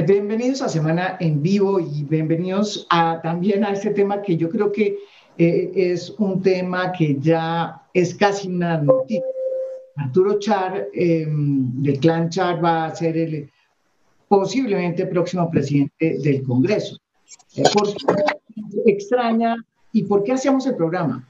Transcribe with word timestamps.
Eh, 0.00 0.02
bienvenidos 0.02 0.62
a 0.62 0.68
Semana 0.70 1.18
en 1.20 1.42
Vivo 1.42 1.78
y 1.78 2.04
bienvenidos 2.04 2.86
a, 2.88 3.20
también 3.22 3.64
a 3.64 3.72
este 3.72 3.90
tema 3.90 4.22
que 4.22 4.34
yo 4.34 4.48
creo 4.48 4.72
que 4.72 4.96
eh, 5.36 5.70
es 5.74 6.08
un 6.16 6.40
tema 6.40 6.90
que 6.90 7.18
ya 7.20 7.82
es 7.92 8.14
casi 8.14 8.48
una 8.48 8.78
noticia. 8.78 9.22
Arturo 9.96 10.38
Char, 10.38 10.88
em, 10.94 11.82
del 11.82 12.00
clan 12.00 12.30
Char, 12.30 12.64
va 12.64 12.86
a 12.86 12.96
ser 12.96 13.14
el 13.18 13.50
posiblemente 14.26 15.04
próximo 15.04 15.50
presidente 15.50 16.18
del 16.18 16.44
Congreso. 16.44 16.96
Eh, 17.56 17.64
¿Por 17.74 17.94
qué 17.94 18.92
extraña 18.92 19.54
y 19.92 20.04
por 20.04 20.24
qué 20.24 20.32
hacemos 20.32 20.66
el 20.66 20.76
programa 20.76 21.28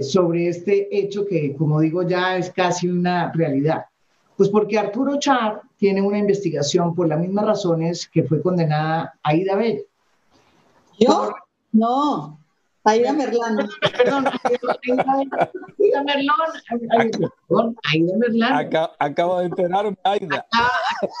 sobre 0.00 0.48
este 0.48 0.88
hecho 0.90 1.24
que, 1.24 1.54
como 1.54 1.78
digo, 1.78 2.02
ya 2.02 2.36
es 2.36 2.50
casi 2.50 2.88
una 2.88 3.30
realidad? 3.30 3.84
Pues 4.36 4.48
porque 4.50 4.78
Arturo 4.78 5.18
Char 5.18 5.62
tiene 5.76 6.02
una 6.02 6.18
investigación 6.18 6.94
por 6.94 7.08
las 7.08 7.18
mismas 7.18 7.46
razones 7.46 8.08
que 8.08 8.22
fue 8.24 8.42
condenada 8.42 9.18
Aida 9.22 9.56
Bella. 9.56 9.82
¿Yo? 10.98 11.34
No, 11.72 12.38
Aida 12.86 13.12
Merlán. 13.12 13.68
Perdón, 13.96 14.26
Aida 14.44 16.02
Merlán. 16.04 16.48
Aida 17.92 18.16
Merlán. 18.16 18.70
acabo 18.98 19.40
de 19.40 19.46
enterarme, 19.46 19.96
Aida. 20.04 20.46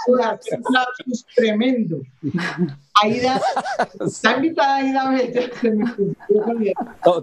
un 0.06 0.18
lapsus 0.72 1.26
tremendo. 1.34 1.98
Aida, 3.02 3.40
está 4.00 4.36
invitada 4.36 4.76
Aida. 4.76 5.12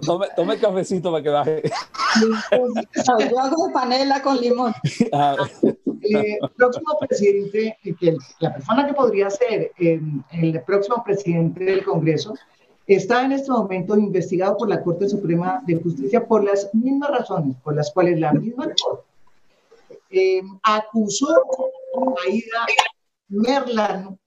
Tome, 0.02 0.28
tome 0.36 0.58
cafecito 0.58 1.10
para 1.10 1.22
que 1.22 1.28
baje. 1.30 1.62
Yo 3.30 3.38
hago 3.40 3.72
panela 3.72 4.20
con 4.22 4.36
limón. 4.40 4.74
Ah. 5.12 5.36
El 6.02 6.38
próximo 6.56 6.98
presidente, 7.00 7.78
que 7.82 8.16
la 8.40 8.52
persona 8.52 8.86
que 8.86 8.92
podría 8.92 9.30
ser 9.30 9.72
el 9.78 10.62
próximo 10.66 11.02
presidente 11.02 11.64
del 11.64 11.82
Congreso, 11.82 12.34
está 12.86 13.24
en 13.24 13.32
este 13.32 13.50
momento 13.50 13.96
investigado 13.96 14.56
por 14.56 14.68
la 14.68 14.82
Corte 14.82 15.08
Suprema 15.08 15.62
de 15.66 15.76
Justicia 15.76 16.26
por 16.26 16.44
las 16.44 16.72
mismas 16.74 17.10
razones 17.10 17.56
por 17.62 17.74
las 17.74 17.90
cuales 17.92 18.20
la 18.20 18.32
misma 18.32 18.66
Corte 18.82 19.04
eh, 20.10 20.42
acusó 20.62 21.28
a 21.28 22.28
Aida 22.28 22.66
Merlano 23.28 24.18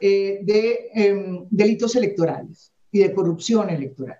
eh, 0.00 0.40
de 0.42 0.90
em, 0.94 1.46
delitos 1.50 1.94
electorales 1.94 2.72
y 2.90 3.00
de 3.00 3.14
corrupción 3.14 3.70
electoral. 3.70 4.18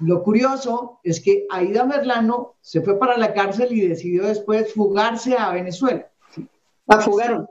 Lo 0.00 0.22
curioso 0.22 1.00
es 1.02 1.20
que 1.20 1.46
Aida 1.50 1.84
Merlano 1.84 2.54
se 2.62 2.80
fue 2.80 2.98
para 2.98 3.18
la 3.18 3.34
cárcel 3.34 3.72
y 3.72 3.86
decidió 3.86 4.26
después 4.26 4.72
fugarse 4.72 5.36
a 5.36 5.52
Venezuela. 5.52 6.10
¿La 6.86 7.00
fugaron? 7.00 7.46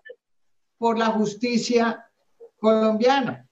Por 0.80 0.97
la 0.97 1.08
justicia 1.08 2.09
colombiana. 2.59 3.47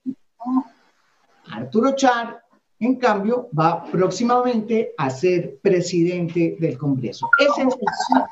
Arturo 1.50 1.94
Char, 1.94 2.42
en 2.80 2.96
cambio, 2.96 3.48
va 3.58 3.84
próximamente 3.90 4.92
a 4.96 5.10
ser 5.10 5.58
presidente 5.60 6.56
del 6.60 6.78
Congreso. 6.78 7.28
Ese 7.38 7.68
es 7.68 7.76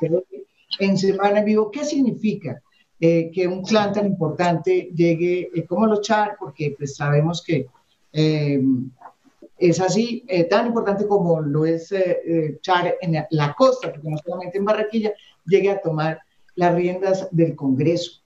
el 0.03 0.25
en 0.79 0.99
Semana 0.99 1.41
en 1.41 1.45
Vivo. 1.45 1.71
¿Qué 1.71 1.85
significa 1.85 2.63
eh, 3.01 3.31
que 3.33 3.47
un 3.47 3.63
clan 3.63 3.93
tan 3.93 4.07
importante 4.07 4.91
llegue 4.95 5.51
eh, 5.55 5.65
como 5.67 5.87
los 5.87 6.01
Char? 6.03 6.37
Porque 6.39 6.75
pues, 6.77 6.97
sabemos 6.97 7.43
que 7.43 7.67
eh, 8.13 8.63
es 9.59 9.81
así, 9.81 10.25
tan 10.51 10.67
importante 10.67 11.07
como 11.07 11.41
lo 11.41 11.65
es 11.65 11.93
Char 12.61 12.97
en 13.01 13.25
la 13.31 13.55
costa, 13.55 13.91
porque 13.91 14.11
no 14.11 14.19
solamente 14.19 14.59
en 14.59 14.67
Barranquilla, 14.67 15.15
llegue 15.47 15.71
a 15.71 15.81
tomar 15.81 16.21
las 16.57 16.75
riendas 16.75 17.29
del 17.31 17.57
Congreso. 17.57 18.21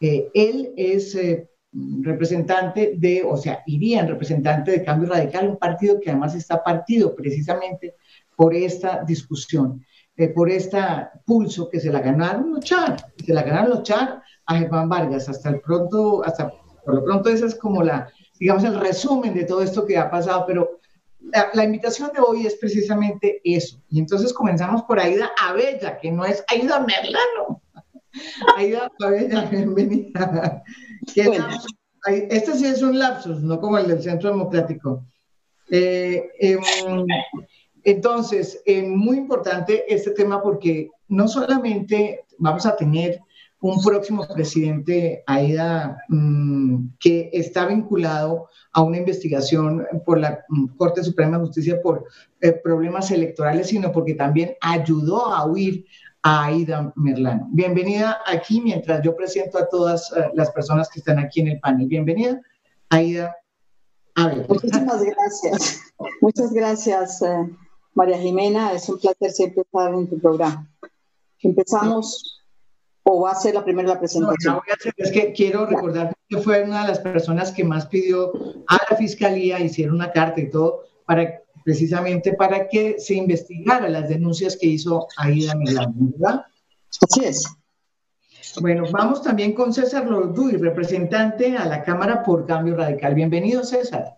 él 0.00 0.72
es 0.76 1.16
representante 2.02 2.94
de, 2.96 3.22
o 3.24 3.36
sea, 3.36 3.62
iría 3.66 4.00
en 4.00 4.08
representante 4.08 4.70
de 4.70 4.84
Cambio 4.84 5.10
Radical, 5.10 5.48
un 5.48 5.58
partido 5.58 6.00
que 6.00 6.10
además 6.10 6.34
está 6.34 6.62
partido 6.62 7.14
precisamente 7.14 7.96
por 8.34 8.54
esta 8.54 9.02
discusión, 9.04 9.84
eh, 10.16 10.28
por 10.28 10.50
este 10.50 10.78
pulso 11.24 11.68
que 11.68 11.80
se 11.80 11.90
la 11.90 12.00
ganaron 12.00 12.52
los 12.52 12.64
Char, 12.64 12.96
se 13.24 13.32
la 13.32 13.42
ganaron 13.42 13.70
los 13.70 13.82
Char 13.82 14.22
a 14.46 14.58
Germán 14.58 14.88
Vargas. 14.88 15.28
Hasta 15.28 15.50
el 15.50 15.60
pronto, 15.60 16.24
hasta 16.24 16.50
por 16.84 16.94
lo 16.94 17.04
pronto, 17.04 17.28
esa 17.28 17.46
es 17.46 17.54
como 17.54 17.82
la, 17.82 18.08
digamos, 18.38 18.64
el 18.64 18.78
resumen 18.78 19.34
de 19.34 19.44
todo 19.44 19.62
esto 19.62 19.84
que 19.84 19.98
ha 19.98 20.10
pasado, 20.10 20.44
pero 20.46 20.80
la, 21.20 21.48
la, 21.52 21.64
invitación 21.64 22.10
de 22.14 22.20
hoy 22.20 22.46
es 22.46 22.54
precisamente 22.54 23.40
eso. 23.42 23.82
Y 23.88 23.98
entonces 23.98 24.32
comenzamos 24.32 24.82
por 24.84 25.00
Aida 25.00 25.30
Abella, 25.42 25.98
que 25.98 26.12
no 26.12 26.24
es 26.24 26.44
Aida 26.48 26.78
Merlano. 26.78 27.62
Aida 28.56 28.90
Abella, 29.00 29.42
bienvenida. 29.50 30.62
Este 31.14 32.54
sí 32.54 32.66
es 32.66 32.82
un 32.82 32.98
lapsus, 32.98 33.42
no 33.42 33.60
como 33.60 33.78
el 33.78 33.88
del 33.88 34.02
Centro 34.02 34.30
Democrático. 34.30 35.04
Eh, 35.70 36.30
em, 36.38 36.60
entonces, 37.82 38.62
es 38.64 38.82
eh, 38.84 38.86
muy 38.86 39.16
importante 39.16 39.84
este 39.92 40.10
tema 40.10 40.42
porque 40.42 40.90
no 41.08 41.28
solamente 41.28 42.24
vamos 42.38 42.66
a 42.66 42.76
tener 42.76 43.20
un 43.60 43.82
próximo 43.82 44.26
presidente, 44.26 45.22
AIDA, 45.26 45.96
mm, 46.08 46.88
que 47.00 47.30
está 47.32 47.66
vinculado 47.66 48.48
a 48.72 48.82
una 48.82 48.98
investigación 48.98 49.86
por 50.04 50.18
la 50.18 50.44
mm, 50.48 50.76
Corte 50.76 51.02
Suprema 51.02 51.38
de 51.38 51.46
Justicia 51.46 51.80
por 51.82 52.04
eh, 52.40 52.52
problemas 52.52 53.10
electorales, 53.10 53.68
sino 53.68 53.90
porque 53.92 54.14
también 54.14 54.54
ayudó 54.60 55.32
a 55.32 55.46
huir 55.46 55.86
Aida 56.28 56.92
Merlano. 56.96 57.46
Bienvenida 57.52 58.18
aquí 58.26 58.60
mientras 58.60 59.00
yo 59.00 59.14
presento 59.14 59.58
a 59.58 59.68
todas 59.68 60.10
eh, 60.10 60.28
las 60.34 60.50
personas 60.50 60.88
que 60.88 60.98
están 60.98 61.20
aquí 61.20 61.38
en 61.38 61.46
el 61.46 61.60
panel. 61.60 61.86
Bienvenida, 61.86 62.40
Aida. 62.90 63.36
A 64.16 64.26
ver. 64.26 64.48
Muchísimas 64.48 65.04
gracias. 65.04 65.80
Muchas 66.20 66.52
gracias, 66.52 67.22
eh, 67.22 67.48
María 67.94 68.18
Jimena. 68.18 68.72
Es 68.72 68.88
un 68.88 68.98
placer 68.98 69.30
siempre 69.30 69.62
estar 69.62 69.94
en 69.94 70.10
tu 70.10 70.18
programa. 70.18 70.68
Empezamos 71.38 72.42
o 73.04 73.20
va 73.20 73.30
a 73.30 73.36
ser 73.36 73.54
la 73.54 73.62
primera 73.62 73.90
la 73.90 74.00
presentación. 74.00 74.54
No, 74.54 74.60
voy 74.60 74.70
a 74.72 74.74
hacer, 74.74 74.94
es 74.96 75.12
que 75.12 75.32
quiero 75.32 75.64
recordar 75.66 76.12
que 76.28 76.38
fue 76.38 76.64
una 76.64 76.82
de 76.82 76.88
las 76.88 76.98
personas 76.98 77.52
que 77.52 77.62
más 77.62 77.86
pidió 77.86 78.32
a 78.66 78.78
la 78.90 78.96
fiscalía, 78.96 79.60
hicieron 79.60 79.94
una 79.94 80.10
carta 80.10 80.40
y 80.40 80.50
todo, 80.50 80.86
para 81.06 81.40
precisamente 81.66 82.34
para 82.34 82.68
que 82.68 82.94
se 83.00 83.14
investigara 83.14 83.88
las 83.88 84.08
denuncias 84.08 84.56
que 84.56 84.68
hizo 84.68 85.08
Aida 85.16 85.52
Milán, 85.56 85.94
¿verdad? 85.96 86.44
Así 87.02 87.24
es. 87.24 87.44
Bueno, 88.60 88.84
vamos 88.92 89.20
también 89.20 89.52
con 89.52 89.74
César 89.74 90.06
Lorduy, 90.06 90.58
representante 90.58 91.56
a 91.56 91.64
la 91.64 91.82
Cámara 91.82 92.22
por 92.22 92.46
Cambio 92.46 92.76
Radical. 92.76 93.16
Bienvenido, 93.16 93.64
César. 93.64 94.14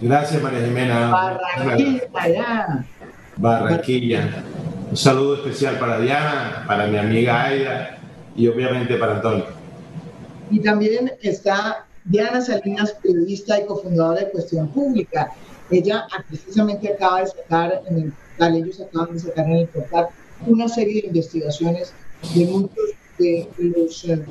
Gracias, 0.00 0.42
María 0.42 0.66
Jimena. 0.66 1.10
Barranquilla, 1.12 2.28
ya. 2.28 2.84
Barranquilla. 3.36 4.44
Un 4.90 4.96
saludo 4.96 5.36
especial 5.36 5.78
para 5.78 6.00
Diana, 6.00 6.64
para 6.66 6.88
mi 6.88 6.98
amiga 6.98 7.44
Aida 7.44 7.98
y 8.34 8.48
obviamente 8.48 8.96
para 8.96 9.14
Antonio. 9.14 9.46
Y 10.50 10.58
también 10.58 11.12
está 11.22 11.86
Diana 12.04 12.40
Salinas, 12.40 12.96
periodista 13.00 13.60
y 13.60 13.66
cofundadora 13.66 14.22
de 14.22 14.30
Cuestión 14.32 14.66
Pública. 14.66 15.32
Ella 15.72 16.06
precisamente 16.28 16.92
acaba 16.92 17.20
de 17.20 17.28
sacar, 17.28 17.82
en 17.86 17.96
el 17.96 18.12
portal, 18.12 18.56
ellos 18.56 18.80
acaban 18.80 19.14
de 19.14 19.20
sacar 19.20 19.46
en 19.46 19.52
el 19.52 19.68
portal 19.68 20.08
una 20.46 20.68
serie 20.68 21.02
de 21.02 21.08
investigaciones 21.08 21.94
de 22.34 22.46
muchos 22.46 22.90
de 23.18 23.48
los 23.58 24.04
eh, 24.04 24.22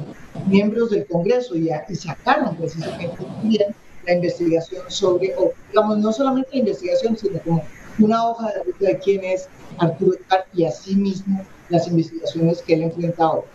miembros 0.47 0.91
del 0.91 1.06
Congreso 1.07 1.56
y, 1.56 1.69
sacaron 1.96 2.56
precisamente 2.57 3.24
también 3.24 3.75
la 4.06 4.13
investigación 4.13 4.83
sobre, 4.88 5.33
o 5.36 5.51
digamos, 5.69 5.98
no 5.98 6.12
solamente 6.12 6.50
la 6.54 6.60
investigación, 6.60 7.18
sino 7.18 7.39
como 7.39 7.63
una 8.00 8.27
hoja 8.27 8.51
de 8.51 8.63
ruta 8.63 8.86
de 8.86 9.00
quién 9.00 9.24
es 9.24 9.48
Arturo 9.77 10.18
Car 10.27 10.45
y 10.54 10.65
asimismo 10.65 11.45
las 11.69 11.88
investigaciones 11.88 12.62
que 12.62 12.74
él 12.74 12.83
enfrenta 12.83 13.24
ahora. 13.24 13.48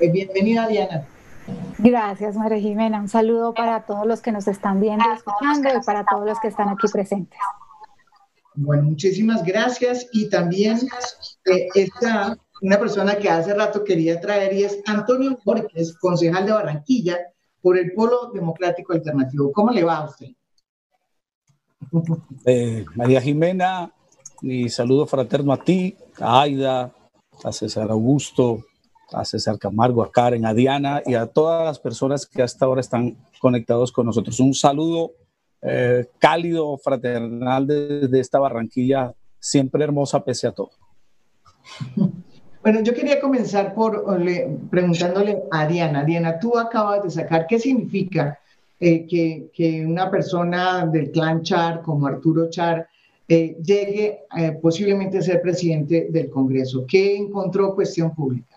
Eh, 0.00 0.10
bienvenida, 0.10 0.68
Diana. 0.68 1.06
Gracias, 1.82 2.36
María 2.36 2.60
Jimena. 2.60 3.00
Un 3.00 3.08
saludo 3.08 3.52
para 3.54 3.84
todos 3.84 4.06
los 4.06 4.20
que 4.20 4.30
nos 4.30 4.46
están 4.46 4.80
viendo 4.80 5.04
y 5.08 5.16
escuchando 5.16 5.68
y 5.68 5.84
para 5.84 6.04
todos 6.04 6.24
los 6.24 6.38
que 6.38 6.46
están 6.46 6.68
aquí 6.68 6.86
presentes. 6.86 7.38
Bueno, 8.54 8.84
muchísimas 8.84 9.42
gracias. 9.42 10.06
Y 10.12 10.28
también 10.28 10.78
eh, 11.46 11.68
está 11.74 12.38
una 12.60 12.78
persona 12.78 13.16
que 13.16 13.28
hace 13.28 13.52
rato 13.52 13.82
quería 13.82 14.20
traer 14.20 14.52
y 14.52 14.62
es 14.62 14.80
Antonio 14.86 15.36
Borges, 15.44 15.98
concejal 15.98 16.46
de 16.46 16.52
Barranquilla 16.52 17.18
por 17.60 17.76
el 17.76 17.92
Polo 17.92 18.30
Democrático 18.32 18.92
Alternativo. 18.92 19.50
¿Cómo 19.50 19.72
le 19.72 19.82
va 19.82 19.96
a 19.96 20.04
usted? 20.04 20.28
Eh, 22.44 22.84
María 22.94 23.20
Jimena, 23.20 23.92
mi 24.40 24.68
saludo 24.68 25.06
fraterno 25.06 25.52
a 25.52 25.56
ti, 25.56 25.96
a 26.20 26.42
Aida, 26.42 26.92
a 27.44 27.52
César 27.52 27.90
Augusto, 27.90 28.64
a 29.14 29.24
César 29.24 29.58
Camargo, 29.58 30.02
a 30.02 30.10
Karen, 30.10 30.46
a 30.46 30.54
Diana 30.54 31.02
y 31.04 31.14
a 31.14 31.26
todas 31.26 31.64
las 31.64 31.78
personas 31.78 32.26
que 32.26 32.42
hasta 32.42 32.64
ahora 32.64 32.80
están 32.80 33.16
conectados 33.40 33.92
con 33.92 34.06
nosotros. 34.06 34.38
Un 34.40 34.54
saludo 34.54 35.12
eh, 35.64 36.06
cálido, 36.18 36.76
fraternal 36.76 37.66
desde 37.66 38.18
esta 38.18 38.40
Barranquilla, 38.40 39.14
siempre 39.38 39.84
hermosa 39.84 40.24
pese 40.24 40.48
a 40.48 40.52
todo. 40.52 40.70
Bueno, 42.62 42.80
yo 42.82 42.94
quería 42.94 43.20
comenzar 43.20 43.74
por 43.74 44.04
preguntándole 44.70 45.42
a 45.50 45.66
Diana. 45.66 46.04
Diana, 46.04 46.38
tú 46.38 46.58
acabas 46.58 47.02
de 47.04 47.10
sacar 47.10 47.46
qué 47.48 47.58
significa 47.58 48.38
eh, 48.78 49.06
que, 49.06 49.84
una 49.86 50.10
persona 50.10 50.86
del 50.86 51.10
clan 51.12 51.42
Char 51.42 51.82
como 51.82 52.06
Arturo 52.06 52.50
Char 52.50 52.88
eh, 53.28 53.56
llegue 53.62 54.26
posiblemente 54.60 55.18
a 55.18 55.22
ser 55.22 55.40
presidente 55.40 56.08
del 56.10 56.28
Congreso. 56.28 56.84
¿Qué 56.86 57.16
encontró 57.16 57.74
cuestión 57.74 58.14
pública? 58.14 58.51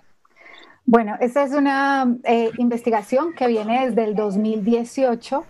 Bueno, 0.85 1.15
esta 1.19 1.43
es 1.43 1.51
una 1.51 2.15
investigación 2.57 3.33
que 3.33 3.47
viene 3.47 3.87
desde 3.87 4.03
el 4.03 4.15
2018 4.15 5.45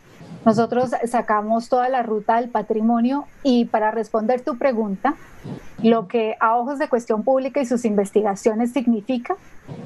nosotros 0.46 0.92
sacamos 1.08 1.70
toda 1.70 1.90
la 1.90 2.04
ruta 2.04 2.40
del 2.40 2.50
patrimonio 2.52 3.26
y 3.42 3.66
para 3.66 3.90
responder 3.90 4.42
tu 4.42 4.60
pregunta, 4.60 5.16
lo 5.82 6.08
que 6.08 6.36
a 6.40 6.56
ojos 6.56 6.78
de 6.78 6.88
cuestión 6.88 7.24
pública 7.24 7.60
y 7.62 7.66
sus 7.66 7.84
investigaciones 7.84 8.72
significa 8.72 9.38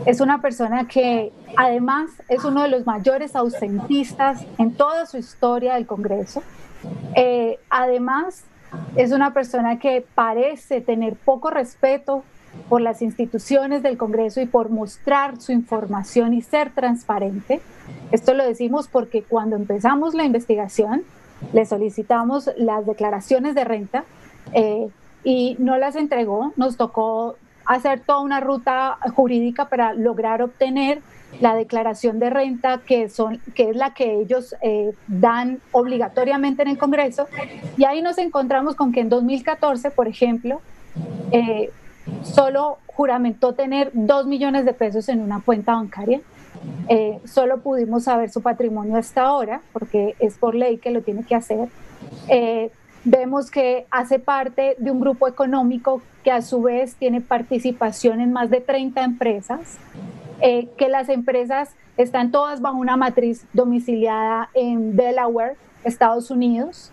Es 0.05 0.21
una 0.21 0.41
persona 0.41 0.87
que 0.87 1.33
además 1.57 2.09
es 2.29 2.45
uno 2.45 2.61
de 2.61 2.69
los 2.69 2.85
mayores 2.85 3.35
ausentistas 3.35 4.45
en 4.57 4.73
toda 4.73 5.05
su 5.05 5.17
historia 5.17 5.75
del 5.75 5.85
Congreso. 5.87 6.41
Eh, 7.15 7.59
además, 7.69 8.45
es 8.95 9.11
una 9.11 9.33
persona 9.33 9.79
que 9.79 10.05
parece 10.15 10.81
tener 10.81 11.15
poco 11.15 11.49
respeto 11.49 12.23
por 12.69 12.81
las 12.81 13.01
instituciones 13.01 13.83
del 13.83 13.97
Congreso 13.97 14.41
y 14.41 14.45
por 14.45 14.69
mostrar 14.69 15.39
su 15.39 15.51
información 15.51 16.33
y 16.33 16.41
ser 16.41 16.71
transparente. 16.71 17.61
Esto 18.11 18.33
lo 18.33 18.45
decimos 18.45 18.87
porque 18.87 19.23
cuando 19.23 19.55
empezamos 19.55 20.13
la 20.13 20.23
investigación 20.23 21.03
le 21.53 21.65
solicitamos 21.65 22.49
las 22.57 22.85
declaraciones 22.85 23.53
de 23.53 23.63
renta 23.63 24.05
eh, 24.53 24.89
y 25.23 25.55
no 25.59 25.77
las 25.77 25.95
entregó. 25.95 26.53
Nos 26.55 26.77
tocó 26.77 27.35
hacer 27.65 27.99
toda 27.99 28.21
una 28.21 28.39
ruta 28.39 28.97
jurídica 29.15 29.69
para 29.69 29.93
lograr 29.93 30.41
obtener 30.41 31.01
la 31.39 31.55
declaración 31.55 32.19
de 32.19 32.29
renta, 32.29 32.79
que, 32.79 33.09
son, 33.09 33.39
que 33.53 33.69
es 33.69 33.75
la 33.75 33.93
que 33.93 34.21
ellos 34.21 34.55
eh, 34.61 34.93
dan 35.07 35.59
obligatoriamente 35.71 36.63
en 36.63 36.69
el 36.69 36.77
Congreso. 36.77 37.27
Y 37.77 37.85
ahí 37.85 38.01
nos 38.01 38.17
encontramos 38.17 38.75
con 38.75 38.91
que 38.91 39.01
en 39.01 39.09
2014, 39.09 39.91
por 39.91 40.07
ejemplo, 40.07 40.61
eh, 41.31 41.69
solo 42.23 42.79
juramentó 42.87 43.53
tener 43.53 43.91
dos 43.93 44.25
millones 44.25 44.65
de 44.65 44.73
pesos 44.73 45.09
en 45.09 45.21
una 45.21 45.41
cuenta 45.41 45.73
bancaria. 45.73 46.21
Eh, 46.89 47.19
solo 47.25 47.59
pudimos 47.59 48.05
saber 48.05 48.31
su 48.31 48.41
patrimonio 48.41 48.97
hasta 48.97 49.21
ahora, 49.21 49.61
porque 49.73 50.15
es 50.19 50.37
por 50.37 50.55
ley 50.55 50.77
que 50.77 50.91
lo 50.91 51.01
tiene 51.01 51.23
que 51.23 51.35
hacer. 51.35 51.69
vemos 53.03 53.51
que 53.51 53.85
hace 53.89 54.19
parte 54.19 54.75
de 54.79 54.91
un 54.91 54.99
grupo 54.99 55.27
económico 55.27 56.01
que 56.23 56.31
a 56.31 56.41
su 56.41 56.61
vez 56.61 56.95
tiene 56.95 57.21
participación 57.21 58.19
en 58.19 58.33
más 58.33 58.49
de 58.49 58.59
30 58.59 59.03
empresas. 59.03 59.77
Eh, 60.41 60.69
que 60.77 60.87
las 60.87 61.09
empresas 61.09 61.71
están 61.97 62.31
todas 62.31 62.61
bajo 62.61 62.77
una 62.77 62.95
matriz 62.95 63.45
domiciliada 63.53 64.49
en 64.53 64.95
Delaware, 64.95 65.55
Estados 65.83 66.29
Unidos, 66.29 66.91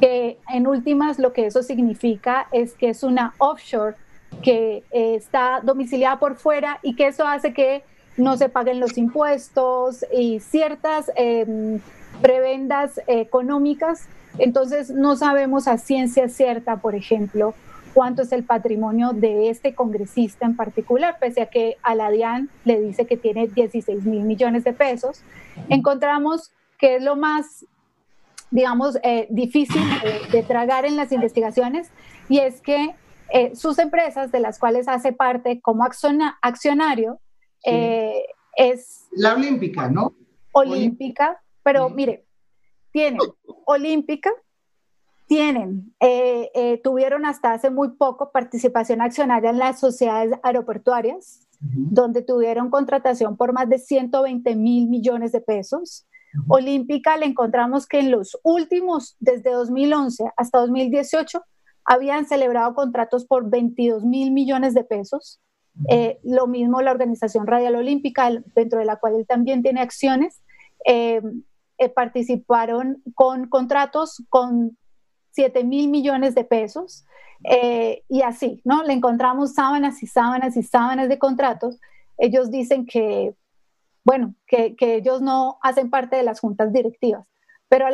que 0.00 0.38
en 0.48 0.66
últimas 0.66 1.20
lo 1.20 1.32
que 1.32 1.46
eso 1.46 1.62
significa 1.62 2.48
es 2.50 2.74
que 2.74 2.88
es 2.88 3.04
una 3.04 3.34
offshore 3.38 3.94
que 4.42 4.82
eh, 4.90 5.14
está 5.14 5.60
domiciliada 5.62 6.18
por 6.18 6.34
fuera 6.34 6.80
y 6.82 6.96
que 6.96 7.06
eso 7.06 7.24
hace 7.24 7.52
que 7.52 7.84
no 8.16 8.36
se 8.36 8.48
paguen 8.48 8.80
los 8.80 8.98
impuestos 8.98 10.04
y 10.12 10.40
ciertas 10.40 11.10
em, 11.14 11.78
prebendas 12.20 13.00
económicas. 13.06 14.08
Entonces 14.38 14.90
no 14.90 15.14
sabemos 15.16 15.68
a 15.68 15.78
ciencia 15.78 16.28
cierta, 16.28 16.76
por 16.76 16.94
ejemplo, 16.94 17.54
cuánto 17.92 18.22
es 18.22 18.32
el 18.32 18.44
patrimonio 18.44 19.12
de 19.12 19.50
este 19.50 19.74
congresista 19.74 20.46
en 20.46 20.56
particular, 20.56 21.18
pese 21.20 21.42
a 21.42 21.46
que 21.46 21.76
a 21.82 21.94
la 21.94 22.10
DIAN 22.10 22.50
le 22.64 22.80
dice 22.80 23.06
que 23.06 23.16
tiene 23.16 23.48
16 23.48 24.04
mil 24.04 24.22
millones 24.22 24.64
de 24.64 24.72
pesos. 24.72 25.22
Encontramos 25.68 26.52
que 26.78 26.96
es 26.96 27.02
lo 27.02 27.16
más, 27.16 27.64
digamos, 28.50 28.98
eh, 29.02 29.26
difícil 29.30 29.82
de, 30.32 30.42
tragar 30.42 30.84
en 30.84 30.96
las 30.96 31.12
investigaciones 31.12 31.90
y 32.28 32.38
es 32.38 32.60
que 32.60 32.94
eh, 33.32 33.54
sus 33.54 33.78
empresas, 33.78 34.32
de 34.32 34.40
las 34.40 34.58
cuales 34.58 34.88
hace 34.88 35.12
parte 35.12 35.60
como 35.60 35.84
accionario, 35.84 37.20
eh, 37.64 38.24
es... 38.56 39.06
La 39.12 39.34
olímpica, 39.34 39.88
¿no? 39.88 40.14
Olímpica, 40.52 41.40
pero 41.62 41.88
mire, 41.88 42.24
tiene 42.90 43.18
olímpica, 43.64 44.30
tienen, 45.32 45.94
eh, 45.98 46.50
eh, 46.54 46.78
tuvieron 46.84 47.24
hasta 47.24 47.54
hace 47.54 47.70
muy 47.70 47.92
poco 47.92 48.32
participación 48.32 49.00
accionaria 49.00 49.48
en 49.48 49.56
las 49.56 49.80
sociedades 49.80 50.38
aeroportuarias, 50.42 51.48
donde 51.58 52.20
tuvieron 52.20 52.68
contratación 52.68 53.38
por 53.38 53.54
más 53.54 53.66
de 53.66 53.78
120 53.78 54.54
mil 54.56 54.90
millones 54.90 55.32
de 55.32 55.40
pesos. 55.40 56.06
Olímpica 56.48 57.16
le 57.16 57.24
encontramos 57.24 57.86
que 57.86 58.00
en 58.00 58.10
los 58.10 58.38
últimos, 58.42 59.16
desde 59.20 59.52
2011 59.52 60.24
hasta 60.36 60.58
2018, 60.58 61.42
habían 61.86 62.26
celebrado 62.26 62.74
contratos 62.74 63.24
por 63.24 63.48
22 63.48 64.04
mil 64.04 64.32
millones 64.32 64.74
de 64.74 64.84
pesos. 64.84 65.40
Eh, 65.88 66.18
lo 66.24 66.46
mismo 66.46 66.82
la 66.82 66.90
Organización 66.90 67.46
Radial 67.46 67.76
Olímpica, 67.76 68.30
dentro 68.54 68.80
de 68.80 68.84
la 68.84 68.96
cual 68.96 69.14
él 69.14 69.26
también 69.26 69.62
tiene 69.62 69.80
acciones, 69.80 70.42
participaron 71.94 73.02
con 73.14 73.48
contratos 73.48 74.22
con 74.28 74.76
7 75.32 75.64
mil 75.64 75.88
millones 75.88 76.34
de 76.34 76.44
pesos. 76.44 77.04
Eh, 77.44 78.04
y 78.08 78.22
así, 78.22 78.60
¿no? 78.64 78.84
Le 78.84 78.92
encontramos 78.92 79.54
sábanas 79.54 80.02
y 80.02 80.06
sábanas 80.06 80.56
y 80.56 80.62
sábanas 80.62 81.08
de 81.08 81.18
contratos. 81.18 81.80
Ellos 82.18 82.50
dicen 82.50 82.86
que, 82.86 83.34
bueno, 84.04 84.34
que, 84.46 84.76
ellos 84.78 85.20
no 85.22 85.58
hacen 85.62 85.90
parte 85.90 86.16
de 86.16 86.22
las 86.22 86.40
juntas 86.40 86.72
directivas. 86.72 87.26
Pero 87.68 87.86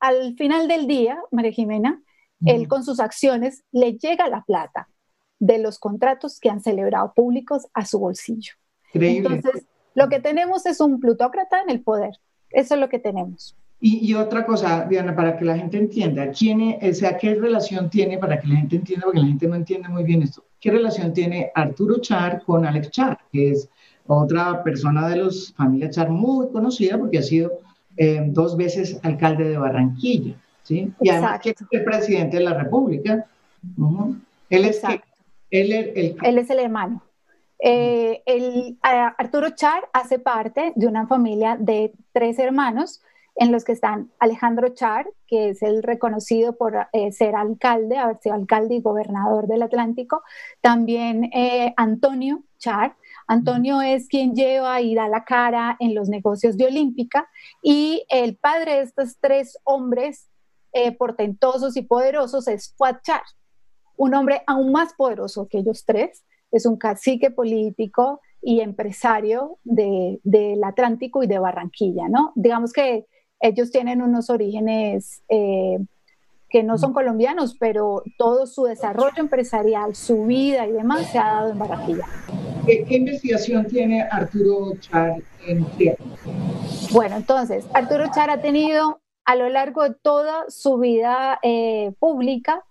al 0.00 0.36
final 0.36 0.68
del 0.68 0.86
día, 0.86 1.18
María 1.30 1.50
Jimena, 1.50 2.02
él 2.44 2.68
con 2.68 2.84
sus 2.84 3.00
acciones 3.00 3.64
le 3.72 3.96
llega 3.96 4.28
la 4.28 4.42
plata 4.42 4.88
de 5.38 5.58
los 5.58 5.78
contratos 5.78 6.38
que 6.38 6.50
han 6.50 6.60
celebrado 6.60 7.14
públicos 7.14 7.66
a 7.72 7.86
su 7.86 7.98
bolsillo. 7.98 8.52
Entonces, 8.92 9.64
lo 9.94 10.08
que 10.08 10.20
tenemos 10.20 10.66
es 10.66 10.80
un 10.80 11.00
plutócrata 11.00 11.62
en 11.62 11.70
el 11.70 11.82
poder. 11.82 12.18
Eso 12.50 12.74
es 12.74 12.80
lo 12.80 12.88
que 12.88 12.98
tenemos. 12.98 13.56
Y, 13.86 14.14
otra 14.14 14.46
cosa, 14.46 14.86
Diana, 14.88 15.14
para 15.14 15.36
que 15.36 15.44
la 15.44 15.58
gente 15.58 15.76
entienda, 15.76 16.30
¿quién 16.30 16.78
o 16.80 16.94
sea, 16.94 17.18
¿qué 17.18 17.34
relación 17.34 17.90
tiene, 17.90 18.16
para 18.16 18.40
que 18.40 18.48
la 18.48 18.56
gente 18.56 18.76
entienda, 18.76 19.04
porque 19.04 19.20
la 19.20 19.26
gente 19.26 19.46
no 19.46 19.56
entiende 19.56 19.90
muy 19.90 20.04
bien 20.04 20.22
esto, 20.22 20.42
qué 20.58 20.70
relación 20.70 21.12
tiene 21.12 21.52
Arturo 21.54 21.98
Char 21.98 22.42
con 22.46 22.64
Alex 22.64 22.90
Char, 22.90 23.18
que 23.30 23.50
es 23.50 23.68
otra 24.06 24.62
persona 24.62 25.06
de 25.10 25.16
los 25.16 25.52
familia 25.52 25.90
Char 25.90 26.08
muy 26.08 26.48
conocida 26.48 26.96
porque 26.96 27.18
ha 27.18 27.22
sido 27.22 27.60
eh, 27.98 28.22
dos 28.28 28.56
veces 28.56 28.98
alcalde 29.02 29.50
de 29.50 29.58
Barranquilla, 29.58 30.34
¿sí? 30.62 30.90
Y 31.02 31.10
además 31.10 31.40
que 31.42 31.50
es 31.50 31.56
el 31.70 31.84
presidente 31.84 32.38
de 32.38 32.44
la 32.44 32.54
República. 32.54 33.26
Él 34.48 34.64
es 34.64 34.82
él, 35.50 35.72
es 36.38 36.48
el 36.48 36.58
hermano. 36.58 37.02
Eh, 37.58 38.22
el, 38.24 38.78
Arturo 38.82 39.50
Char 39.50 39.90
hace 39.92 40.18
parte 40.18 40.72
de 40.74 40.86
una 40.86 41.06
familia 41.06 41.58
de 41.60 41.92
tres 42.12 42.38
hermanos 42.38 43.02
en 43.36 43.50
los 43.50 43.64
que 43.64 43.72
están 43.72 44.12
Alejandro 44.18 44.68
Char, 44.68 45.08
que 45.26 45.50
es 45.50 45.62
el 45.62 45.82
reconocido 45.82 46.56
por 46.56 46.86
eh, 46.92 47.10
ser 47.12 47.34
alcalde, 47.34 47.98
haber 47.98 48.18
sido 48.18 48.34
alcalde 48.34 48.76
y 48.76 48.80
gobernador 48.80 49.48
del 49.48 49.62
Atlántico, 49.62 50.22
también 50.60 51.24
eh, 51.32 51.74
Antonio 51.76 52.44
Char. 52.58 52.96
Antonio 53.26 53.80
es 53.80 54.06
quien 54.08 54.34
lleva 54.34 54.80
y 54.80 54.94
da 54.94 55.08
la 55.08 55.24
cara 55.24 55.76
en 55.80 55.94
los 55.94 56.08
negocios 56.08 56.56
de 56.56 56.66
Olímpica. 56.66 57.28
Y 57.62 58.04
el 58.08 58.36
padre 58.36 58.76
de 58.76 58.82
estos 58.82 59.18
tres 59.20 59.58
hombres 59.64 60.28
eh, 60.72 60.92
portentosos 60.92 61.76
y 61.76 61.82
poderosos 61.82 62.46
es 62.48 62.74
Fuad 62.76 62.96
Char, 63.02 63.22
un 63.96 64.14
hombre 64.14 64.42
aún 64.46 64.72
más 64.72 64.92
poderoso 64.94 65.48
que 65.48 65.58
ellos 65.58 65.84
tres, 65.84 66.24
es 66.50 66.66
un 66.66 66.76
cacique 66.76 67.30
político 67.30 68.20
y 68.40 68.60
empresario 68.60 69.58
del 69.64 70.62
Atlántico 70.62 71.22
y 71.22 71.26
de 71.26 71.38
Barranquilla, 71.38 72.08
¿no? 72.08 72.32
Digamos 72.34 72.72
que 72.72 73.06
ellos 73.44 73.70
tienen 73.70 74.00
unos 74.00 74.30
orígenes 74.30 75.22
eh, 75.28 75.78
que 76.48 76.62
no 76.62 76.78
son 76.78 76.94
colombianos, 76.94 77.56
pero 77.58 78.02
todo 78.16 78.46
su 78.46 78.64
desarrollo 78.64 79.18
empresarial, 79.18 79.94
su 79.94 80.24
vida 80.24 80.66
y 80.66 80.72
demás 80.72 81.10
se 81.10 81.18
ha 81.18 81.24
dado 81.24 81.50
en 81.50 81.58
Barranquilla. 81.58 82.06
¿Qué, 82.64 82.86
investigación 82.88 83.66
tiene 83.66 84.02
Arturo 84.02 84.72
Char 84.80 85.22
en 85.46 85.64
tierra? 85.76 86.02
Bueno, 86.92 87.16
entonces, 87.16 87.66
Arturo 87.74 88.06
Char 88.14 88.30
ha 88.30 88.40
tenido 88.40 89.00
a 89.26 89.36
lo 89.36 89.50
largo 89.50 89.82
de 89.82 89.94
toda 89.94 90.44
su 90.48 90.78
vida 90.78 91.38
eh, 91.42 91.92
pública 91.98 92.64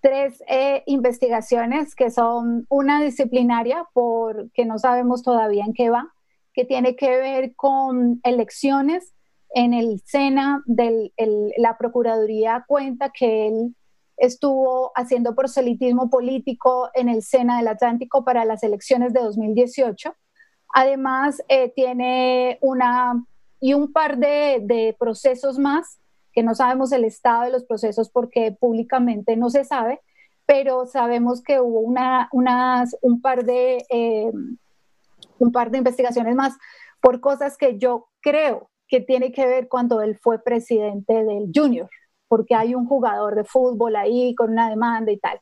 tres 0.00 0.42
eh, 0.48 0.82
investigaciones 0.86 1.94
que 1.94 2.10
son 2.10 2.66
una 2.68 3.02
disciplinaria, 3.02 3.86
porque 3.94 4.66
no 4.66 4.78
sabemos 4.78 5.22
todavía 5.22 5.64
en 5.64 5.72
qué 5.72 5.88
va, 5.88 6.12
que 6.52 6.64
tiene 6.64 6.96
que 6.96 7.10
ver 7.10 7.54
con 7.54 8.20
elecciones. 8.22 9.14
En 9.54 9.74
el 9.74 10.00
SENA, 10.04 10.62
del, 10.66 11.12
la 11.56 11.76
Procuraduría 11.76 12.64
cuenta 12.66 13.10
que 13.10 13.48
él 13.48 13.74
estuvo 14.16 14.92
haciendo 14.94 15.34
proselitismo 15.34 16.10
político 16.10 16.90
en 16.94 17.08
el 17.08 17.22
SENA 17.22 17.58
del 17.58 17.68
Atlántico 17.68 18.24
para 18.24 18.44
las 18.44 18.62
elecciones 18.62 19.12
de 19.12 19.20
2018. 19.20 20.14
Además, 20.74 21.42
eh, 21.48 21.72
tiene 21.74 22.58
una 22.60 23.24
y 23.60 23.74
un 23.74 23.92
par 23.92 24.18
de, 24.18 24.60
de 24.62 24.96
procesos 24.98 25.58
más 25.58 26.00
que 26.32 26.42
no 26.42 26.54
sabemos 26.54 26.92
el 26.92 27.04
estado 27.04 27.44
de 27.44 27.50
los 27.50 27.64
procesos 27.64 28.10
porque 28.10 28.52
públicamente 28.52 29.36
no 29.36 29.50
se 29.50 29.64
sabe, 29.64 30.00
pero 30.46 30.86
sabemos 30.86 31.42
que 31.42 31.60
hubo 31.60 31.80
una, 31.80 32.28
unas, 32.32 32.96
un, 33.02 33.20
par 33.20 33.44
de, 33.44 33.84
eh, 33.90 34.32
un 35.38 35.52
par 35.52 35.70
de 35.70 35.78
investigaciones 35.78 36.34
más 36.34 36.56
por 37.00 37.20
cosas 37.20 37.56
que 37.56 37.78
yo 37.78 38.08
creo 38.20 38.70
que 38.90 39.00
tiene 39.00 39.30
que 39.30 39.46
ver 39.46 39.68
cuando 39.68 40.02
él 40.02 40.18
fue 40.20 40.42
presidente 40.42 41.24
del 41.24 41.50
Junior, 41.54 41.88
porque 42.28 42.54
hay 42.54 42.74
un 42.74 42.86
jugador 42.86 43.36
de 43.36 43.44
fútbol 43.44 43.96
ahí 43.96 44.34
con 44.34 44.50
una 44.50 44.68
demanda 44.68 45.12
y 45.12 45.18
tal. 45.18 45.38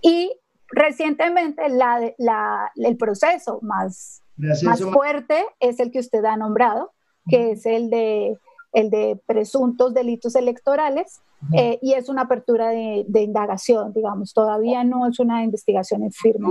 Y 0.00 0.32
recientemente 0.68 1.68
la, 1.68 2.12
la, 2.18 2.70
el 2.76 2.96
proceso 2.96 3.58
más, 3.62 4.22
más 4.36 4.80
fuerte 4.82 5.44
es 5.60 5.80
el 5.80 5.90
que 5.90 5.98
usted 5.98 6.24
ha 6.24 6.36
nombrado, 6.36 6.92
que 7.28 7.52
es 7.52 7.66
el 7.66 7.90
de 7.90 8.38
el 8.72 8.88
de 8.88 9.20
presuntos 9.26 9.92
delitos 9.92 10.34
electorales, 10.34 11.20
eh, 11.52 11.78
y 11.82 11.92
es 11.92 12.08
una 12.08 12.22
apertura 12.22 12.68
de, 12.68 13.04
indagación, 13.20 13.92
digamos, 13.92 14.32
todavía 14.32 14.82
no 14.84 15.06
es 15.06 15.18
una 15.18 15.42
investigación 15.42 16.04
en 16.04 16.12
firme. 16.12 16.48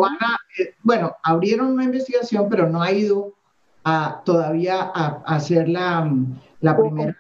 Eh, 0.60 0.76
bueno, 0.84 1.16
abrieron 1.24 1.68
una 1.68 1.86
investigación, 1.86 2.48
pero 2.50 2.70
no 2.70 2.82
ha 2.82 2.92
ido 2.92 3.34
a, 3.84 4.22
todavía 4.26 4.92
a, 4.94 5.24
hacer 5.26 5.68
la, 5.68 6.12
la 6.60 6.78
primera 6.78 7.18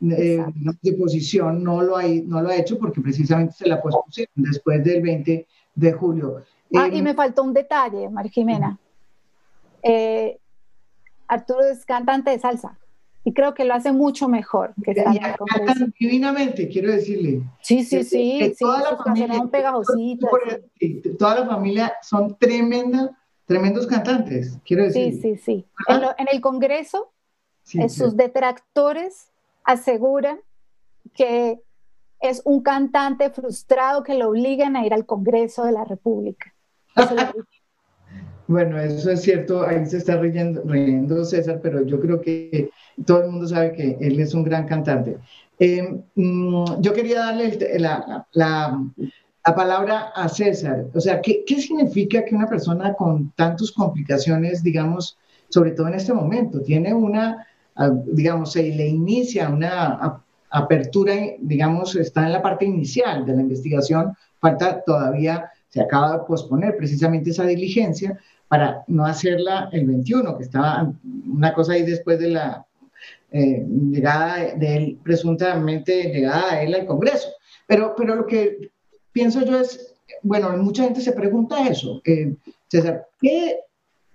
eh, 0.00 0.44
deposición, 0.82 1.62
no 1.62 1.82
lo, 1.82 1.96
ha, 1.96 2.04
no 2.24 2.42
lo 2.42 2.48
ha 2.48 2.56
hecho 2.56 2.78
porque 2.78 3.00
precisamente 3.00 3.54
se 3.54 3.68
la 3.68 3.80
pospusieron 3.80 4.32
después 4.36 4.82
del 4.84 5.02
20 5.02 5.46
de 5.74 5.92
julio. 5.92 6.42
Ah, 6.74 6.88
y 6.88 7.02
me 7.02 7.14
faltó 7.14 7.42
un 7.42 7.52
detalle, 7.52 8.08
María 8.08 8.30
Jimena. 8.30 8.78
Arturo 11.28 11.64
es 11.64 11.84
cantante 11.84 12.30
de 12.30 12.38
salsa 12.38 12.78
y 13.24 13.32
creo 13.32 13.54
que 13.54 13.64
lo 13.64 13.74
hace 13.74 13.92
mucho 13.92 14.28
mejor. 14.28 14.74
Que 14.84 14.94
cantan 14.94 15.94
divinamente, 15.98 16.68
quiero 16.68 16.90
decirle. 16.90 17.42
Sí, 17.60 17.84
sí, 17.84 18.02
sí, 18.04 18.54
toda 18.58 18.82
la 18.82 18.96
familia, 18.96 19.34
son 19.34 19.50
pegajositas. 19.50 20.30
Toda 21.18 21.40
la 21.40 21.46
familia 21.46 21.92
son 22.02 22.36
tremenda, 22.36 23.16
tremendos 23.46 23.86
cantantes, 23.86 24.58
quiero 24.64 24.84
decir. 24.84 25.12
Sí, 25.14 25.20
sí, 25.20 25.36
sí. 25.36 25.66
En, 25.88 26.28
el 26.30 26.40
Congreso, 26.40 27.12
sus 27.62 28.16
detractores 28.16 29.30
aseguran 29.64 30.40
que 31.14 31.60
es 32.20 32.42
un 32.44 32.62
cantante 32.62 33.30
frustrado 33.30 34.02
que 34.02 34.14
lo 34.14 34.30
obligan 34.30 34.76
a 34.76 34.86
ir 34.86 34.94
al 34.94 35.06
Congreso 35.06 35.64
de 35.64 35.72
la 35.72 35.84
República. 35.84 36.54
Bueno, 38.48 38.78
eso 38.78 39.10
es 39.10 39.22
cierto, 39.22 39.64
ahí 39.64 39.86
se 39.86 39.96
está 39.96 40.16
riendo, 40.20 41.24
César, 41.24 41.60
pero 41.62 41.86
yo 41.86 41.98
creo 42.00 42.20
que 42.20 42.70
todo 43.06 43.24
el 43.24 43.30
mundo 43.30 43.46
sabe 43.46 43.72
que 43.72 43.96
él 44.00 44.20
es 44.20 44.34
un 44.34 44.44
gran 44.44 44.66
cantante. 44.66 45.16
Eh, 45.58 46.02
mm, 46.14 46.80
yo 46.80 46.92
quería 46.92 47.20
darle 47.20 47.78
la, 47.78 48.78
palabra 49.44 50.12
a 50.14 50.28
César. 50.28 50.86
O 50.94 51.00
sea, 51.00 51.20
¿qué, 51.20 51.44
significa 51.46 52.24
que 52.24 52.34
una 52.34 52.46
persona 52.46 52.94
con 52.94 53.30
tantas 53.32 53.72
complicaciones, 53.72 54.62
digamos, 54.62 55.18
sobre 55.48 55.72
todo 55.72 55.88
en 55.88 55.94
este 55.94 56.12
momento, 56.12 56.60
tiene 56.62 56.94
una, 56.94 57.46
ah, 57.76 57.90
digamos, 58.06 58.52
se 58.52 58.62
le 58.62 58.86
inicia 58.86 59.48
una 59.48 60.20
apertura, 60.50 61.14
digamos, 61.40 61.96
está 61.96 62.24
en 62.26 62.32
la 62.32 62.42
parte 62.42 62.64
inicial 62.64 63.26
de 63.26 63.34
la 63.34 63.42
investigación, 63.42 64.16
falta 64.38 64.82
todavía, 64.84 65.50
se 65.68 65.80
acaba 65.80 66.18
de 66.18 66.24
posponer 66.24 66.76
precisamente 66.76 67.30
esa 67.30 67.44
diligencia, 67.44 68.18
para 68.52 68.84
no 68.86 69.06
hacerla 69.06 69.70
el 69.72 69.86
21, 69.86 70.36
que 70.36 70.44
estaba 70.44 70.92
una 71.26 71.54
cosa 71.54 71.72
ahí 71.72 71.84
después 71.84 72.18
de 72.18 72.28
la 72.28 72.66
eh, 73.30 73.64
llegada 73.66 74.54
de 74.54 74.76
él, 74.76 74.98
presuntamente 75.02 76.12
llegada 76.12 76.52
a 76.52 76.62
él 76.62 76.74
al 76.74 76.84
Congreso. 76.84 77.30
Pero, 77.66 77.94
pero 77.96 78.14
lo 78.14 78.26
que 78.26 78.71
pienso 79.12 79.44
yo 79.44 79.60
es, 79.60 79.94
bueno, 80.22 80.50
mucha 80.56 80.84
gente 80.84 81.00
se 81.00 81.12
pregunta 81.12 81.68
eso, 81.68 82.00
eh, 82.04 82.34
César, 82.68 83.06
¿qué 83.20 83.58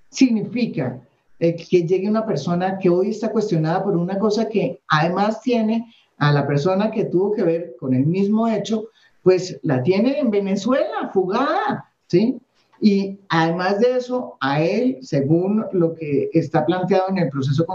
significa 0.09 0.99
eh, 1.39 1.55
que 1.55 1.83
llegue 1.83 2.09
una 2.09 2.25
persona 2.25 2.79
que 2.79 2.89
hoy 2.89 3.09
está 3.09 3.31
cuestionada 3.31 3.83
por 3.83 3.95
una 3.95 4.17
cosa 4.17 4.49
que 4.49 4.79
además 4.87 5.41
tiene 5.41 5.93
a 6.17 6.31
la 6.31 6.47
persona 6.47 6.89
que 6.89 7.05
tuvo 7.05 7.33
que 7.33 7.43
ver 7.43 7.75
con 7.79 7.93
el 7.93 8.05
mismo 8.05 8.47
hecho, 8.47 8.89
pues 9.21 9.59
la 9.61 9.83
tiene 9.83 10.19
en 10.19 10.31
Venezuela, 10.31 11.11
fugada, 11.13 11.91
¿sí? 12.07 12.39
Y 12.79 13.19
además 13.29 13.79
de 13.79 13.97
eso, 13.97 14.37
a 14.39 14.61
él, 14.61 14.97
según 15.01 15.65
lo 15.73 15.93
que 15.93 16.29
está 16.33 16.65
planteado 16.65 17.09
en 17.09 17.19
el 17.19 17.29
proceso 17.29 17.65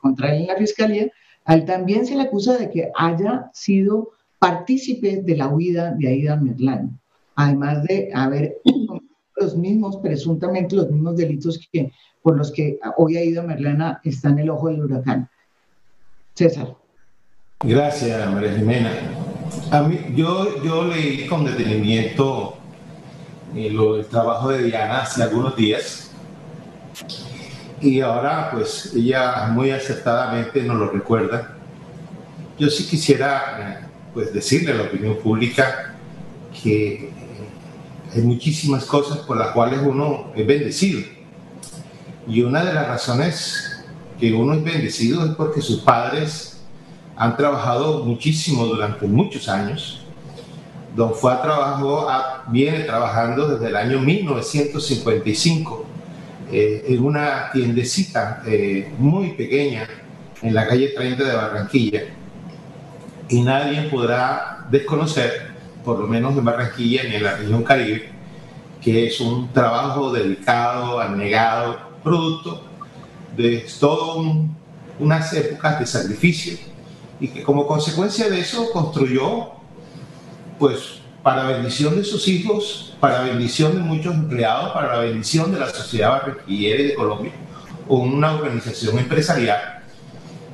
contra 0.00 0.34
él 0.34 0.42
en 0.42 0.46
la 0.48 0.56
fiscalía, 0.56 1.08
a 1.44 1.54
él 1.54 1.64
también 1.64 2.06
se 2.06 2.14
le 2.14 2.22
acusa 2.22 2.56
de 2.56 2.70
que 2.70 2.90
haya 2.94 3.50
sido 3.52 4.10
partícipe 4.38 5.22
de 5.22 5.36
la 5.36 5.48
huida 5.48 5.94
de 5.98 6.08
Aida 6.08 6.36
Merlán, 6.36 6.98
además 7.34 7.82
de 7.84 8.10
haber 8.14 8.58
los 9.36 9.56
mismos, 9.56 9.96
presuntamente 9.98 10.76
los 10.76 10.90
mismos 10.90 11.16
delitos 11.16 11.58
que, 11.72 11.92
por 12.22 12.36
los 12.36 12.52
que 12.52 12.78
hoy 12.96 13.16
Aida 13.16 13.42
Merlana 13.42 14.00
está 14.04 14.30
en 14.30 14.40
el 14.40 14.50
ojo 14.50 14.68
del 14.68 14.84
huracán. 14.84 15.28
César. 16.34 16.74
Gracias, 17.60 18.32
María 18.32 18.54
Jimena. 18.54 18.92
A 19.72 19.82
mí, 19.82 19.98
yo, 20.14 20.62
yo 20.62 20.84
leí 20.84 21.26
con 21.26 21.44
detenimiento 21.44 22.56
el 23.54 24.06
trabajo 24.06 24.50
de 24.50 24.62
Diana 24.62 25.02
hace 25.02 25.22
algunos 25.22 25.56
días. 25.56 26.12
Y 27.80 28.00
ahora, 28.00 28.50
pues, 28.52 28.92
ella 28.94 29.48
muy 29.48 29.70
acertadamente 29.70 30.62
nos 30.62 30.76
lo 30.76 30.90
recuerda. 30.90 31.56
Yo 32.58 32.68
sí 32.70 32.86
quisiera, 32.86 33.87
pues, 34.18 34.32
decirle 34.34 34.72
a 34.72 34.74
la 34.74 34.82
opinión 34.84 35.16
pública 35.18 35.94
que 36.62 37.10
hay 38.14 38.22
muchísimas 38.22 38.84
cosas 38.84 39.18
por 39.18 39.36
las 39.36 39.52
cuales 39.52 39.80
uno 39.82 40.32
es 40.34 40.46
bendecido. 40.46 41.00
Y 42.26 42.42
una 42.42 42.64
de 42.64 42.74
las 42.74 42.88
razones 42.88 43.84
que 44.18 44.32
uno 44.32 44.54
es 44.54 44.64
bendecido 44.64 45.24
es 45.24 45.32
porque 45.36 45.60
sus 45.60 45.80
padres 45.80 46.60
han 47.16 47.36
trabajado 47.36 48.04
muchísimo 48.04 48.66
durante 48.66 49.06
muchos 49.06 49.48
años 49.48 50.04
Don 50.96 51.14
Fuá 51.14 51.40
trabajó, 51.40 52.08
viene 52.48 52.80
trabajando 52.80 53.46
desde 53.46 53.68
el 53.68 53.76
año 53.76 54.00
1955 54.00 55.86
eh, 56.50 56.84
en 56.88 57.04
una 57.04 57.50
tiendecita 57.52 58.42
eh, 58.44 58.90
muy 58.98 59.34
pequeña 59.34 59.88
en 60.42 60.54
la 60.54 60.66
calle 60.66 60.88
30 60.88 61.22
de 61.22 61.36
Barranquilla. 61.36 62.02
Y 63.28 63.42
nadie 63.42 63.82
podrá 63.82 64.66
desconocer, 64.70 65.50
por 65.84 65.98
lo 65.98 66.06
menos 66.06 66.36
en 66.36 66.44
Barranquilla 66.44 67.02
ni 67.04 67.16
en 67.16 67.24
la 67.24 67.36
región 67.36 67.62
Caribe, 67.62 68.10
que 68.80 69.06
es 69.06 69.20
un 69.20 69.52
trabajo 69.52 70.12
dedicado, 70.12 71.00
abnegado, 71.00 71.78
producto 72.02 72.62
de 73.36 73.66
todo 73.78 74.46
unas 74.98 75.32
épocas 75.32 75.78
de 75.78 75.86
sacrificio 75.86 76.58
y 77.20 77.28
que 77.28 77.42
como 77.42 77.66
consecuencia 77.66 78.28
de 78.28 78.40
eso 78.40 78.70
construyó 78.72 79.50
pues 80.58 81.00
para 81.22 81.44
bendición 81.44 81.96
de 81.96 82.04
sus 82.04 82.26
hijos, 82.28 82.96
para 83.00 83.22
bendición 83.22 83.74
de 83.74 83.80
muchos 83.80 84.14
empleados, 84.14 84.72
para 84.72 84.96
la 84.96 85.02
bendición 85.02 85.52
de 85.52 85.60
la 85.60 85.68
sociedad 85.68 86.10
barranquillera 86.12 86.82
y 86.82 86.86
de 86.86 86.94
Colombia, 86.94 87.32
una 87.88 88.34
organización 88.34 88.98
empresarial 88.98 89.77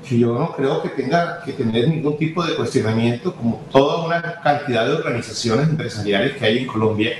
que 0.08 0.18
yo 0.18 0.38
no 0.38 0.52
creo 0.52 0.82
que 0.82 0.90
tenga 0.90 1.42
que 1.42 1.52
tener 1.52 1.88
ningún 1.88 2.16
tipo 2.18 2.44
de 2.44 2.54
cuestionamiento, 2.54 3.34
como 3.34 3.64
toda 3.72 4.04
una 4.04 4.40
cantidad 4.42 4.86
de 4.86 4.92
organizaciones 4.92 5.68
empresariales 5.68 6.36
que 6.36 6.44
hay 6.44 6.58
en 6.58 6.66
Colombia, 6.66 7.12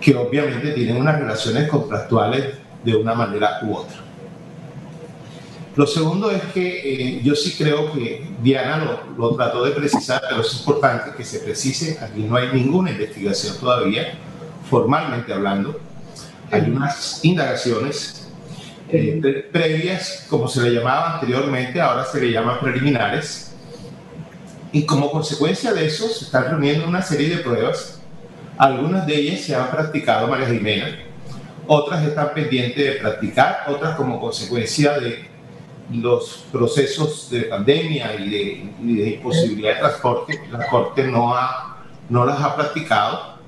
que 0.00 0.16
obviamente 0.16 0.72
tienen 0.72 0.96
unas 0.96 1.18
relaciones 1.18 1.68
contractuales 1.68 2.54
de 2.82 2.96
una 2.96 3.14
manera 3.14 3.60
u 3.62 3.74
otra. 3.74 3.96
Lo 5.76 5.86
segundo 5.86 6.30
es 6.30 6.42
que 6.54 7.18
eh, 7.18 7.20
yo 7.22 7.34
sí 7.34 7.54
creo 7.56 7.92
que 7.92 8.26
Diana 8.42 8.78
lo, 8.78 9.16
lo, 9.16 9.36
trató 9.36 9.64
de 9.64 9.70
precisar, 9.70 10.20
pero 10.28 10.40
es 10.40 10.58
importante 10.58 11.12
que 11.16 11.24
se 11.24 11.38
precise, 11.40 11.98
aquí 12.00 12.22
no 12.22 12.36
hay 12.36 12.48
ninguna 12.52 12.90
investigación 12.90 13.56
todavía, 13.58 14.14
formalmente 14.68 15.32
hablando, 15.32 15.78
hay 16.50 16.62
unas 16.62 17.24
indagaciones 17.24 18.19
eh, 18.92 19.48
previas, 19.52 20.26
como 20.28 20.48
se 20.48 20.62
le 20.62 20.70
llamaba 20.70 21.14
anteriormente, 21.14 21.80
ahora 21.80 22.04
se 22.04 22.20
le 22.20 22.32
llama 22.32 22.60
preliminares, 22.60 23.54
y 24.72 24.84
como 24.84 25.10
consecuencia 25.10 25.72
de 25.72 25.86
eso 25.86 26.08
se 26.08 26.24
están 26.24 26.50
reuniendo 26.50 26.86
una 26.86 27.02
serie 27.02 27.36
de 27.36 27.42
pruebas, 27.42 28.00
algunas 28.56 29.06
de 29.06 29.14
ellas 29.14 29.40
se 29.40 29.54
han 29.54 29.70
practicado, 29.70 30.28
María 30.28 30.48
Jimena, 30.48 30.98
otras 31.66 32.04
están 32.04 32.34
pendientes 32.34 32.84
de 32.84 32.92
practicar, 33.00 33.64
otras 33.68 33.96
como 33.96 34.20
consecuencia 34.20 34.98
de 34.98 35.30
los 35.92 36.44
procesos 36.52 37.30
de 37.30 37.42
pandemia 37.42 38.14
y 38.16 38.28
de, 38.28 38.70
de 38.80 39.10
imposibilidad 39.10 39.74
de 39.74 39.80
transporte, 39.80 40.40
la 40.50 40.66
Corte 40.66 41.04
no, 41.04 41.34
ha, 41.34 41.84
no 42.08 42.24
las 42.24 42.40
ha 42.40 42.54
practicado. 42.54 43.39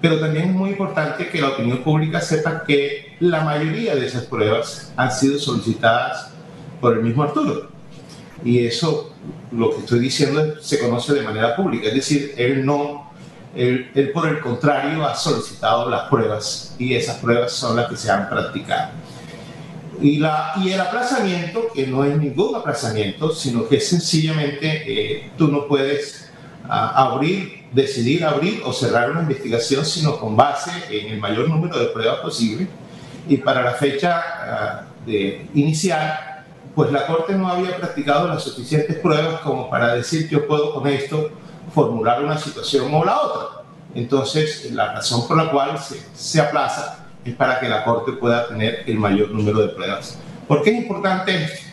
Pero 0.00 0.18
también 0.18 0.50
es 0.50 0.54
muy 0.54 0.70
importante 0.70 1.28
que 1.28 1.40
la 1.40 1.50
opinión 1.50 1.78
pública 1.78 2.20
sepa 2.20 2.64
que 2.64 3.16
la 3.20 3.42
mayoría 3.42 3.94
de 3.94 4.06
esas 4.06 4.24
pruebas 4.24 4.92
han 4.96 5.12
sido 5.12 5.38
solicitadas 5.38 6.30
por 6.80 6.96
el 6.96 7.02
mismo 7.02 7.22
Arturo. 7.22 7.68
Y 8.42 8.64
eso, 8.64 9.14
lo 9.52 9.70
que 9.70 9.80
estoy 9.80 9.98
diciendo, 9.98 10.60
se 10.60 10.78
conoce 10.78 11.12
de 11.12 11.22
manera 11.22 11.54
pública. 11.54 11.88
Es 11.88 11.94
decir, 11.94 12.34
él 12.38 12.64
no, 12.64 13.12
él, 13.54 13.90
él 13.94 14.10
por 14.12 14.26
el 14.26 14.40
contrario 14.40 15.06
ha 15.06 15.14
solicitado 15.14 15.90
las 15.90 16.08
pruebas 16.08 16.74
y 16.78 16.94
esas 16.94 17.16
pruebas 17.16 17.52
son 17.52 17.76
las 17.76 17.88
que 17.88 17.96
se 17.96 18.10
han 18.10 18.28
practicado. 18.30 18.92
Y, 20.00 20.18
la, 20.18 20.54
y 20.56 20.70
el 20.70 20.80
aplazamiento, 20.80 21.68
que 21.74 21.86
no 21.86 22.04
es 22.04 22.16
ningún 22.16 22.54
aplazamiento, 22.54 23.34
sino 23.34 23.68
que 23.68 23.80
sencillamente 23.80 24.82
eh, 24.86 25.30
tú 25.36 25.48
no 25.48 25.68
puedes 25.68 26.30
uh, 26.64 26.68
abrir, 26.70 27.59
decidir 27.72 28.24
abrir 28.24 28.62
o 28.64 28.72
cerrar 28.72 29.10
una 29.10 29.22
investigación, 29.22 29.84
sino 29.84 30.18
con 30.18 30.36
base 30.36 30.70
en 30.90 31.12
el 31.12 31.20
mayor 31.20 31.48
número 31.48 31.78
de 31.78 31.86
pruebas 31.86 32.18
posible. 32.18 32.68
Y 33.28 33.36
para 33.36 33.62
la 33.62 33.72
fecha 33.72 34.86
uh, 35.06 35.08
de, 35.08 35.46
inicial, 35.54 36.44
pues 36.74 36.90
la 36.90 37.06
Corte 37.06 37.34
no 37.34 37.48
había 37.48 37.76
practicado 37.76 38.28
las 38.28 38.42
suficientes 38.42 38.96
pruebas 38.98 39.40
como 39.40 39.68
para 39.70 39.94
decir 39.94 40.28
yo 40.28 40.46
puedo 40.46 40.74
con 40.74 40.86
esto 40.86 41.30
formular 41.74 42.22
una 42.22 42.38
situación 42.38 42.92
o 42.92 43.04
la 43.04 43.20
otra. 43.20 43.62
Entonces, 43.94 44.70
la 44.72 44.92
razón 44.94 45.26
por 45.26 45.36
la 45.36 45.50
cual 45.50 45.78
se, 45.78 46.00
se 46.14 46.40
aplaza 46.40 47.06
es 47.24 47.34
para 47.34 47.60
que 47.60 47.68
la 47.68 47.84
Corte 47.84 48.12
pueda 48.12 48.48
tener 48.48 48.84
el 48.86 48.98
mayor 48.98 49.30
número 49.30 49.60
de 49.60 49.68
pruebas. 49.68 50.18
¿Por 50.48 50.62
qué 50.62 50.70
es 50.70 50.82
importante 50.82 51.44
esto? 51.44 51.69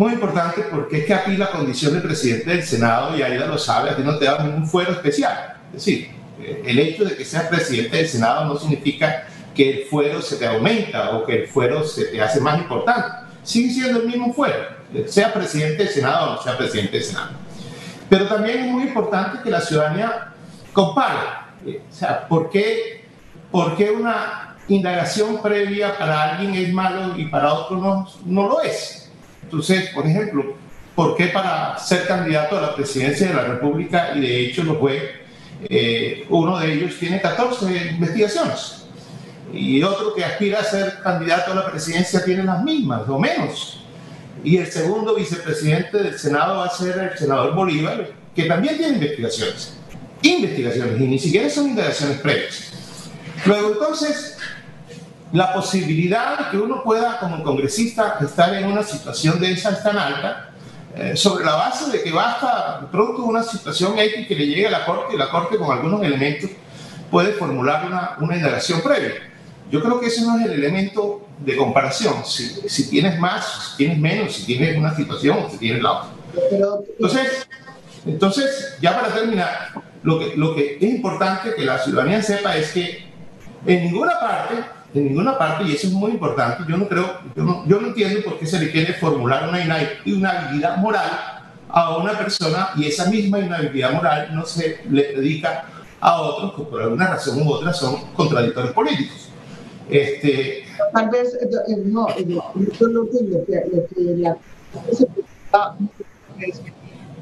Muy 0.00 0.14
importante 0.14 0.62
porque 0.70 1.00
es 1.00 1.04
que 1.04 1.12
aquí 1.12 1.36
la 1.36 1.50
condición 1.50 1.92
de 1.92 2.00
presidente 2.00 2.48
del 2.48 2.62
Senado, 2.62 3.14
y 3.14 3.20
Aida 3.20 3.44
lo 3.44 3.58
sabe, 3.58 3.90
a 3.90 3.96
ti 3.96 4.02
no 4.02 4.16
te 4.16 4.24
da 4.24 4.42
ningún 4.42 4.66
fuero 4.66 4.92
especial. 4.92 5.58
Es 5.66 5.84
decir, 5.84 6.10
el 6.64 6.78
hecho 6.78 7.04
de 7.04 7.14
que 7.14 7.22
seas 7.22 7.48
presidente 7.48 7.98
del 7.98 8.08
Senado 8.08 8.46
no 8.46 8.58
significa 8.58 9.26
que 9.54 9.82
el 9.82 9.84
fuero 9.88 10.22
se 10.22 10.36
te 10.36 10.46
aumenta 10.46 11.10
o 11.10 11.26
que 11.26 11.42
el 11.42 11.48
fuero 11.48 11.84
se 11.84 12.06
te 12.06 12.18
hace 12.18 12.40
más 12.40 12.58
importante. 12.58 13.10
Sigue 13.42 13.74
siendo 13.74 14.00
el 14.00 14.06
mismo 14.06 14.32
fuero, 14.32 14.68
sea 15.04 15.34
presidente 15.34 15.84
del 15.84 15.92
Senado 15.92 16.30
o 16.30 16.36
no 16.36 16.42
sea 16.42 16.56
presidente 16.56 16.92
del 16.92 17.04
Senado. 17.04 17.32
Pero 18.08 18.26
también 18.26 18.60
es 18.60 18.70
muy 18.72 18.84
importante 18.84 19.42
que 19.44 19.50
la 19.50 19.60
ciudadanía 19.60 20.32
compare. 20.72 21.28
O 21.66 21.92
sea, 21.92 22.26
¿por 22.26 22.48
qué, 22.48 23.04
por 23.50 23.76
qué 23.76 23.90
una 23.90 24.56
indagación 24.66 25.42
previa 25.42 25.98
para 25.98 26.22
alguien 26.22 26.54
es 26.54 26.72
malo 26.72 27.18
y 27.18 27.26
para 27.26 27.52
otro 27.52 27.76
no, 27.76 28.08
no 28.24 28.48
lo 28.48 28.62
es. 28.62 29.09
Entonces, 29.50 29.90
por 29.92 30.06
ejemplo, 30.06 30.54
¿por 30.94 31.16
qué 31.16 31.26
para 31.26 31.76
ser 31.76 32.06
candidato 32.06 32.56
a 32.56 32.60
la 32.60 32.76
presidencia 32.76 33.26
de 33.26 33.34
la 33.34 33.44
República, 33.46 34.12
y 34.14 34.20
de 34.20 34.46
hecho 34.46 34.62
lo 34.62 34.78
fue, 34.78 35.22
eh, 35.68 36.24
uno 36.28 36.56
de 36.60 36.72
ellos 36.72 36.96
tiene 37.00 37.20
14 37.20 37.90
investigaciones? 37.90 38.84
Y 39.52 39.82
otro 39.82 40.14
que 40.14 40.24
aspira 40.24 40.60
a 40.60 40.64
ser 40.64 41.00
candidato 41.02 41.50
a 41.50 41.56
la 41.56 41.70
presidencia 41.70 42.24
tiene 42.24 42.44
las 42.44 42.62
mismas 42.62 43.08
o 43.08 43.18
menos. 43.18 43.80
Y 44.44 44.58
el 44.58 44.68
segundo 44.68 45.16
vicepresidente 45.16 45.98
del 45.98 46.16
Senado 46.16 46.58
va 46.58 46.66
a 46.66 46.70
ser 46.70 47.10
el 47.12 47.18
senador 47.18 47.56
Bolívar, 47.56 48.08
que 48.36 48.44
también 48.44 48.76
tiene 48.76 48.94
investigaciones. 48.94 49.74
Investigaciones, 50.22 51.00
y 51.00 51.04
ni 51.08 51.18
siquiera 51.18 51.50
son 51.50 51.70
indagaciones 51.70 52.18
previas. 52.20 52.70
Luego, 53.46 53.72
entonces, 53.72 54.38
la 55.32 55.52
posibilidad 55.52 56.38
de 56.38 56.50
que 56.50 56.58
uno 56.58 56.82
pueda, 56.82 57.18
como 57.18 57.42
congresista, 57.42 58.18
estar 58.20 58.54
en 58.54 58.66
una 58.66 58.82
situación 58.82 59.38
de 59.40 59.52
esa 59.52 59.80
tan 59.82 59.96
alta, 59.96 60.50
eh, 60.96 61.16
sobre 61.16 61.44
la 61.44 61.54
base 61.54 61.90
de 61.90 62.02
que 62.02 62.10
basta 62.10 62.88
pronto 62.90 63.22
una 63.22 63.44
situación 63.44 63.96
X 63.96 64.26
que 64.26 64.34
le 64.34 64.46
llegue 64.46 64.66
a 64.66 64.70
la 64.70 64.84
Corte 64.84 65.14
y 65.14 65.18
la 65.18 65.30
Corte 65.30 65.56
con 65.56 65.70
algunos 65.70 66.02
elementos 66.02 66.50
puede 67.10 67.32
formular 67.32 67.86
una, 67.86 68.16
una 68.18 68.36
indagación 68.36 68.80
previa. 68.80 69.14
Yo 69.70 69.80
creo 69.80 70.00
que 70.00 70.06
ese 70.06 70.22
no 70.22 70.38
es 70.38 70.46
el 70.46 70.52
elemento 70.52 71.28
de 71.38 71.56
comparación. 71.56 72.24
Si, 72.24 72.68
si 72.68 72.90
tienes 72.90 73.18
más, 73.20 73.70
si 73.70 73.76
tienes 73.76 73.98
menos, 73.98 74.34
si 74.34 74.44
tienes 74.44 74.76
una 74.76 74.94
situación 74.96 75.38
o 75.44 75.50
si 75.50 75.58
tienes 75.58 75.80
la 75.80 75.92
otra. 75.92 76.10
Entonces, 76.98 77.46
entonces, 78.04 78.76
ya 78.80 79.00
para 79.00 79.14
terminar, 79.14 79.72
lo 80.02 80.18
que, 80.18 80.36
lo 80.36 80.54
que 80.56 80.76
es 80.76 80.82
importante 80.82 81.54
que 81.54 81.64
la 81.64 81.78
ciudadanía 81.78 82.20
sepa 82.22 82.56
es 82.56 82.72
que 82.72 83.10
en 83.66 83.84
ninguna 83.84 84.18
parte 84.18 84.54
en 84.94 85.04
ninguna 85.04 85.38
parte, 85.38 85.64
y 85.64 85.72
eso 85.72 85.86
es 85.86 85.92
muy 85.92 86.12
importante, 86.12 86.64
yo 86.68 86.76
no 86.76 86.88
creo, 86.88 87.20
yo 87.36 87.44
no, 87.44 87.66
yo 87.66 87.80
no 87.80 87.88
entiendo 87.88 88.22
por 88.24 88.38
qué 88.38 88.46
se 88.46 88.58
le 88.58 88.70
quiere 88.70 88.94
formular 88.94 89.48
una 89.48 89.62
inhabilidad 89.62 90.76
moral 90.78 91.10
a 91.68 91.96
una 91.98 92.18
persona 92.18 92.70
y 92.76 92.86
esa 92.86 93.08
misma 93.08 93.38
inhabilidad 93.38 93.92
moral 93.92 94.34
no 94.34 94.44
se 94.44 94.80
le 94.90 95.14
dedica 95.14 95.64
a 96.00 96.20
otros 96.22 96.54
que 96.54 96.62
por 96.62 96.82
alguna 96.82 97.08
razón 97.08 97.46
u 97.46 97.52
otra 97.52 97.72
son 97.72 98.12
contradictores 98.14 98.72
políticos. 98.72 99.28
Este, 99.88 100.64
Tal 100.92 101.10
vez, 101.10 101.34
eh, 101.34 101.48
eh, 101.68 101.76
no, 101.84 102.08
eh, 102.08 102.24
yo 102.26 102.86
lo 102.88 103.08
que, 103.10 103.22
lo 103.22 103.44
que, 103.44 103.64
lo 103.72 103.86
que 103.86 104.34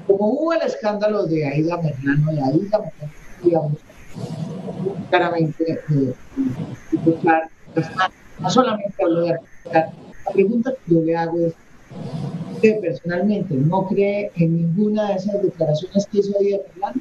como 0.06 0.26
hubo 0.30 0.52
el 0.54 0.62
escándalo 0.62 1.26
de 1.26 1.46
Aida 1.46 1.76
Merlano, 1.76 2.32
de 2.32 2.40
Aida 2.40 2.78
Merlano, 2.78 3.12
digamos, 3.42 3.78
claramente 5.10 5.80
eh, 5.90 6.14
no 8.40 8.50
solamente 8.50 8.94
hablo 9.02 9.20
de 9.22 9.36
La 9.72 10.32
pregunta 10.32 10.72
que 10.72 10.94
yo 10.94 11.00
le 11.02 11.16
hago 11.16 11.38
es, 11.46 11.54
¿usted 12.54 12.80
personalmente 12.80 13.54
no 13.54 13.86
cree 13.86 14.30
en 14.36 14.56
ninguna 14.56 15.08
de 15.08 15.14
esas 15.14 15.42
declaraciones 15.42 16.06
que 16.10 16.18
hizo 16.18 16.38
Díaz 16.38 16.60
Orlando? 16.74 17.00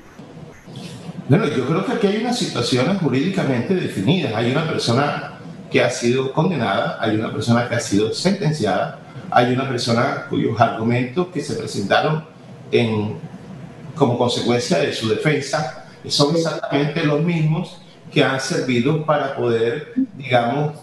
Bueno, 1.30 1.48
yo 1.48 1.68
creo 1.68 1.86
que 1.86 1.92
aquí 1.92 2.08
hay 2.08 2.18
unas 2.18 2.38
situaciones 2.38 2.98
jurídicamente 3.00 3.76
definidas. 3.76 4.34
Hay 4.34 4.52
una 4.52 4.66
persona 4.68 5.34
que 5.70 5.82
ha 5.82 5.90
sido 5.90 6.32
condenada, 6.32 6.98
hay 7.02 7.18
una 7.18 7.32
persona 7.34 7.68
que 7.68 7.76
ha 7.76 7.80
sido 7.80 8.14
sentenciada, 8.14 9.00
hay 9.30 9.54
una 9.54 9.68
persona 9.68 10.26
cuyos 10.30 10.60
argumentos 10.60 11.28
que 11.28 11.42
se 11.42 11.56
presentaron 11.56 12.24
en, 12.72 13.18
como 13.96 14.18
consecuencia 14.18 14.80
de 14.80 14.94
su 14.94 15.10
defensa 15.10 15.86
son 16.08 16.36
exactamente 16.36 17.04
los 17.04 17.22
mismos 17.22 17.82
que 18.12 18.24
han 18.24 18.40
servido 18.40 19.06
para 19.06 19.36
poder, 19.36 19.94
digamos, 20.16 20.78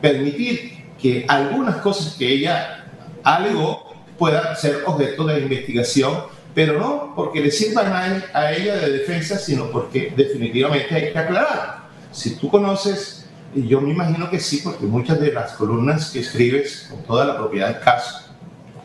permitir 0.00 0.84
que 1.00 1.24
algunas 1.28 1.76
cosas 1.76 2.14
que 2.16 2.28
ella 2.28 2.86
alegó 3.22 3.88
puedan 4.18 4.56
ser 4.56 4.82
objeto 4.86 5.24
de 5.26 5.40
investigación, 5.40 6.12
pero 6.54 6.78
no 6.78 7.12
porque 7.14 7.40
le 7.40 7.50
sirvan 7.50 8.22
a, 8.32 8.52
ella 8.52 8.76
de 8.76 8.90
defensa, 8.90 9.38
sino 9.38 9.70
porque 9.70 10.12
definitivamente 10.16 10.94
hay 10.94 11.12
que 11.12 11.18
aclarar. 11.18 11.88
Si 12.10 12.36
tú 12.36 12.50
conoces, 12.50 13.26
y 13.54 13.66
yo 13.66 13.80
me 13.80 13.90
imagino 13.90 14.28
que 14.28 14.40
sí, 14.40 14.60
porque 14.62 14.84
muchas 14.86 15.20
de 15.20 15.32
las 15.32 15.52
columnas 15.52 16.10
que 16.10 16.20
escribes 16.20 16.88
con 16.90 17.02
toda 17.04 17.24
la 17.24 17.36
propiedad 17.36 17.68
del 17.68 17.80
caso 17.80 18.28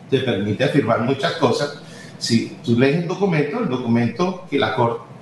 te 0.09 0.19
permite 0.19 0.63
afirmar 0.63 1.01
muchas 1.01 1.33
cosas. 1.33 1.79
Si 2.19 2.57
tú 2.63 2.77
lees 2.77 2.97
el 2.97 3.07
documento, 3.07 3.59
el 3.59 3.69
documento 3.69 4.45
que 4.49 4.59
la, 4.59 4.75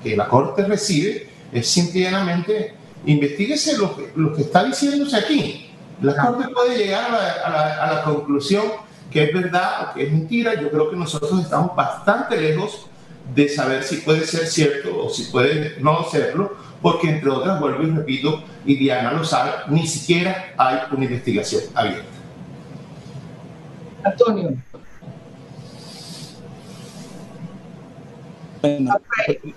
que 0.03 0.15
la 0.15 0.27
Corte 0.27 0.65
recibe 0.65 1.31
es 1.51 1.67
simplemente 1.67 2.73
investiguese 3.05 3.77
lo 3.77 3.95
que, 3.95 4.11
lo 4.15 4.33
que 4.33 4.43
está 4.43 4.63
diciéndose 4.63 5.17
aquí. 5.17 5.71
La 6.01 6.15
Corte 6.15 6.47
puede 6.49 6.77
llegar 6.77 7.05
a 7.05 7.11
la, 7.11 7.31
a, 7.45 7.49
la, 7.49 7.83
a 7.83 7.93
la, 7.93 8.03
conclusión 8.03 8.63
que 9.11 9.23
es 9.25 9.33
verdad 9.33 9.89
o 9.89 9.93
que 9.93 10.03
es 10.03 10.11
mentira. 10.11 10.59
Yo 10.59 10.71
creo 10.71 10.89
que 10.89 10.95
nosotros 10.95 11.39
estamos 11.39 11.75
bastante 11.75 12.39
lejos 12.39 12.87
de 13.35 13.47
saber 13.47 13.83
si 13.83 13.97
puede 13.97 14.25
ser 14.25 14.47
cierto 14.47 15.05
o 15.05 15.09
si 15.09 15.25
puede 15.25 15.79
no 15.79 16.03
serlo, 16.09 16.55
porque 16.81 17.09
entre 17.09 17.29
otras, 17.29 17.59
vuelvo 17.59 17.83
y 17.83 17.91
repito, 17.91 18.43
y 18.65 18.75
Diana 18.75 19.13
lo 19.13 19.23
sabe, 19.23 19.51
ni 19.69 19.87
siquiera 19.87 20.53
hay 20.57 20.79
una 20.91 21.05
investigación 21.05 21.63
abierta. 21.73 22.09
Antonio. 24.03 24.57
Bueno, 28.62 28.93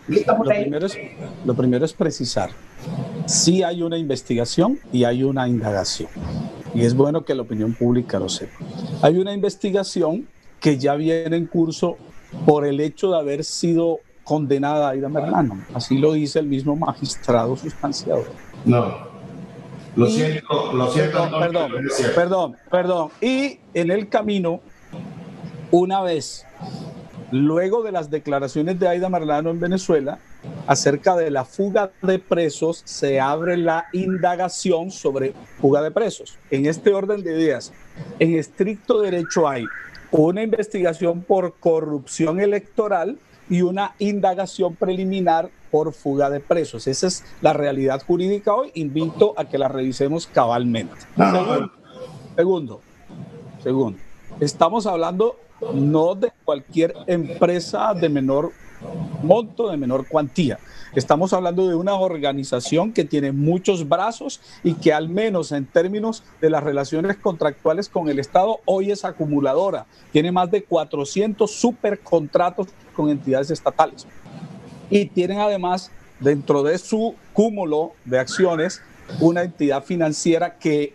lo, 0.09 0.45
primero 0.45 0.87
es, 0.87 0.99
lo 1.45 1.55
primero 1.55 1.85
es 1.85 1.93
precisar. 1.93 2.51
Sí 3.27 3.63
hay 3.63 3.83
una 3.83 3.99
investigación 3.99 4.79
y 4.93 5.05
hay 5.05 5.23
una 5.23 5.49
indagación. 5.49 6.09
y 6.75 6.83
es 6.83 6.95
bueno 6.95 7.25
que 7.25 7.35
la 7.35 7.43
opinión 7.43 7.75
pública 7.75 8.19
lo 8.19 8.29
sepa. 8.29 8.57
Hay 9.03 9.19
una 9.19 9.33
investigación 9.33 10.27
que 10.61 10.79
ya 10.79 10.95
viene 10.95 11.37
en 11.37 11.47
curso 11.47 11.97
por 12.47 12.67
el 12.67 12.81
hecho 12.81 13.11
de 13.11 13.19
haber 13.19 13.45
sido 13.45 14.01
condenada 14.25 14.89
Aida 14.91 15.09
Merlano. 15.09 15.63
Así 15.75 15.99
lo 15.99 16.13
dice 16.15 16.39
el 16.39 16.47
mismo 16.47 16.75
magistrado 16.75 17.57
sustanciador. 17.57 18.27
No. 18.65 19.15
Lo 19.97 20.07
siento, 20.07 20.73
lo 20.73 20.91
siento. 20.91 21.31
Perdón, 21.39 21.73
perdón, 22.15 22.57
perdón. 22.71 23.11
Y 23.21 23.59
en 23.75 23.91
el 23.91 24.09
camino, 24.09 24.61
una 25.71 26.01
vez, 26.01 26.45
luego 27.31 27.83
de 27.83 27.93
las 27.93 28.11
declaraciones 28.11 28.79
de 28.79 28.89
Aida 28.89 29.09
Merlano 29.09 29.51
en 29.51 29.61
Venezuela, 29.61 30.19
acerca 30.67 31.17
de 31.17 31.31
la 31.31 31.45
fuga 31.45 31.91
de 32.03 32.19
presos, 32.19 32.83
se 32.85 33.21
abre 33.21 33.57
la 33.57 33.87
indagación 33.93 34.91
sobre 34.91 35.35
fuga 35.61 35.83
de 35.83 35.91
presos. 35.91 36.39
En 36.51 36.67
este 36.67 36.93
orden 36.93 37.23
de 37.23 37.33
ideas, 37.33 37.73
en 38.19 38.39
estricto 38.39 39.01
derecho 39.01 39.49
hay 39.49 39.65
una 40.11 40.43
investigación 40.43 41.23
por 41.23 41.55
corrupción 41.59 42.41
electoral 42.41 43.19
y 43.49 43.63
una 43.63 43.95
indagación 43.99 44.75
preliminar 44.75 45.51
por 45.71 45.93
fuga 45.93 46.31
de 46.31 46.41
presos. 46.41 46.87
Esa 46.87 47.09
es 47.09 47.25
la 47.41 47.53
realidad 47.53 48.03
jurídica 48.07 48.55
hoy. 48.55 48.71
Invito 48.75 49.35
a 49.37 49.45
que 49.47 49.59
la 49.59 49.69
revisemos 49.69 50.27
cabalmente. 50.27 50.95
Segundo, 51.17 51.71
segundo, 52.37 52.81
segundo, 53.63 53.99
estamos 54.41 54.87
hablando 54.87 55.37
no 55.73 56.15
de 56.15 56.33
cualquier 56.45 56.95
empresa 57.07 57.95
de 57.95 58.09
menor 58.09 58.53
monto, 59.23 59.71
de 59.71 59.77
menor 59.77 60.07
cuantía. 60.07 60.59
Estamos 60.95 61.33
hablando 61.33 61.69
de 61.69 61.75
una 61.75 61.95
organización 61.95 62.93
que 62.93 63.05
tiene 63.05 63.33
muchos 63.33 63.89
brazos 63.89 64.41
y 64.63 64.75
que 64.75 64.93
al 64.93 65.09
menos 65.09 65.53
en 65.53 65.67
términos 65.67 66.23
de 66.41 66.51
las 66.51 66.63
relaciones 66.63 67.17
contractuales 67.17 67.89
con 67.89 68.09
el 68.09 68.19
Estado 68.19 68.61
hoy 68.65 68.91
es 68.91 69.05
acumuladora. 69.05 69.87
Tiene 70.13 70.33
más 70.33 70.51
de 70.51 70.63
400 70.63 71.51
supercontratos 71.51 72.69
con 72.95 73.09
entidades 73.09 73.51
estatales. 73.51 74.07
Y 74.91 75.07
tienen 75.07 75.39
además 75.41 75.91
dentro 76.21 76.63
de 76.63 76.79
su 76.79 77.15
cúmulo 77.33 77.93
de 78.05 78.19
acciones 78.19 78.83
una 79.21 79.43
entidad 79.43 79.83
financiera 79.83 80.59
que 80.59 80.95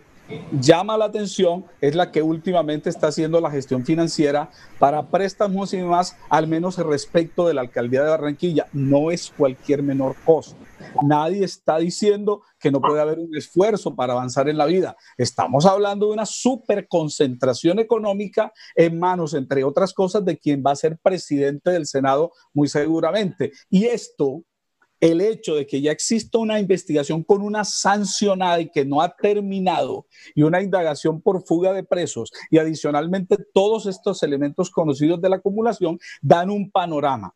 llama 0.52 0.96
la 0.96 1.06
atención 1.06 1.64
es 1.80 1.94
la 1.94 2.10
que 2.10 2.22
últimamente 2.22 2.90
está 2.90 3.08
haciendo 3.08 3.40
la 3.40 3.50
gestión 3.50 3.84
financiera 3.84 4.50
para 4.78 5.10
préstamos 5.10 5.72
y 5.72 5.78
demás, 5.78 6.16
al 6.28 6.46
menos 6.46 6.78
respecto 6.78 7.46
de 7.46 7.54
la 7.54 7.62
alcaldía 7.62 8.02
de 8.02 8.10
Barranquilla. 8.10 8.66
No 8.72 9.10
es 9.10 9.32
cualquier 9.36 9.82
menor 9.82 10.16
costo. 10.24 10.56
Nadie 11.02 11.44
está 11.44 11.78
diciendo 11.78 12.42
que 12.58 12.70
no 12.70 12.80
puede 12.80 13.00
haber 13.00 13.18
un 13.18 13.34
esfuerzo 13.36 13.94
para 13.94 14.12
avanzar 14.12 14.48
en 14.48 14.58
la 14.58 14.66
vida. 14.66 14.96
Estamos 15.16 15.66
hablando 15.66 16.06
de 16.06 16.12
una 16.12 16.26
superconcentración 16.26 17.78
económica 17.78 18.52
en 18.74 18.98
manos, 18.98 19.34
entre 19.34 19.64
otras 19.64 19.92
cosas, 19.92 20.24
de 20.24 20.38
quien 20.38 20.62
va 20.66 20.72
a 20.72 20.76
ser 20.76 20.98
presidente 20.98 21.70
del 21.70 21.86
Senado 21.86 22.32
muy 22.52 22.68
seguramente. 22.68 23.52
Y 23.68 23.86
esto 23.86 24.42
el 25.00 25.20
hecho 25.22 25.54
de 25.54 25.66
que 25.66 25.80
ya 25.80 25.92
exista 25.92 26.38
una 26.38 26.60
investigación 26.60 27.22
con 27.22 27.42
una 27.42 27.64
sancionada 27.64 28.60
y 28.60 28.70
que 28.70 28.84
no 28.84 29.00
ha 29.00 29.16
terminado 29.16 30.06
y 30.34 30.42
una 30.42 30.60
indagación 30.60 31.20
por 31.22 31.42
fuga 31.42 31.72
de 31.72 31.82
presos 31.82 32.30
y 32.50 32.58
adicionalmente 32.58 33.36
todos 33.54 33.86
estos 33.86 34.22
elementos 34.22 34.70
conocidos 34.70 35.20
de 35.20 35.30
la 35.30 35.36
acumulación 35.36 35.98
dan 36.20 36.50
un 36.50 36.70
panorama. 36.70 37.34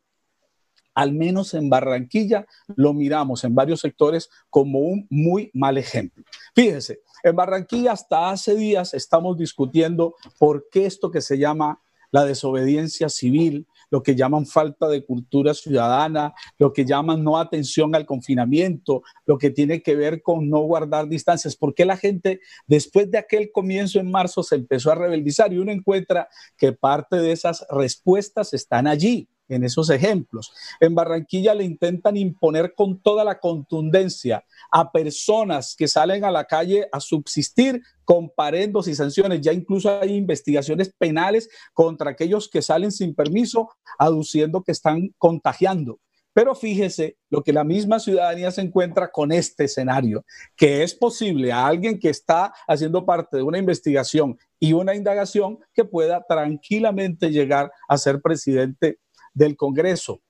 Al 0.94 1.12
menos 1.12 1.55
en 1.55 1.68
Barranquilla 1.68 2.46
lo 2.77 2.92
miramos 2.92 3.42
en 3.42 3.55
varios 3.55 3.81
sectores 3.81 4.31
como 4.48 4.79
un 4.79 5.07
muy 5.11 5.50
mal 5.53 5.77
ejemplo. 5.77 6.22
Fíjense, 6.55 7.00
en 7.24 7.35
Barranquilla 7.35 7.92
hasta 7.92 8.31
hace 8.31 8.55
días 8.55 8.94
estamos 8.94 9.37
discutiendo 9.37 10.14
por 10.38 10.68
qué 10.70 10.87
esto 10.87 11.11
que 11.11 11.20
se 11.20 11.38
llama 11.38 11.81
la 12.12 12.24
desobediencia 12.24 13.09
civil, 13.09 13.66
lo 13.90 14.03
que 14.03 14.14
llaman 14.14 14.47
falta 14.47 14.88
de 14.88 15.05
cultura 15.05 15.55
ciudadana, 15.55 16.35
lo 16.59 16.73
que 16.73 16.85
llaman 16.85 17.23
no 17.23 17.38
atención 17.38 17.94
al 17.94 18.07
confinamiento, 18.07 19.03
lo 19.27 19.38
que 19.38 19.51
tiene 19.51 19.83
que 19.83 19.97
ver 19.97 20.23
con 20.23 20.49
no 20.49 20.61
guardar 20.61 21.09
distancias. 21.09 21.57
¿Por 21.57 21.75
qué 21.75 21.85
la 21.85 21.97
gente 21.97 22.40
después 22.66 23.11
de 23.11 23.18
aquel 23.18 23.51
comienzo 23.53 23.99
en 23.99 24.11
marzo 24.11 24.42
se 24.42 24.57
empezó 24.57 24.90
a 24.90 24.97
rebeldizar? 24.97 25.53
Y 25.53 25.59
uno 25.59 25.73
encuentra 25.73 26.29
que 26.57 26.73
parte 26.73 27.16
de 27.16 27.33
esas 27.33 27.66
respuestas 27.70 28.55
están 28.55 28.87
allí 28.87 29.29
en 29.49 29.65
esos 29.65 29.91
ejemplos. 29.91 30.53
En 30.81 30.95
Barranquilla 30.95 31.55
le 31.55 31.65
intentan 31.65 32.17
imponer 32.17 32.75
con 32.75 33.01
toda 33.01 33.25
la 33.25 33.39
contundencia 33.39 34.45
a 34.71 34.91
personas 34.91 35.75
que 35.77 35.89
salen 35.89 36.25
a 36.25 36.31
la 36.31 36.45
calle 36.45 36.89
a 36.93 37.01
subsistir 37.01 37.83
comparendos 38.05 38.89
y 38.89 38.95
sanciones. 38.95 39.41
Ya 39.41 39.53
incluso 39.53 40.01
hay 40.01 40.15
investigaciones 40.15 40.93
penales 40.97 41.49
contra 41.73 42.11
aquellos 42.11 42.49
que 42.49 42.63
salen 42.63 42.93
sin 42.93 43.15
permiso, 43.15 43.71
aduciendo 43.99 44.63
que 44.63 44.73
están 44.73 45.15
contagiando. 45.19 46.01
Pero 46.35 46.57
fíjese 46.57 47.17
lo 47.31 47.43
que 47.45 47.53
la 47.53 47.63
misma 47.63 48.01
ciudadanía 48.01 48.51
se 48.51 48.61
encuentra 48.61 49.11
con 49.11 49.31
este 49.31 49.65
escenario, 49.65 50.25
que 50.57 50.83
es 50.83 50.93
posible 50.93 51.53
a 51.53 51.65
alguien 51.65 51.99
que 52.01 52.11
está 52.11 52.53
haciendo 52.67 53.07
parte 53.07 53.37
de 53.37 53.45
una 53.45 53.59
investigación 53.59 54.37
y 54.59 54.73
una 54.73 54.97
indagación 54.97 55.61
que 55.73 55.85
pueda 55.85 56.25
tranquilamente 56.29 57.31
llegar 57.31 57.71
a 57.89 57.97
ser 57.99 58.21
presidente 58.21 58.99
del 59.35 59.57
Congreso 59.57 60.20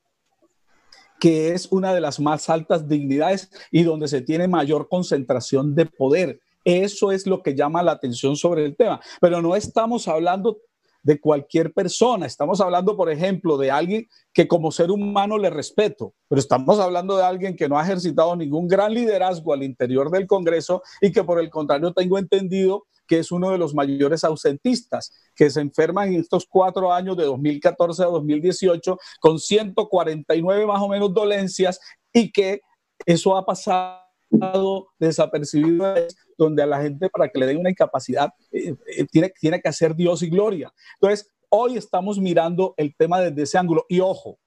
que 1.19 1.53
es 1.53 1.71
una 1.71 1.93
de 1.93 2.01
las 2.01 2.19
más 2.19 2.49
altas 2.49 2.87
dignidades 2.87 3.49
y 3.71 3.83
donde 3.83 4.07
se 4.07 4.21
tiene 4.21 4.47
mayor 4.47 4.89
concentración 4.89 5.73
de 5.73 5.85
poder. 5.85 6.39
Eso 6.63 7.11
es 7.11 7.25
lo 7.25 7.41
que 7.41 7.55
llama 7.55 7.83
la 7.83 7.93
atención 7.93 8.35
sobre 8.35 8.65
el 8.65 8.75
tema. 8.75 8.99
Pero 9.21 9.41
no 9.41 9.55
estamos 9.55 10.07
hablando 10.07 10.57
de 11.03 11.19
cualquier 11.19 11.71
persona. 11.71 12.25
Estamos 12.25 12.59
hablando, 12.59 12.97
por 12.97 13.11
ejemplo, 13.11 13.57
de 13.57 13.69
alguien 13.69 14.07
que 14.33 14.47
como 14.47 14.71
ser 14.71 14.89
humano 14.89 15.37
le 15.37 15.51
respeto, 15.51 16.15
pero 16.27 16.39
estamos 16.39 16.79
hablando 16.79 17.15
de 17.15 17.23
alguien 17.23 17.55
que 17.55 17.69
no 17.69 17.77
ha 17.77 17.83
ejercitado 17.83 18.35
ningún 18.35 18.67
gran 18.67 18.91
liderazgo 18.91 19.53
al 19.53 19.61
interior 19.61 20.09
del 20.09 20.25
Congreso 20.25 20.81
y 21.01 21.11
que 21.11 21.23
por 21.23 21.39
el 21.39 21.51
contrario 21.51 21.93
tengo 21.93 22.17
entendido 22.17 22.87
que 23.07 23.19
es 23.19 23.31
uno 23.31 23.51
de 23.51 23.57
los 23.57 23.73
mayores 23.73 24.23
ausentistas, 24.23 25.11
que 25.35 25.49
se 25.49 25.61
enferman 25.61 26.13
en 26.13 26.21
estos 26.21 26.45
cuatro 26.47 26.93
años 26.93 27.17
de 27.17 27.25
2014 27.25 28.03
a 28.03 28.07
2018 28.07 28.97
con 29.19 29.39
149 29.39 30.65
más 30.65 30.81
o 30.81 30.87
menos 30.87 31.13
dolencias 31.13 31.79
y 32.13 32.31
que 32.31 32.61
eso 33.05 33.35
ha 33.37 33.45
pasado 33.45 34.87
desapercibido 34.99 35.93
donde 36.37 36.63
a 36.63 36.65
la 36.65 36.81
gente 36.81 37.09
para 37.09 37.29
que 37.29 37.39
le 37.39 37.45
den 37.45 37.57
una 37.57 37.69
incapacidad 37.69 38.33
eh, 38.51 38.75
eh, 38.97 39.05
tiene, 39.05 39.31
tiene 39.39 39.61
que 39.61 39.69
hacer 39.69 39.95
Dios 39.95 40.21
y 40.23 40.29
gloria. 40.29 40.73
Entonces, 40.99 41.29
hoy 41.49 41.77
estamos 41.77 42.19
mirando 42.19 42.73
el 42.77 42.95
tema 42.95 43.19
desde 43.19 43.43
ese 43.43 43.57
ángulo. 43.57 43.85
Y 43.87 43.99
ojo, 43.99 44.39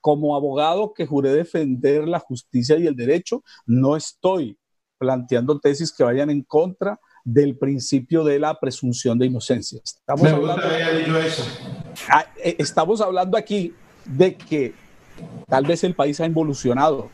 como 0.00 0.36
abogado 0.36 0.92
que 0.92 1.06
juré 1.06 1.32
defender 1.32 2.06
la 2.06 2.18
justicia 2.18 2.76
y 2.76 2.86
el 2.86 2.96
derecho, 2.96 3.42
no 3.64 3.96
estoy 3.96 4.58
planteando 4.98 5.58
tesis 5.60 5.92
que 5.92 6.04
vayan 6.04 6.30
en 6.30 6.42
contra 6.42 7.00
del 7.24 7.56
principio 7.56 8.22
de 8.22 8.38
la 8.38 8.58
presunción 8.60 9.18
de 9.18 9.26
inocencia. 9.26 9.80
Estamos, 9.82 10.26
hablando, 10.26 10.62
ah, 12.10 12.26
eh, 12.42 12.56
estamos 12.58 13.00
hablando 13.00 13.38
aquí 13.38 13.74
de 14.04 14.36
que 14.36 14.74
tal 15.48 15.64
vez 15.64 15.82
el 15.84 15.94
país 15.94 16.20
ha 16.20 16.26
involucionado. 16.26 17.08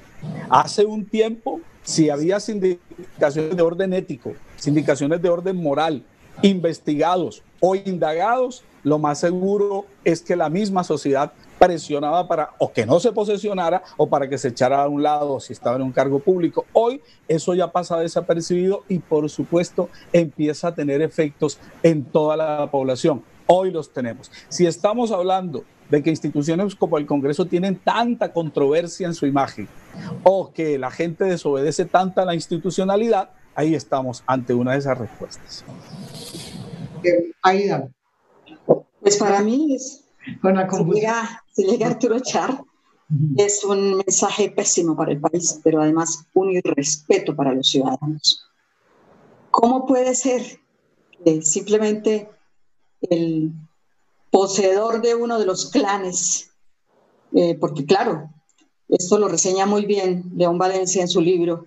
Hace 0.51 0.85
un 0.85 1.07
tiempo 1.07 1.61
si 1.83 2.11
había 2.11 2.41
sindicaciones 2.41 3.57
de 3.57 3.63
orden 3.63 3.93
ético, 3.93 4.35
sindicaciones 4.57 5.23
de 5.23 5.29
orden 5.29 5.57
moral, 5.57 6.05
investigados 6.43 7.43
o 7.61 7.75
indagados, 7.75 8.65
lo 8.83 8.99
más 8.99 9.21
seguro 9.21 9.87
es 10.05 10.23
que 10.23 10.37
la 10.37 10.49
misma 10.49 10.85
sociedad 10.85 11.33
presionaba 11.61 12.27
para 12.27 12.55
o 12.57 12.73
que 12.73 12.87
no 12.87 12.99
se 13.01 13.13
posesionara 13.13 13.83
o 13.99 14.09
para 14.09 14.31
que 14.31 14.39
se 14.39 14.49
echara 14.49 14.83
a 14.83 14.89
un 14.89 15.03
lado 15.03 15.39
si 15.41 15.53
estaba 15.53 15.77
en 15.77 15.83
un 15.83 15.93
cargo 15.93 16.19
público. 16.19 16.65
Hoy 16.73 17.03
eso 17.29 17.53
ya 17.53 17.71
pasa 17.71 17.99
desapercibido 17.99 18.85
y 18.89 18.99
por 18.99 19.29
supuesto 19.29 19.91
empieza 20.11 20.69
a 20.69 20.75
tener 20.75 21.03
efectos 21.03 21.59
en 21.83 22.05
toda 22.05 22.39
la 22.39 22.71
población. 22.71 23.23
Hoy 23.47 23.71
los 23.71 23.93
tenemos. 23.93 24.33
Si 24.49 24.67
estamos 24.67 25.13
hablando 25.13 25.65
de 25.91 26.03
que 26.03 26.09
instituciones 26.09 26.75
como 26.75 26.97
el 26.97 27.05
Congreso 27.05 27.45
tienen 27.45 27.77
tanta 27.77 28.33
controversia 28.33 29.07
en 29.07 29.15
su 29.15 29.27
imagen 29.27 29.69
o 30.23 30.53
que 30.53 30.79
la 30.79 30.91
gente 30.91 31.25
desobedece 31.25 31.85
tanta 31.85 32.25
la 32.25 32.35
institucionalidad, 32.35 33.31
ahí 33.55 33.75
estamos 33.75 34.25
ante 34.27 34.55
una 34.55 34.73
de 34.73 34.79
esas 34.79 34.97
respuestas. 34.97 35.65
Aida. 37.43 37.91
Pues 39.01 39.19
para 39.19 39.43
mí 39.43 39.75
es, 39.75 40.10
si, 40.43 40.85
llega, 40.93 41.45
si 41.53 41.65
llega 41.65 41.87
Arturo 41.87 42.21
Char, 42.21 42.63
es 43.37 43.65
un 43.65 43.97
mensaje 43.97 44.51
pésimo 44.51 44.97
para 44.97 45.13
el 45.13 45.21
país, 45.21 45.61
pero 45.65 45.83
además 45.83 46.27
un 46.35 46.51
irrespeto 46.51 47.35
para 47.35 47.53
los 47.53 47.69
ciudadanos. 47.69 48.47
¿Cómo 49.51 49.85
puede 49.85 50.15
ser 50.15 50.61
que 51.25 51.43
simplemente 51.43 52.31
el 53.03 53.53
poseedor 54.31 55.03
de 55.03 55.15
uno 55.15 55.39
de 55.39 55.47
los 55.47 55.71
clanes, 55.71 56.53
eh, 57.33 57.57
porque 57.59 57.85
claro, 57.85 58.31
esto 58.89 59.19
lo 59.19 59.29
reseña 59.29 59.67
muy 59.67 59.87
bien 59.87 60.31
León 60.37 60.59
Valencia 60.59 61.03
en 61.03 61.09
su 61.09 61.21
libro, 61.21 61.67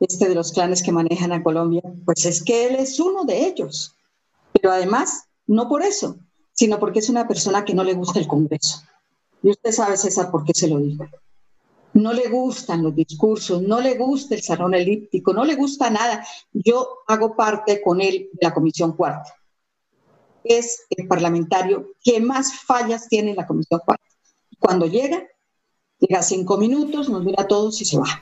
este 0.00 0.28
de 0.28 0.34
los 0.34 0.52
clanes 0.52 0.82
que 0.82 0.92
manejan 0.92 1.32
a 1.32 1.42
Colombia, 1.42 1.82
pues 2.04 2.24
es 2.24 2.42
que 2.42 2.66
él 2.66 2.76
es 2.76 2.98
uno 3.00 3.24
de 3.24 3.46
ellos. 3.46 3.94
Pero 4.52 4.72
además, 4.72 5.24
no 5.46 5.68
por 5.68 5.82
eso, 5.82 6.18
sino 6.58 6.80
porque 6.80 6.98
es 6.98 7.08
una 7.08 7.28
persona 7.28 7.64
que 7.64 7.72
no 7.72 7.84
le 7.84 7.94
gusta 7.94 8.18
el 8.18 8.26
Congreso. 8.26 8.82
Y 9.44 9.50
usted 9.50 9.70
sabe, 9.70 9.96
César, 9.96 10.28
por 10.28 10.42
qué 10.42 10.52
se 10.52 10.66
lo 10.66 10.78
digo. 10.78 11.06
No 11.92 12.12
le 12.12 12.28
gustan 12.28 12.82
los 12.82 12.96
discursos, 12.96 13.62
no 13.62 13.80
le 13.80 13.96
gusta 13.96 14.34
el 14.34 14.42
salón 14.42 14.74
elíptico, 14.74 15.32
no 15.32 15.44
le 15.44 15.54
gusta 15.54 15.88
nada. 15.88 16.26
Yo 16.52 16.98
hago 17.06 17.36
parte 17.36 17.80
con 17.80 18.00
él 18.00 18.28
de 18.32 18.38
la 18.40 18.52
Comisión 18.52 18.96
Cuarta. 18.96 19.32
Es 20.42 20.84
el 20.90 21.06
parlamentario 21.06 21.92
que 22.02 22.20
más 22.20 22.52
fallas 22.52 23.06
tiene 23.06 23.30
en 23.30 23.36
la 23.36 23.46
Comisión 23.46 23.80
Cuarta. 23.84 24.04
Cuando 24.58 24.86
llega, 24.86 25.22
llega 26.00 26.22
cinco 26.22 26.56
minutos, 26.56 27.08
nos 27.08 27.24
mira 27.24 27.44
a 27.44 27.46
todos 27.46 27.80
y 27.80 27.84
se 27.84 27.98
va. 27.98 28.20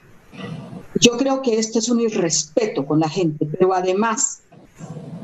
Yo 1.00 1.16
creo 1.16 1.40
que 1.40 1.58
esto 1.58 1.78
es 1.78 1.88
un 1.88 2.02
irrespeto 2.02 2.84
con 2.84 3.00
la 3.00 3.08
gente, 3.08 3.46
pero 3.46 3.72
además, 3.72 4.42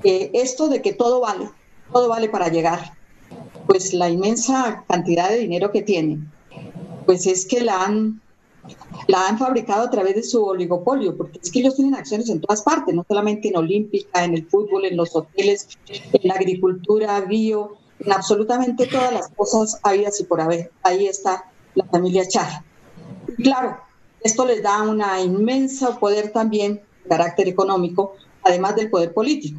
eh, 0.03 0.31
esto 0.33 0.69
de 0.69 0.81
que 0.81 0.95
todo 0.95 1.21
vale, 1.21 1.51
todo 1.93 2.09
vale 2.09 2.31
para 2.31 2.49
llegar, 2.49 3.02
pues 3.67 3.95
la 3.95 4.09
inmensa 4.09 4.85
cantidad 4.89 5.31
de 5.31 5.39
dinero 5.39 5.71
que 5.71 5.83
tiene, 5.83 6.19
pues 7.07 7.27
es 7.27 7.47
que 7.47 7.61
la 7.61 7.85
han, 7.85 8.21
la 9.09 9.29
han 9.29 9.39
fabricado 9.39 9.85
a 9.85 9.91
través 9.91 10.15
de 10.15 10.23
su 10.23 10.45
oligopolio, 10.45 11.17
porque 11.17 11.41
es 11.43 11.51
que 11.51 11.61
ellos 11.61 11.77
tienen 11.77 11.95
acciones 11.95 12.29
en 12.29 12.41
todas 12.41 12.63
partes, 12.63 12.95
no 12.95 13.05
solamente 13.07 13.49
en 13.49 13.57
Olímpica, 13.57 14.25
en 14.25 14.35
el 14.35 14.47
fútbol, 14.47 14.85
en 14.85 14.97
los 14.97 15.15
hoteles, 15.15 15.69
en 15.89 16.29
la 16.29 16.35
agricultura, 16.35 17.21
bio, 17.23 17.77
en 17.99 18.13
absolutamente 18.13 18.87
todas 18.87 19.13
las 19.13 19.29
cosas 19.29 19.79
habidas 19.83 20.21
y 20.21 20.25
por 20.25 20.41
haber. 20.41 20.71
Ahí 20.83 21.07
está 21.07 21.51
la 21.75 21.85
familia 21.87 22.27
Char. 22.27 22.65
claro, 23.37 23.79
esto 24.23 24.45
les 24.47 24.63
da 24.63 24.83
una 24.83 25.21
inmensa 25.21 25.99
poder 25.99 26.33
también 26.33 26.81
carácter 27.09 27.49
económico, 27.49 28.15
además 28.45 28.77
del 28.77 28.91
poder 28.91 29.13
político. 29.13 29.59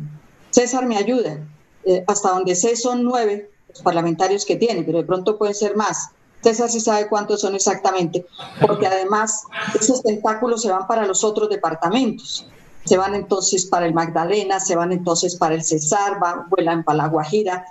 César 0.52 0.86
me 0.86 0.98
ayuda. 0.98 1.46
Eh, 1.86 2.04
hasta 2.08 2.30
donde 2.30 2.56
sé 2.56 2.78
son 2.78 3.04
nueve 3.04 3.50
los 3.74 3.82
parlamentarios 3.82 4.46
que 4.46 4.56
tiene, 4.56 4.84
pero 4.84 5.00
de 5.00 5.04
pronto 5.04 5.38
pueden 5.38 5.56
ser 5.56 5.76
más. 5.76 6.10
César 6.42 6.70
sí 6.70 6.80
sabe 6.80 7.08
cuántos 7.08 7.42
son 7.42 7.56
exactamente, 7.56 8.26
porque 8.62 8.86
además 8.86 9.44
esos 9.80 10.04
tentáculos 10.04 10.62
se 10.62 10.72
van 10.72 10.88
para 10.88 11.06
los 11.06 11.24
otros 11.24 11.50
departamentos. 11.50 12.48
Se 12.86 12.98
van 12.98 13.16
entonces 13.16 13.66
para 13.66 13.86
el 13.86 13.94
Magdalena, 13.94 14.60
se 14.60 14.76
van 14.76 14.92
entonces 14.92 15.38
para 15.38 15.56
el 15.56 15.64
Cesar, 15.64 16.20
van, 16.20 16.50
vuelan 16.50 16.84
para 16.84 16.98
la 16.98 17.08
Guajira. 17.08 17.66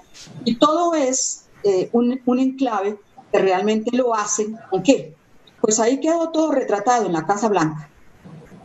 Y 0.44 0.56
todo 0.56 0.94
es 0.94 1.44
eh, 1.64 1.90
un, 1.92 2.18
un 2.24 2.38
enclave 2.38 2.98
que 3.30 3.38
realmente 3.38 3.94
lo 3.94 4.14
hacen. 4.14 4.58
¿Con 4.70 4.82
qué? 4.82 5.14
Pues 5.60 5.78
ahí 5.78 6.00
quedó 6.00 6.30
todo 6.30 6.52
retratado 6.52 7.06
en 7.06 7.12
la 7.12 7.26
Casa 7.26 7.48
Blanca. 7.48 7.90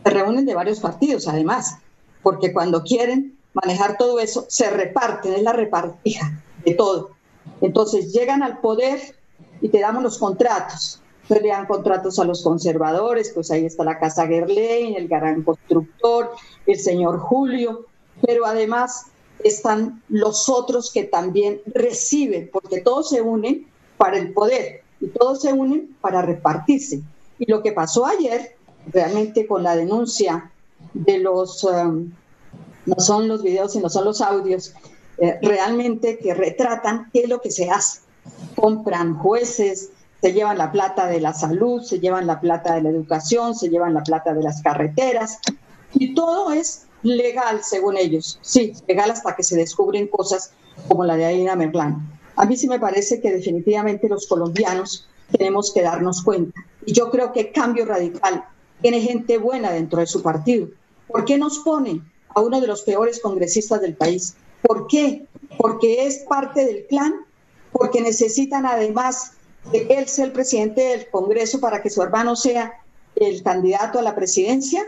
Se 0.02 0.10
reúnen 0.10 0.46
de 0.46 0.54
varios 0.54 0.80
partidos, 0.80 1.28
además, 1.28 1.76
porque 2.22 2.52
cuando 2.52 2.82
quieren 2.82 3.38
manejar 3.52 3.98
todo 3.98 4.18
eso, 4.18 4.46
se 4.48 4.70
reparten, 4.70 5.34
es 5.34 5.42
la 5.42 5.52
repartija 5.52 6.42
de 6.64 6.74
todo. 6.74 7.10
Entonces 7.60 8.12
llegan 8.12 8.42
al 8.42 8.60
poder 8.60 9.00
y 9.60 9.68
te 9.68 9.80
damos 9.80 10.02
los 10.02 10.18
contratos. 10.18 11.00
Se 11.26 11.40
le 11.40 11.48
dan 11.48 11.66
contratos 11.66 12.18
a 12.18 12.24
los 12.24 12.42
conservadores, 12.42 13.32
pues 13.34 13.50
ahí 13.50 13.66
está 13.66 13.84
la 13.84 13.98
Casa 13.98 14.26
Gerlain, 14.26 14.96
el 14.96 15.08
gran 15.08 15.42
constructor, 15.42 16.30
el 16.66 16.78
señor 16.78 17.18
Julio, 17.18 17.84
pero 18.22 18.46
además 18.46 19.06
están 19.44 20.02
los 20.08 20.48
otros 20.48 20.90
que 20.90 21.04
también 21.04 21.60
reciben, 21.66 22.48
porque 22.52 22.80
todos 22.80 23.10
se 23.10 23.20
unen 23.20 23.66
para 23.96 24.18
el 24.18 24.32
poder 24.32 24.82
y 25.00 25.08
todos 25.08 25.42
se 25.42 25.52
unen 25.52 25.96
para 26.00 26.22
repartirse. 26.22 27.02
Y 27.38 27.50
lo 27.50 27.62
que 27.62 27.72
pasó 27.72 28.06
ayer, 28.06 28.56
realmente 28.90 29.46
con 29.46 29.62
la 29.62 29.76
denuncia 29.76 30.50
de 30.94 31.18
los, 31.18 31.62
um, 31.64 32.10
no 32.86 32.96
son 32.98 33.28
los 33.28 33.42
videos, 33.42 33.72
sino 33.72 33.88
son 33.90 34.06
los 34.06 34.20
audios, 34.20 34.74
eh, 35.20 35.38
realmente 35.42 36.18
que 36.18 36.34
retratan 36.34 37.10
qué 37.12 37.20
es 37.20 37.28
lo 37.28 37.40
que 37.40 37.50
se 37.50 37.70
hace. 37.70 38.00
Compran 38.54 39.14
jueces, 39.18 39.90
se 40.20 40.32
llevan 40.32 40.58
la 40.58 40.72
plata 40.72 41.06
de 41.06 41.20
la 41.20 41.32
salud, 41.32 41.82
se 41.82 42.00
llevan 42.00 42.26
la 42.26 42.40
plata 42.40 42.74
de 42.74 42.82
la 42.82 42.90
educación, 42.90 43.54
se 43.54 43.68
llevan 43.68 43.94
la 43.94 44.02
plata 44.02 44.34
de 44.34 44.42
las 44.42 44.62
carreteras, 44.62 45.38
y 45.94 46.14
todo 46.14 46.52
es 46.52 46.86
legal 47.02 47.60
según 47.62 47.96
ellos. 47.96 48.38
Sí, 48.42 48.72
legal 48.86 49.10
hasta 49.10 49.36
que 49.36 49.42
se 49.42 49.56
descubren 49.56 50.08
cosas 50.08 50.52
como 50.88 51.04
la 51.04 51.16
de 51.16 51.24
Aina 51.24 51.56
Merlán. 51.56 52.18
A 52.36 52.46
mí 52.46 52.56
sí 52.56 52.68
me 52.68 52.78
parece 52.78 53.20
que 53.20 53.32
definitivamente 53.32 54.08
los 54.08 54.26
colombianos 54.26 55.08
tenemos 55.36 55.72
que 55.72 55.82
darnos 55.82 56.22
cuenta. 56.22 56.60
Y 56.84 56.92
yo 56.92 57.10
creo 57.10 57.32
que 57.32 57.52
Cambio 57.52 57.84
Radical 57.84 58.44
tiene 58.80 59.00
gente 59.00 59.38
buena 59.38 59.72
dentro 59.72 60.00
de 60.00 60.06
su 60.06 60.22
partido. 60.22 60.68
¿Por 61.06 61.24
qué 61.24 61.38
nos 61.38 61.58
ponen 61.60 62.02
a 62.34 62.40
uno 62.40 62.60
de 62.60 62.66
los 62.66 62.82
peores 62.82 63.20
congresistas 63.20 63.80
del 63.80 63.96
país? 63.96 64.36
¿Por 64.62 64.86
qué? 64.86 65.26
Porque 65.56 66.06
es 66.06 66.18
parte 66.28 66.64
del 66.64 66.86
clan, 66.86 67.14
porque 67.72 68.00
necesitan 68.00 68.66
además 68.66 69.32
de 69.72 69.86
él 69.90 70.08
ser 70.08 70.26
el 70.26 70.32
presidente 70.32 70.80
del 70.82 71.10
Congreso 71.10 71.60
para 71.60 71.82
que 71.82 71.90
su 71.90 72.02
hermano 72.02 72.36
sea 72.36 72.72
el 73.16 73.42
candidato 73.42 73.98
a 73.98 74.02
la 74.02 74.14
presidencia. 74.14 74.84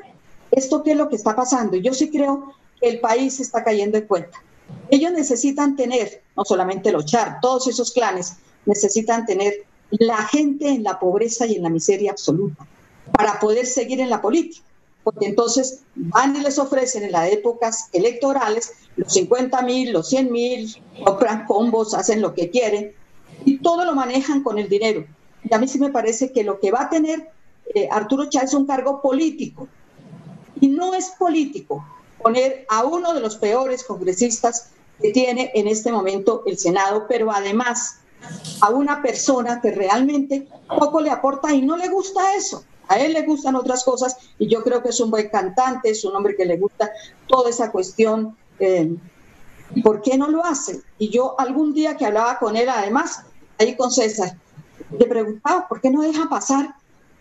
¿Esto 0.51 0.83
qué 0.83 0.93
es 0.93 0.97
lo 0.97 1.09
que 1.09 1.17
está 1.17 1.37
pasando? 1.37 1.77
Yo 1.77 1.95
sí 1.95 2.11
creo 2.11 2.55
que 2.81 2.89
el 2.89 3.01
país 3.01 3.41
está 3.41 3.63
cayendo 3.63 3.99
en 3.99 4.07
cuenta. 4.07 4.43
Ellos 4.91 5.13
necesitan 5.13 5.77
tener, 5.77 6.23
no 6.37 6.45
solamente 6.45 6.93
los 6.93 7.07
char, 7.07 7.39
todos 7.41 7.69
esos 7.69 7.93
clanes 7.93 8.35
necesitan 8.67 9.27
tener 9.27 9.55
la 9.91 10.17
gente 10.17 10.69
en 10.69 10.83
la 10.83 10.99
pobreza 10.99 11.47
y 11.47 11.57
en 11.57 11.63
la 11.63 11.71
miseria 11.71 12.13
absoluta 12.13 12.67
para 13.13 13.41
poder 13.41 13.67
seguir 13.67 14.01
en 14.01 14.11
la 14.11 14.21
política. 14.21 14.65
Porque 15.11 15.27
entonces 15.27 15.81
van 15.96 16.37
y 16.37 16.40
les 16.40 16.59
ofrecen 16.59 17.03
en 17.03 17.12
las 17.12 17.33
épocas 17.33 17.88
electorales 17.92 18.73
los 18.94 19.12
50 19.12 19.61
mil, 19.62 19.92
los 19.92 20.09
100 20.09 20.31
mil, 20.31 20.83
compran 21.05 21.46
combos, 21.46 21.94
hacen 21.94 22.20
lo 22.20 22.33
que 22.33 22.51
quieren 22.51 22.92
y 23.44 23.59
todo 23.59 23.85
lo 23.85 23.94
manejan 23.94 24.44
con 24.44 24.59
el 24.59 24.68
dinero. 24.68 25.05
Y 25.42 25.53
a 25.53 25.59
mí 25.59 25.66
sí 25.66 25.81
me 25.81 25.90
parece 25.90 26.31
que 26.31 26.44
lo 26.44 26.61
que 26.61 26.70
va 26.70 26.83
a 26.83 26.90
tener 26.90 27.31
eh, 27.75 27.88
Arturo 27.90 28.29
Chávez 28.29 28.51
es 28.51 28.55
un 28.55 28.66
cargo 28.66 29.03
político. 29.03 29.66
Y 30.61 30.68
no 30.68 30.94
es 30.94 31.11
político 31.18 31.85
poner 32.23 32.66
a 32.68 32.85
uno 32.85 33.12
de 33.12 33.20
los 33.20 33.37
peores 33.37 33.83
congresistas 33.83 34.70
que 35.01 35.11
tiene 35.11 35.51
en 35.55 35.66
este 35.66 35.90
momento 35.90 36.42
el 36.46 36.59
Senado, 36.59 37.07
pero 37.09 37.33
además 37.33 38.01
a 38.61 38.70
una 38.70 39.03
persona 39.03 39.61
que 39.61 39.70
realmente 39.70 40.46
poco 40.68 41.01
le 41.01 41.11
aporta 41.11 41.53
y 41.53 41.62
no 41.62 41.77
le 41.77 41.88
gusta 41.88 42.35
eso. 42.35 42.64
A 42.90 42.98
él 42.98 43.12
le 43.12 43.22
gustan 43.22 43.55
otras 43.55 43.85
cosas 43.85 44.16
y 44.37 44.48
yo 44.48 44.64
creo 44.64 44.83
que 44.83 44.88
es 44.88 44.98
un 44.98 45.12
buen 45.12 45.29
cantante, 45.29 45.90
es 45.90 46.05
un 46.05 46.16
hombre 46.16 46.35
que 46.35 46.44
le 46.44 46.57
gusta 46.57 46.90
toda 47.29 47.48
esa 47.48 47.70
cuestión. 47.70 48.37
Eh, 48.59 48.96
¿Por 49.85 50.03
qué 50.03 50.18
no 50.18 50.29
lo 50.29 50.44
hace? 50.44 50.83
Y 50.98 51.09
yo 51.09 51.38
algún 51.38 51.72
día 51.72 51.96
que 51.96 52.05
hablaba 52.05 52.40
con 52.40 52.57
él, 52.57 52.68
además, 52.68 53.22
ahí 53.61 53.76
con 53.76 53.92
César, 53.92 54.37
le 54.98 55.07
preguntaba, 55.07 55.68
¿por 55.68 55.81
qué 55.81 55.88
no 55.88 56.03
deja 56.03 56.29
pasar 56.29 56.74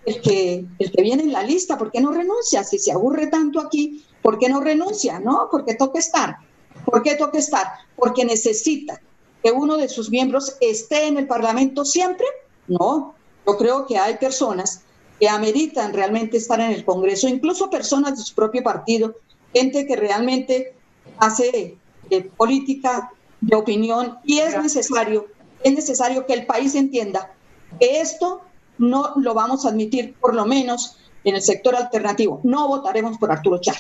el 0.07 0.19
que, 0.21 0.65
el 0.79 0.91
que 0.91 1.03
viene 1.03 1.21
en 1.21 1.33
la 1.33 1.43
lista? 1.43 1.77
¿Por 1.77 1.91
qué 1.91 2.01
no 2.01 2.11
renuncia? 2.11 2.63
Si 2.63 2.79
se 2.79 2.91
aburre 2.91 3.27
tanto 3.27 3.59
aquí, 3.59 4.03
¿por 4.23 4.39
qué 4.39 4.49
no 4.49 4.61
renuncia? 4.61 5.19
No, 5.19 5.49
porque 5.51 5.75
toca 5.75 5.99
estar. 5.99 6.37
¿Por 6.83 7.03
qué 7.03 7.13
toca 7.13 7.37
estar? 7.37 7.67
Porque 7.95 8.25
necesita 8.25 8.99
que 9.43 9.51
uno 9.51 9.77
de 9.77 9.87
sus 9.87 10.09
miembros 10.09 10.57
esté 10.61 11.05
en 11.05 11.17
el 11.17 11.27
Parlamento 11.27 11.85
siempre. 11.85 12.25
No, 12.67 13.13
yo 13.45 13.55
creo 13.55 13.85
que 13.85 13.99
hay 13.99 14.17
personas 14.17 14.81
que 15.19 15.27
ameritan 15.27 15.93
realmente 15.93 16.37
estar 16.37 16.59
en 16.59 16.71
el 16.71 16.85
Congreso, 16.85 17.27
incluso 17.27 17.69
personas 17.69 18.17
de 18.17 18.23
su 18.23 18.33
propio 18.33 18.63
partido, 18.63 19.15
gente 19.53 19.85
que 19.85 19.95
realmente 19.95 20.73
hace 21.17 21.77
eh, 22.09 22.21
política 22.37 23.11
de 23.41 23.55
opinión 23.55 24.17
y 24.23 24.39
es 24.39 24.61
necesario, 24.61 25.27
es 25.63 25.73
necesario 25.73 26.25
que 26.25 26.33
el 26.33 26.45
país 26.45 26.75
entienda 26.75 27.31
que 27.79 28.01
esto 28.01 28.41
no 28.77 29.13
lo 29.17 29.33
vamos 29.33 29.65
a 29.65 29.69
admitir, 29.69 30.15
por 30.19 30.33
lo 30.33 30.45
menos 30.45 30.97
en 31.23 31.35
el 31.35 31.41
sector 31.41 31.75
alternativo. 31.75 32.39
No 32.43 32.67
votaremos 32.67 33.17
por 33.17 33.31
Arturo 33.31 33.59
Char. 33.59 33.75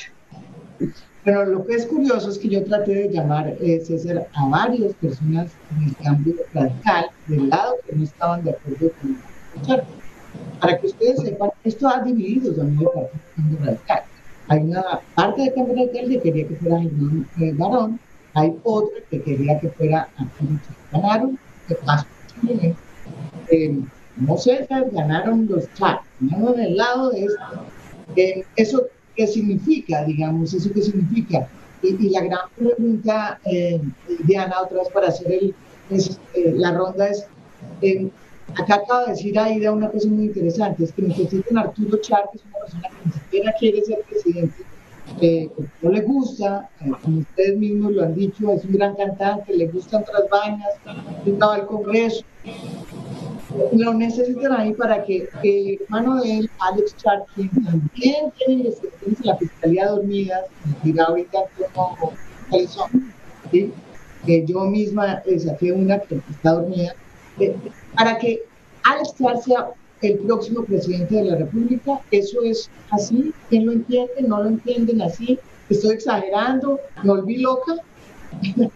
Pero 1.23 1.45
lo 1.45 1.65
que 1.65 1.75
es 1.75 1.85
curioso 1.85 2.29
es 2.29 2.37
que 2.37 2.49
yo 2.49 2.63
traté 2.63 2.93
de 2.95 3.09
llamar, 3.09 3.55
eh, 3.61 3.81
César, 3.85 4.27
a 4.33 4.47
varias 4.47 4.93
personas 4.95 5.51
en 5.71 5.89
el 5.89 5.95
cambio 5.97 6.35
radical, 6.53 7.09
del 7.27 7.49
lado 7.49 7.75
que 7.85 7.95
no 7.95 8.03
estaban 8.03 8.43
de 8.43 8.51
acuerdo 8.51 8.91
con 9.01 9.63
Char. 9.63 9.85
Para 10.59 10.77
que 10.77 10.87
ustedes 10.87 11.21
sepan, 11.21 11.51
esto 11.63 11.87
ha 11.87 12.01
dividido 12.01 12.53
también 12.53 12.89
el 12.95 13.07
cambio 13.35 13.65
radical. 13.65 14.03
Hay 14.47 14.59
una 14.61 14.99
parte 15.15 15.41
del 15.43 15.53
cambio 15.53 15.75
radical 15.75 16.09
que 16.09 16.21
quería 16.21 16.47
que 16.47 16.55
fuera 16.55 16.77
el 16.79 17.25
eh, 17.39 17.53
varón, 17.57 17.99
hay 18.33 18.55
otra 18.63 18.99
que 19.09 19.21
quería 19.21 19.59
que 19.59 19.69
fuera 19.69 20.07
Char. 20.17 21.01
Ganaron, 21.01 21.39
que 21.67 21.75
pasó 21.75 22.05
eh, 23.51 23.79
no 24.19 24.37
sé, 24.37 24.67
ganaron 24.69 25.47
los 25.49 25.71
chats, 25.73 26.03
¿no? 26.19 26.53
del 26.53 26.75
lado 26.75 27.09
de 27.11 27.25
esto. 27.25 27.65
Eh, 28.15 28.43
eso 28.55 28.87
qué 29.15 29.27
significa, 29.27 30.03
digamos, 30.03 30.53
eso 30.53 30.69
qué 30.73 30.81
significa. 30.81 31.47
Y, 31.81 32.09
la 32.09 32.21
gran 32.21 32.39
pregunta, 32.55 33.39
eh, 33.45 33.81
Diana, 34.25 34.61
otra 34.61 34.79
vez 34.79 34.89
para 34.89 35.07
hacer 35.07 35.31
el, 35.31 35.55
eh, 35.89 36.53
la 36.55 36.73
ronda 36.73 37.07
es, 37.07 37.25
acá 38.57 38.75
acaba 38.75 39.05
de 39.05 39.11
decir 39.11 39.37
Aida 39.37 39.71
una 39.71 39.89
cosa 39.89 40.07
muy 40.07 40.25
interesante, 40.25 40.83
es 40.83 40.91
que 40.91 41.01
necesitan 41.03 41.57
Arturo 41.57 41.97
Char, 41.97 42.29
que 42.31 42.37
es 42.37 42.43
una 42.45 42.59
persona 42.59 42.89
que 43.03 43.11
siquiera 43.11 43.53
quiere 43.59 43.83
ser 43.83 43.99
presidente, 44.09 44.63
eh, 45.21 45.49
no 45.81 45.89
le 45.89 46.01
gusta, 46.01 46.69
eh, 46.81 46.91
como 47.01 47.19
ustedes 47.19 47.57
mismos 47.57 47.91
lo 47.93 48.03
han 48.03 48.15
dicho, 48.15 48.51
es 48.51 48.63
un 48.65 48.73
gran 48.73 48.95
cantante, 48.95 49.55
le 49.55 49.67
gustan 49.67 50.03
otras 50.03 50.29
vainas, 50.29 50.69
estaba 51.25 51.55
al 51.55 51.65
Congreso. 51.65 52.23
Lo 53.73 53.95
necesitan 53.95 54.51
ahí 54.53 54.73
para 54.73 55.03
que 55.03 55.27
eh, 55.43 55.79
mano 55.89 56.21
de 56.21 56.39
él, 56.39 56.49
Alex 56.59 56.95
Charkin, 56.97 57.49
también 57.49 58.31
tiene 58.37 58.53
investigaciones 58.53 59.19
en 59.19 59.25
la 59.25 59.37
Fiscalía 59.37 59.87
Dormida, 59.87 60.45
dirá 60.83 61.05
ahorita 61.05 61.39
son, 62.67 63.11
¿sí? 63.51 63.73
que 64.25 64.45
yo 64.45 64.65
misma 64.65 65.21
eh, 65.25 65.39
saqué 65.39 65.71
una 65.71 65.99
que 65.99 66.21
está 66.29 66.53
dormida, 66.53 66.93
para 67.95 68.17
que 68.17 68.43
Alex 68.83 69.15
sea 69.43 69.71
el 70.01 70.19
próximo 70.19 70.63
presidente 70.63 71.15
de 71.15 71.23
la 71.23 71.35
República. 71.37 71.99
Eso 72.11 72.41
es 72.43 72.69
así. 72.91 73.33
¿Quién 73.49 73.65
lo 73.65 73.73
entiende? 73.73 74.21
¿No 74.21 74.41
lo 74.43 74.49
entienden 74.49 75.01
así? 75.01 75.39
¿Estoy 75.69 75.95
exagerando? 75.95 76.79
¿Me 77.03 77.09
volví 77.09 77.37
loca? 77.37 77.73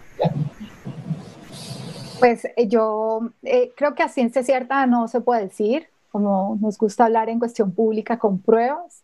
pues 2.19 2.45
eh, 2.45 2.67
yo 2.67 3.31
eh, 3.43 3.73
creo 3.75 3.95
que 3.95 4.03
a 4.03 4.07
ciencia 4.07 4.43
cierta 4.43 4.85
no 4.85 5.07
se 5.07 5.21
puede 5.21 5.43
decir, 5.43 5.87
como 6.09 6.57
nos 6.61 6.77
gusta 6.77 7.05
hablar 7.05 7.27
en 7.29 7.39
cuestión 7.39 7.73
pública 7.73 8.17
con 8.19 8.39
pruebas, 8.39 9.03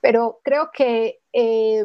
pero 0.00 0.40
creo 0.42 0.70
que 0.72 1.20
eh, 1.34 1.84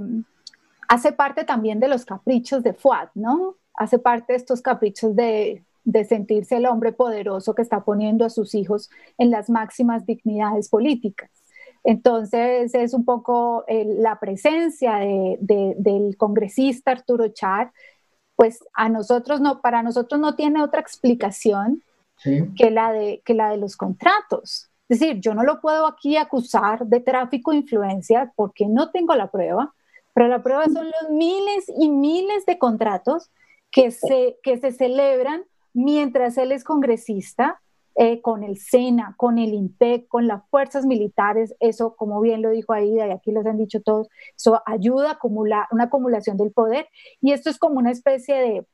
hace 0.88 1.12
parte 1.12 1.44
también 1.44 1.82
de 1.82 1.90
los 1.90 2.06
caprichos 2.06 2.64
de 2.64 2.74
Fuad, 2.74 3.10
¿no? 3.16 3.56
Hace 3.74 4.00
parte 4.00 4.32
de 4.32 4.38
estos 4.38 4.62
caprichos 4.62 5.14
de, 5.14 5.65
de 5.86 6.04
sentirse 6.04 6.58
el 6.58 6.66
hombre 6.66 6.92
poderoso 6.92 7.56
que 7.56 7.62
está 7.62 7.84
poniendo 7.86 8.26
a 8.26 8.30
sus 8.30 8.56
hijos 8.56 8.90
en 9.18 9.32
las 9.32 9.50
máximas 9.50 10.06
dignidades 10.06 10.68
políticas. 10.68 11.30
Entonces 11.84 12.74
es 12.74 12.94
un 12.94 13.06
poco 13.06 13.64
la 13.68 14.20
presencia 14.20 14.98
del 15.40 16.18
congresista 16.18 16.92
Arturo 16.92 17.28
Char, 17.30 17.72
pues 18.36 18.60
a 18.74 18.90
nosotros 18.90 19.40
no, 19.40 19.62
para 19.62 19.84
nosotros 19.84 20.20
no 20.20 20.36
tiene 20.36 20.62
otra 20.62 20.82
explicación 20.82 21.84
que, 22.24 22.72
la 22.72 22.92
de, 22.92 23.22
que 23.24 23.36
la 23.36 23.52
de 23.52 23.58
los 23.58 23.78
contratos. 23.78 24.72
Es 24.90 25.00
decir, 25.00 25.20
yo 25.20 25.34
no 25.34 25.44
lo 25.44 25.62
puedo 25.62 25.86
aquí 25.86 26.18
acusar 26.18 26.86
de 26.86 27.00
tráfico 27.00 27.52
de 27.52 27.58
influencia 27.58 28.34
porque 28.36 28.66
no 28.68 28.90
tengo 28.90 29.16
la 29.16 29.30
prueba, 29.30 29.74
pero 30.14 30.28
la 30.28 30.42
prueba 30.42 30.66
son 30.66 30.86
los 30.86 31.12
miles 31.12 31.66
y 31.78 31.90
miles 31.90 32.46
de 32.46 32.58
contratos 32.58 33.32
que 33.72 33.92
se, 33.92 34.38
que 34.42 34.58
se 34.58 34.72
celebran 34.72 35.44
mientras 35.76 36.38
él 36.38 36.52
es 36.52 36.64
congresista, 36.64 37.62
eh, 37.98 38.22
con 38.22 38.44
el 38.44 38.58
SENA, 38.58 39.14
con 39.18 39.38
el 39.38 39.54
INPEC, 39.54 40.08
con 40.08 40.28
las 40.28 40.42
fuerzas 40.50 40.86
militares, 40.86 41.56
eso, 41.60 41.96
como 41.96 42.20
bien 42.20 42.42
lo 42.42 42.50
dijo 42.50 42.74
Aida, 42.74 43.08
y 43.08 43.12
aquí 43.12 43.32
les 43.32 43.46
han 43.46 43.58
dicho 43.58 43.82
todos, 43.82 44.10
eso 44.36 44.62
ayuda 44.66 45.10
a 45.10 45.14
acumular, 45.14 45.68
una 45.72 45.86
acumulación 45.86 46.36
del 46.36 46.52
poder, 46.52 46.88
y 47.22 47.32
esto 47.32 47.50
es 47.50 47.58
como 47.58 47.80
una 47.80 47.92
especie 47.92 48.36
de, 48.36 48.68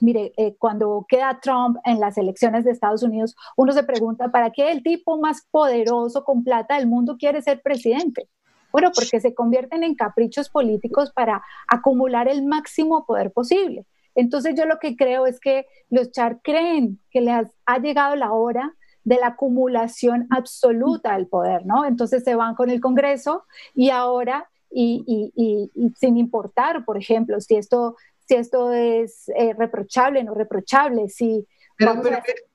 mire, 0.00 0.32
eh, 0.36 0.56
cuando 0.58 1.06
queda 1.08 1.38
Trump 1.40 1.76
en 1.84 2.00
las 2.00 2.18
elecciones 2.18 2.64
de 2.64 2.72
Estados 2.72 3.04
Unidos, 3.04 3.36
uno 3.56 3.72
se 3.72 3.84
pregunta, 3.84 4.30
¿para 4.32 4.50
qué 4.50 4.72
el 4.72 4.82
tipo 4.82 5.18
más 5.18 5.46
poderoso 5.52 6.24
con 6.24 6.42
plata 6.42 6.78
del 6.78 6.88
mundo 6.88 7.16
quiere 7.16 7.42
ser 7.42 7.62
presidente? 7.62 8.28
Bueno, 8.72 8.90
porque 8.92 9.20
se 9.20 9.34
convierten 9.34 9.84
en 9.84 9.94
caprichos 9.94 10.50
políticos 10.50 11.12
para 11.12 11.42
acumular 11.68 12.28
el 12.28 12.44
máximo 12.44 13.06
poder 13.06 13.32
posible. 13.32 13.86
Entonces 14.18 14.56
yo 14.56 14.66
lo 14.66 14.80
que 14.80 14.96
creo 14.96 15.26
es 15.26 15.38
que 15.38 15.66
los 15.90 16.10
Char 16.10 16.40
creen 16.42 16.98
que 17.12 17.20
les 17.20 17.46
ha 17.66 17.78
llegado 17.78 18.16
la 18.16 18.32
hora 18.32 18.74
de 19.04 19.14
la 19.14 19.28
acumulación 19.28 20.26
absoluta 20.30 21.14
del 21.14 21.28
poder, 21.28 21.64
¿no? 21.64 21.84
Entonces 21.84 22.24
se 22.24 22.34
van 22.34 22.56
con 22.56 22.68
el 22.68 22.80
Congreso 22.80 23.44
y 23.76 23.90
ahora, 23.90 24.50
y, 24.72 25.70
sin 25.96 26.16
importar, 26.16 26.84
por 26.84 26.98
ejemplo, 26.98 27.40
si 27.40 27.54
esto, 27.54 27.94
si 28.26 28.34
esto 28.34 28.72
es 28.72 29.28
eh, 29.36 29.54
reprochable, 29.56 30.24
no 30.24 30.34
reprochable, 30.34 31.08
si... 31.08 31.46
Pero, 31.76 32.02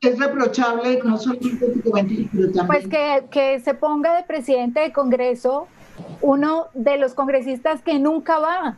es 0.02 0.20
reprochable 0.20 1.00
no 1.02 1.18
también... 1.18 2.30
Pues 2.68 2.90
que, 2.90 3.24
que 3.32 3.62
se 3.62 3.74
ponga 3.74 4.18
de 4.18 4.24
presidente 4.24 4.82
de 4.82 4.92
Congreso 4.92 5.68
uno 6.20 6.68
de 6.74 6.98
los 6.98 7.14
congresistas 7.14 7.82
que 7.82 8.00
nunca 8.00 8.40
va, 8.40 8.78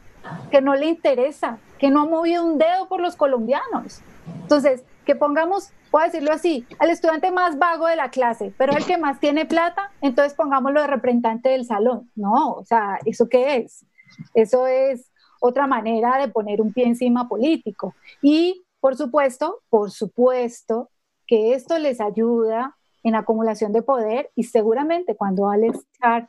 que 0.51 0.61
no 0.61 0.75
le 0.75 0.87
interesa, 0.87 1.57
que 1.77 1.89
no 1.89 2.01
ha 2.01 2.05
movido 2.05 2.45
un 2.45 2.57
dedo 2.57 2.87
por 2.87 3.01
los 3.01 3.15
colombianos. 3.15 4.01
Entonces, 4.41 4.83
que 5.05 5.15
pongamos, 5.15 5.71
puedo 5.91 6.05
decirlo 6.05 6.31
así, 6.31 6.65
al 6.79 6.89
estudiante 6.89 7.31
más 7.31 7.57
vago 7.57 7.87
de 7.87 7.95
la 7.95 8.09
clase, 8.09 8.53
pero 8.57 8.75
el 8.75 8.85
que 8.85 8.97
más 8.97 9.19
tiene 9.19 9.45
plata, 9.45 9.91
entonces 10.01 10.33
pongámoslo 10.33 10.81
de 10.81 10.87
representante 10.87 11.49
del 11.49 11.65
salón. 11.65 12.09
No, 12.15 12.53
o 12.53 12.65
sea, 12.65 12.99
¿eso 13.05 13.29
qué 13.29 13.57
es? 13.57 13.85
Eso 14.33 14.67
es 14.67 15.11
otra 15.39 15.67
manera 15.67 16.17
de 16.17 16.27
poner 16.27 16.61
un 16.61 16.73
pie 16.73 16.87
encima 16.87 17.27
político. 17.27 17.93
Y, 18.21 18.65
por 18.79 18.95
supuesto, 18.95 19.61
por 19.69 19.91
supuesto, 19.91 20.89
que 21.27 21.53
esto 21.53 21.77
les 21.77 22.01
ayuda 22.01 22.75
en 23.03 23.15
acumulación 23.15 23.71
de 23.71 23.83
poder 23.83 24.31
y 24.35 24.43
seguramente 24.43 25.15
cuando 25.15 25.49
Alex 25.49 25.85
Char 25.99 26.27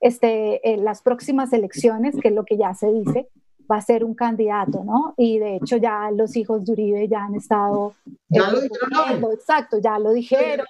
este, 0.00 0.72
en 0.72 0.84
las 0.84 1.02
próximas 1.02 1.52
elecciones, 1.52 2.16
que 2.20 2.28
es 2.28 2.34
lo 2.34 2.44
que 2.44 2.56
ya 2.56 2.74
se 2.74 2.92
dice, 2.92 3.28
va 3.70 3.76
a 3.76 3.82
ser 3.82 4.04
un 4.04 4.14
candidato, 4.14 4.82
¿no? 4.84 5.14
Y 5.16 5.38
de 5.38 5.56
hecho 5.56 5.76
ya 5.76 6.10
los 6.10 6.34
hijos 6.36 6.64
de 6.64 6.72
Uribe 6.72 7.08
ya 7.08 7.24
han 7.24 7.34
estado... 7.34 7.94
Ya 8.28 8.50
lo 8.50 8.60
dijeron. 8.60 9.32
Exacto, 9.32 9.78
ya 9.78 9.98
lo 9.98 10.12
dijeron. 10.12 10.66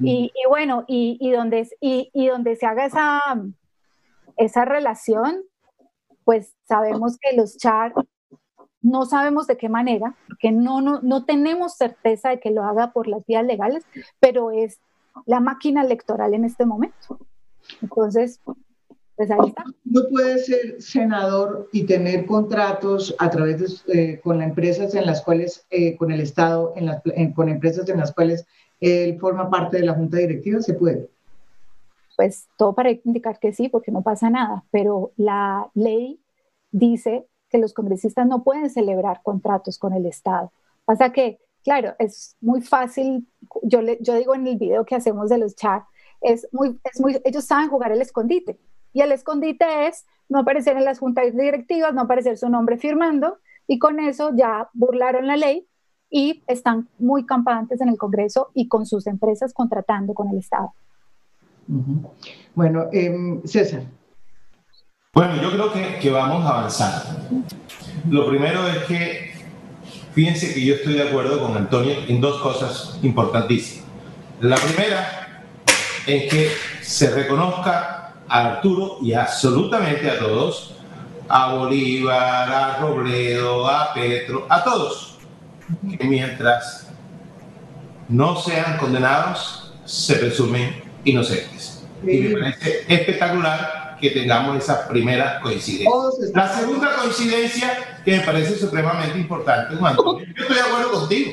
Y, 0.00 0.32
bueno, 0.48 0.84
y, 0.88 1.18
y, 1.20 1.30
donde, 1.30 1.68
y, 1.80 2.10
y, 2.12 2.26
donde 2.28 2.56
se 2.56 2.66
haga 2.66 2.86
esa, 2.86 3.20
esa 4.36 4.64
relación, 4.64 5.42
pues 6.24 6.54
sabemos 6.66 7.16
que 7.18 7.36
los 7.36 7.56
char 7.56 7.92
no 8.84 9.06
sabemos 9.06 9.46
de 9.46 9.56
qué 9.56 9.70
manera, 9.70 10.14
porque 10.28 10.52
no, 10.52 10.82
no, 10.82 11.00
no 11.00 11.24
tenemos 11.24 11.74
certeza 11.74 12.28
de 12.28 12.38
que 12.38 12.50
lo 12.50 12.64
haga 12.64 12.92
por 12.92 13.08
las 13.08 13.24
vías 13.24 13.44
legales, 13.44 13.82
pero 14.20 14.50
es 14.50 14.78
la 15.24 15.40
máquina 15.40 15.82
electoral 15.82 16.34
en 16.34 16.44
este 16.44 16.66
momento. 16.66 17.18
Entonces, 17.82 18.40
pues 19.16 19.30
ahí 19.30 19.48
está. 19.48 19.64
No 19.84 20.02
puede 20.10 20.38
ser 20.38 20.82
senador 20.82 21.68
y 21.72 21.84
tener 21.84 22.26
contratos 22.26 23.14
a 23.18 23.30
través 23.30 23.84
de, 23.86 24.12
eh, 24.12 24.20
con 24.20 24.38
las 24.38 24.48
empresas 24.48 24.94
en 24.94 25.06
las 25.06 25.22
cuales, 25.22 25.64
eh, 25.70 25.96
con 25.96 26.10
el 26.10 26.20
Estado, 26.20 26.72
en 26.76 26.86
las, 26.86 27.02
con 27.34 27.48
empresas 27.48 27.88
en 27.88 27.98
las 27.98 28.12
cuales 28.12 28.46
él 28.80 29.18
forma 29.18 29.48
parte 29.50 29.78
de 29.78 29.86
la 29.86 29.94
junta 29.94 30.18
directiva, 30.18 30.60
se 30.60 30.74
puede. 30.74 31.08
Pues 32.16 32.48
todo 32.56 32.74
para 32.74 32.90
indicar 32.90 33.38
que 33.38 33.52
sí, 33.52 33.68
porque 33.68 33.90
no 33.90 34.02
pasa 34.02 34.30
nada, 34.30 34.64
pero 34.70 35.12
la 35.16 35.70
ley 35.74 36.20
dice 36.70 37.26
que 37.48 37.58
los 37.58 37.72
congresistas 37.72 38.26
no 38.26 38.42
pueden 38.42 38.70
celebrar 38.70 39.20
contratos 39.22 39.78
con 39.78 39.92
el 39.92 40.06
Estado. 40.06 40.52
Pasa 40.84 41.12
que, 41.12 41.38
claro, 41.62 41.94
es 41.98 42.36
muy 42.40 42.60
fácil, 42.60 43.26
yo, 43.62 43.80
le, 43.80 43.98
yo 44.00 44.14
digo 44.16 44.34
en 44.34 44.46
el 44.46 44.58
video 44.58 44.84
que 44.84 44.96
hacemos 44.96 45.30
de 45.30 45.38
los 45.38 45.54
chats, 45.54 45.86
es 46.24 46.48
muy, 46.52 46.80
es 46.90 47.00
muy, 47.00 47.20
ellos 47.24 47.44
saben 47.44 47.68
jugar 47.68 47.92
el 47.92 48.00
escondite. 48.00 48.58
Y 48.92 49.02
el 49.02 49.12
escondite 49.12 49.86
es 49.86 50.06
no 50.28 50.40
aparecer 50.40 50.76
en 50.76 50.84
las 50.84 50.98
juntas 50.98 51.36
directivas, 51.36 51.94
no 51.94 52.02
aparecer 52.02 52.38
su 52.38 52.48
nombre 52.48 52.78
firmando, 52.78 53.38
y 53.66 53.78
con 53.78 54.00
eso 54.00 54.32
ya 54.34 54.68
burlaron 54.72 55.26
la 55.26 55.36
ley 55.36 55.66
y 56.10 56.42
están 56.46 56.88
muy 56.98 57.26
campantes 57.26 57.80
en 57.80 57.88
el 57.88 57.98
Congreso 57.98 58.50
y 58.54 58.68
con 58.68 58.86
sus 58.86 59.06
empresas 59.06 59.52
contratando 59.52 60.14
con 60.14 60.28
el 60.28 60.38
Estado. 60.38 60.72
Bueno, 62.54 62.88
em, 62.92 63.42
César. 63.44 63.82
Bueno, 65.12 65.40
yo 65.42 65.50
creo 65.50 65.72
que, 65.72 65.98
que 66.00 66.10
vamos 66.10 66.44
avanzando. 66.44 67.18
Lo 68.10 68.28
primero 68.28 68.66
es 68.68 68.84
que, 68.84 69.30
fíjense 70.12 70.52
que 70.52 70.64
yo 70.64 70.74
estoy 70.74 70.94
de 70.94 71.08
acuerdo 71.08 71.40
con 71.40 71.56
Antonio 71.56 71.94
en 72.06 72.20
dos 72.20 72.40
cosas 72.42 72.98
importantísimas. 73.02 73.84
La 74.40 74.56
primera 74.56 75.23
en 76.06 76.28
que 76.28 76.52
se 76.82 77.10
reconozca 77.10 78.12
a 78.28 78.46
Arturo 78.46 78.98
y 79.02 79.12
absolutamente 79.12 80.10
a 80.10 80.18
todos, 80.18 80.74
a 81.28 81.54
Bolívar, 81.54 82.50
a 82.50 82.76
Robledo, 82.78 83.68
a 83.68 83.92
Petro, 83.94 84.46
a 84.48 84.62
todos, 84.62 85.18
que 85.98 86.04
mientras 86.04 86.88
no 88.08 88.36
sean 88.36 88.76
condenados, 88.78 89.72
se 89.84 90.16
presumen 90.16 90.82
inocentes. 91.04 91.84
Y 92.02 92.20
me 92.20 92.40
parece 92.40 92.84
espectacular 92.88 93.96
que 94.00 94.10
tengamos 94.10 94.58
esa 94.58 94.86
primera 94.86 95.40
coincidencia. 95.40 95.90
La 96.34 96.48
segunda 96.48 96.96
coincidencia 96.96 98.00
que 98.04 98.18
me 98.18 98.20
parece 98.24 98.58
supremamente 98.58 99.18
importante, 99.18 99.76
Juan 99.76 99.96
yo 99.96 100.18
estoy 100.36 100.56
de 100.56 100.62
acuerdo 100.62 100.92
contigo. 100.92 101.32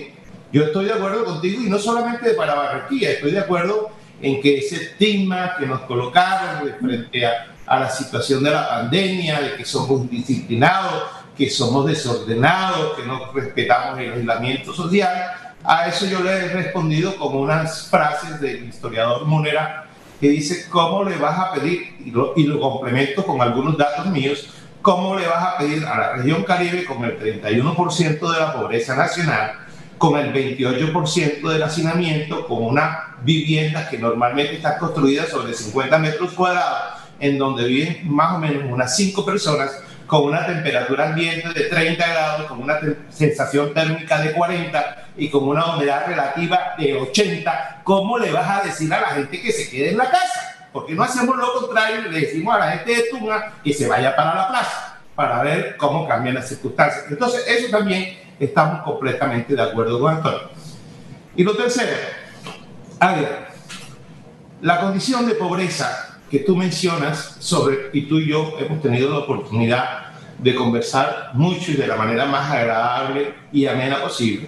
Yo 0.54 0.64
estoy 0.64 0.86
de 0.86 0.93
acuerdo 0.93 1.26
contigo 1.26 1.62
y 1.62 1.70
no 1.70 1.80
solamente 1.80 2.32
para 2.32 2.56
Barranquilla, 2.56 3.12
estoy 3.12 3.32
de 3.32 3.39
acuerdo 3.39 3.89
en 4.22 4.41
que 4.41 4.57
ese 4.57 4.76
estigma 4.76 5.55
que 5.57 5.65
nos 5.65 5.82
colocaron 5.82 6.65
de 6.65 6.74
frente 6.74 7.26
a, 7.26 7.47
la 7.67 7.89
situación 7.89 8.43
de 8.43 8.51
la 8.51 8.67
pandemia, 8.67 9.39
de 9.39 9.55
que 9.55 9.63
somos 9.63 10.01
indisciplinados, 10.01 11.03
que 11.38 11.49
somos 11.49 11.86
desordenados, 11.86 12.97
que 12.97 13.05
no 13.05 13.32
respetamos 13.32 13.97
el 13.99 14.11
aislamiento 14.11 14.74
social, 14.74 15.32
a 15.63 15.88
eso 15.88 16.05
yo 16.05 16.22
le 16.22 16.32
he 16.32 16.47
respondido 16.49 17.15
con 17.15 17.38
unas 17.38 17.88
frases 17.88 18.41
del 18.41 18.65
historiador 18.65 19.26
Monera 19.26 19.86
que 20.19 20.30
dice 20.30 20.67
cómo 20.69 21.03
le 21.03 21.17
vas 21.17 21.39
a 21.39 21.53
pedir, 21.53 21.95
y 22.05 22.11
lo, 22.11 22.34
y 22.36 22.43
lo 22.43 22.59
complemento 22.59 23.26
con 23.26 23.41
algunos 23.41 23.78
datos 23.78 24.05
míos, 24.07 24.49
cómo 24.82 25.17
le 25.17 25.28
vas 25.28 25.43
a 25.43 25.57
pedir 25.57 25.86
a 25.86 25.97
la 25.97 26.13
región 26.13 26.43
Caribe 26.43 26.86
con 26.86 27.03
el 27.03 27.19
31% 27.19 28.34
de 28.34 28.39
la 28.39 28.53
pobreza 28.53 28.95
nacional, 28.95 29.53
con 30.02 30.18
el 30.18 30.34
28% 30.34 31.47
del 31.47 31.62
hacinamiento, 31.62 32.47
con 32.47 32.66
una 32.66 33.18
vivienda 33.22 33.88
que 33.88 33.99
normalmente 33.99 34.56
está 34.56 34.80
construida 34.80 35.28
sobre 35.28 35.54
50 35.54 35.95
metros 35.99 36.34
cuadrados, 36.34 36.99
en 37.20 37.38
donde 37.38 37.66
viven 37.66 38.12
más 38.12 38.34
o 38.34 38.39
menos 38.39 38.64
unas 38.68 38.95
5 38.95 39.24
personas, 39.24 39.80
con 40.08 40.24
una 40.24 40.43
temperatura 40.47 41.10
ambiente 41.10 41.49
de 41.49 41.66
30 41.66 42.08
grados, 42.08 42.47
con 42.47 42.64
una 42.64 42.80
sensación 43.12 43.76
térmica 43.76 44.20
de 44.20 44.32
40 44.32 45.10
y 45.18 45.30
con 45.30 45.47
una 45.47 45.76
humedad 45.76 46.08
relativa 46.08 46.74
de 46.80 46.95
80, 46.95 47.82
¿cómo 47.84 48.18
le 48.18 48.32
vas 48.32 48.60
a 48.60 48.64
decir 48.64 48.91
a 48.91 49.02
la 49.02 49.10
gente 49.10 49.39
que 49.39 49.52
se 49.52 49.70
quede 49.70 49.91
en 49.91 49.97
la 49.97 50.10
casa? 50.10 50.68
Porque 50.74 50.95
no 50.95 51.04
hacemos 51.04 51.38
lo 51.38 51.54
contrario 51.54 52.10
le 52.10 52.22
decimos 52.22 52.56
a 52.56 52.58
la 52.58 52.72
gente 52.72 52.95
de 52.95 53.04
Tunga 53.12 53.54
que 53.64 53.72
se 53.72 53.88
vaya 53.88 54.16
para 54.16 54.34
la 54.34 54.47
plaza 54.47 54.97
para 55.14 55.43
ver 55.43 55.78
cómo 55.78 56.08
cambian 56.08 56.34
las 56.34 56.49
circunstancias. 56.49 57.06
Entonces, 57.08 57.45
eso 57.47 57.70
también 57.70 58.31
estamos 58.46 58.82
completamente 58.82 59.56
de 59.56 59.62
acuerdo 59.62 60.00
con 60.00 60.16
Antonio. 60.16 60.50
Y 61.36 61.44
lo 61.44 61.56
tercero, 61.56 61.92
Adrián, 63.00 63.46
la 64.62 64.80
condición 64.80 65.28
de 65.28 65.36
pobreza 65.36 66.20
que 66.30 66.39
tú 66.39 66.56
mencionas 66.56 67.36
sobre, 67.39 67.89
y 67.94 68.04
tú 68.04 68.20
y 68.20 68.30
yo 68.30 68.56
hemos 68.60 68.82
tenido 68.82 69.12
la 69.12 69.20
oportunidad 69.20 70.12
de 70.39 70.56
conversar 70.56 71.32
mucho 71.34 71.72
y 71.72 71.76
de 71.76 71.86
la 71.86 71.96
manera 71.96 72.26
más 72.26 72.50
agradable 72.50 73.34
y 73.52 73.68
amena 73.68 74.02
posible, 74.02 74.48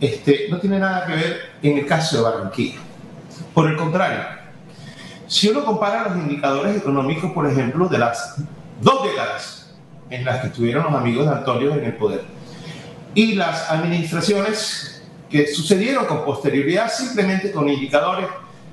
este, 0.00 0.46
no 0.48 0.58
tiene 0.58 0.78
nada 0.78 1.06
que 1.06 1.12
ver 1.12 1.40
en 1.62 1.78
el 1.78 1.86
caso 1.86 2.16
de 2.16 2.22
Barranquilla. 2.22 2.78
Por 3.52 3.68
el 3.70 3.76
contrario, 3.76 4.20
si 5.26 5.48
uno 5.48 5.64
compara 5.64 6.08
los 6.08 6.16
indicadores 6.18 6.76
económicos, 6.76 7.32
por 7.32 7.46
ejemplo, 7.46 7.88
de 7.88 7.98
las 7.98 8.36
dos 8.80 9.02
décadas 9.02 9.74
en 10.08 10.24
las 10.24 10.40
que 10.40 10.46
estuvieron 10.48 10.84
los 10.84 10.94
amigos 10.94 11.26
de 11.26 11.32
Antonio 11.32 11.74
en 11.74 11.84
el 11.84 11.96
poder, 11.96 12.35
y 13.16 13.34
las 13.34 13.70
administraciones 13.70 15.02
que 15.30 15.46
sucedieron 15.46 16.04
con 16.04 16.22
posterioridad, 16.26 16.92
simplemente 16.92 17.50
con 17.50 17.66
indicadores, 17.66 18.26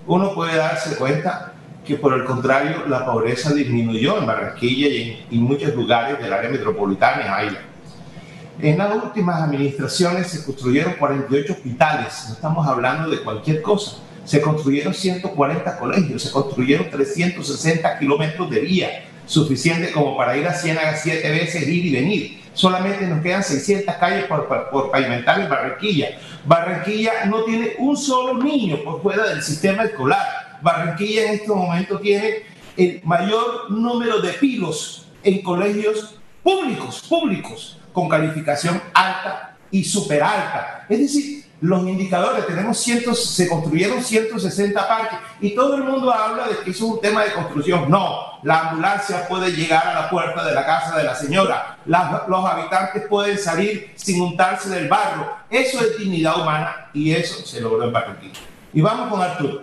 uno 0.06 0.36
puede 0.36 0.58
darse 0.58 0.98
cuenta 0.98 1.54
que 1.86 1.96
por 1.96 2.14
el 2.14 2.26
contrario 2.26 2.84
la 2.88 3.06
pobreza 3.06 3.54
disminuyó 3.54 4.18
en 4.18 4.26
Barranquilla 4.26 4.88
y 4.90 5.26
en, 5.32 5.42
muchos 5.44 5.74
lugares 5.74 6.20
del 6.20 6.34
área 6.34 6.50
metropolitana 6.50 7.42
y. 7.46 8.68
En 8.68 8.78
las 8.78 8.94
últimas 9.02 9.42
administraciones 9.42 10.28
se 10.28 10.44
construyeron 10.44 10.96
48 11.00 11.54
hospitales, 11.54 12.26
no 12.28 12.34
estamos 12.34 12.68
hablando 12.68 13.10
de 13.10 13.24
cualquier 13.24 13.62
cosa. 13.62 14.00
Se 14.26 14.42
construyeron 14.42 14.94
140 14.94 15.80
colegios, 15.80 16.22
se 16.22 16.32
construyeron 16.32 16.90
360 16.90 17.98
kilómetros 17.98 18.50
de 18.50 18.60
vía, 18.60 19.06
suficiente 19.26 19.94
como 19.94 20.18
para 20.18 20.36
ir 20.36 20.46
a 20.46 20.54
Ciénaga 20.54 20.98
siete 20.98 21.32
veces, 21.32 21.66
ir 21.66 21.86
y 21.86 21.94
venir. 21.94 22.43
Solamente 22.54 23.08
nos 23.08 23.22
quedan 23.22 23.44
600 23.44 23.96
calles 23.96 24.26
por, 24.26 24.48
por, 24.48 24.92
pavimentar 24.92 25.40
en 25.40 25.50
Barranquilla. 25.50 26.18
Barranquilla 26.46 27.26
no 27.26 27.44
tiene 27.44 27.74
un 27.80 27.98
solo 27.98 28.36
niño 28.36 28.78
por 28.84 29.02
fuera 29.02 29.28
del 29.28 29.42
sistema 29.42 29.84
escolar. 29.84 30.60
Barranquilla 30.62 31.26
en 31.26 31.34
este 31.34 31.48
momento 31.48 32.00
tiene 32.00 32.44
el 32.78 33.02
mayor 33.04 33.72
número 33.72 34.20
de 34.20 34.34
pilos 34.34 35.08
en 35.24 35.42
colegios 35.42 36.16
públicos, 36.44 37.04
públicos, 37.08 37.80
con 37.92 38.10
calificación 38.10 38.82
alta 38.94 39.56
y 39.72 39.84
super 39.84 40.22
alta. 40.22 40.86
Es 40.90 41.00
decir, 41.00 41.43
los 41.64 41.88
indicadores, 41.88 42.46
tenemos 42.46 42.78
cientos, 42.78 43.24
se 43.24 43.48
construyeron 43.48 44.04
160 44.04 44.86
parques 44.86 45.18
y 45.40 45.56
todo 45.56 45.76
el 45.78 45.86
mundo 45.86 46.14
habla 46.14 46.50
de 46.50 46.58
que 46.58 46.72
eso 46.72 46.86
es 46.86 46.92
un 46.92 47.00
tema 47.00 47.24
de 47.24 47.32
construcción. 47.32 47.90
No, 47.90 48.20
la 48.44 48.70
ambulancia 48.70 49.26
puede 49.30 49.50
llegar 49.54 49.88
a 49.88 49.94
la 49.94 50.10
puerta 50.10 50.44
de 50.44 50.54
la 50.54 50.66
casa 50.66 50.98
de 50.98 51.06
la 51.06 51.16
señora, 51.16 51.78
los 51.86 52.46
habitantes 52.46 53.08
pueden 53.08 53.40
salir 53.40 53.94
sin 53.96 54.22
untarse 54.22 54.72
del 54.72 54.90
barro. 54.90 55.38
Eso 55.50 55.80
es 55.80 55.98
dignidad 55.98 56.42
humana 56.42 56.90
y 56.94 57.14
eso 57.14 57.46
se 57.46 57.62
logró 57.62 57.86
en 57.86 57.94
Barranquilla. 57.94 58.42
Y 58.74 58.82
vamos 58.82 59.10
con 59.10 59.22
Arturo. 59.22 59.62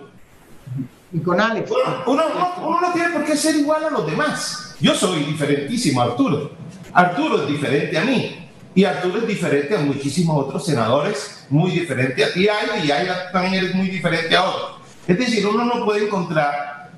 Y 1.13 1.19
con 1.19 1.39
Alex. 1.39 1.69
Uno, 2.07 2.23
uno 2.63 2.81
no 2.81 2.93
tiene 2.93 3.09
por 3.09 3.25
qué 3.25 3.37
ser 3.37 3.57
igual 3.57 3.83
a 3.83 3.91
los 3.91 4.07
demás. 4.07 4.75
Yo 4.79 4.95
soy 4.95 5.23
diferentísimo, 5.23 6.01
Arturo. 6.01 6.49
Arturo 6.93 7.43
es 7.43 7.47
diferente 7.47 7.95
a 7.95 8.03
mí. 8.05 8.49
Y 8.73 8.85
Arturo 8.85 9.19
es 9.19 9.27
diferente 9.27 9.75
a 9.75 9.79
muchísimos 9.79 10.45
otros 10.45 10.65
senadores, 10.65 11.45
muy 11.49 11.71
diferente 11.71 12.23
a 12.23 12.33
ti, 12.33 12.47
y 12.83 12.87
también 13.33 13.53
eres 13.55 13.75
muy 13.75 13.89
diferente 13.89 14.35
a 14.35 14.43
otros. 14.43 14.77
Es 15.07 15.17
decir, 15.17 15.45
uno 15.45 15.65
no 15.65 15.83
puede 15.83 16.05
encontrar, 16.05 16.91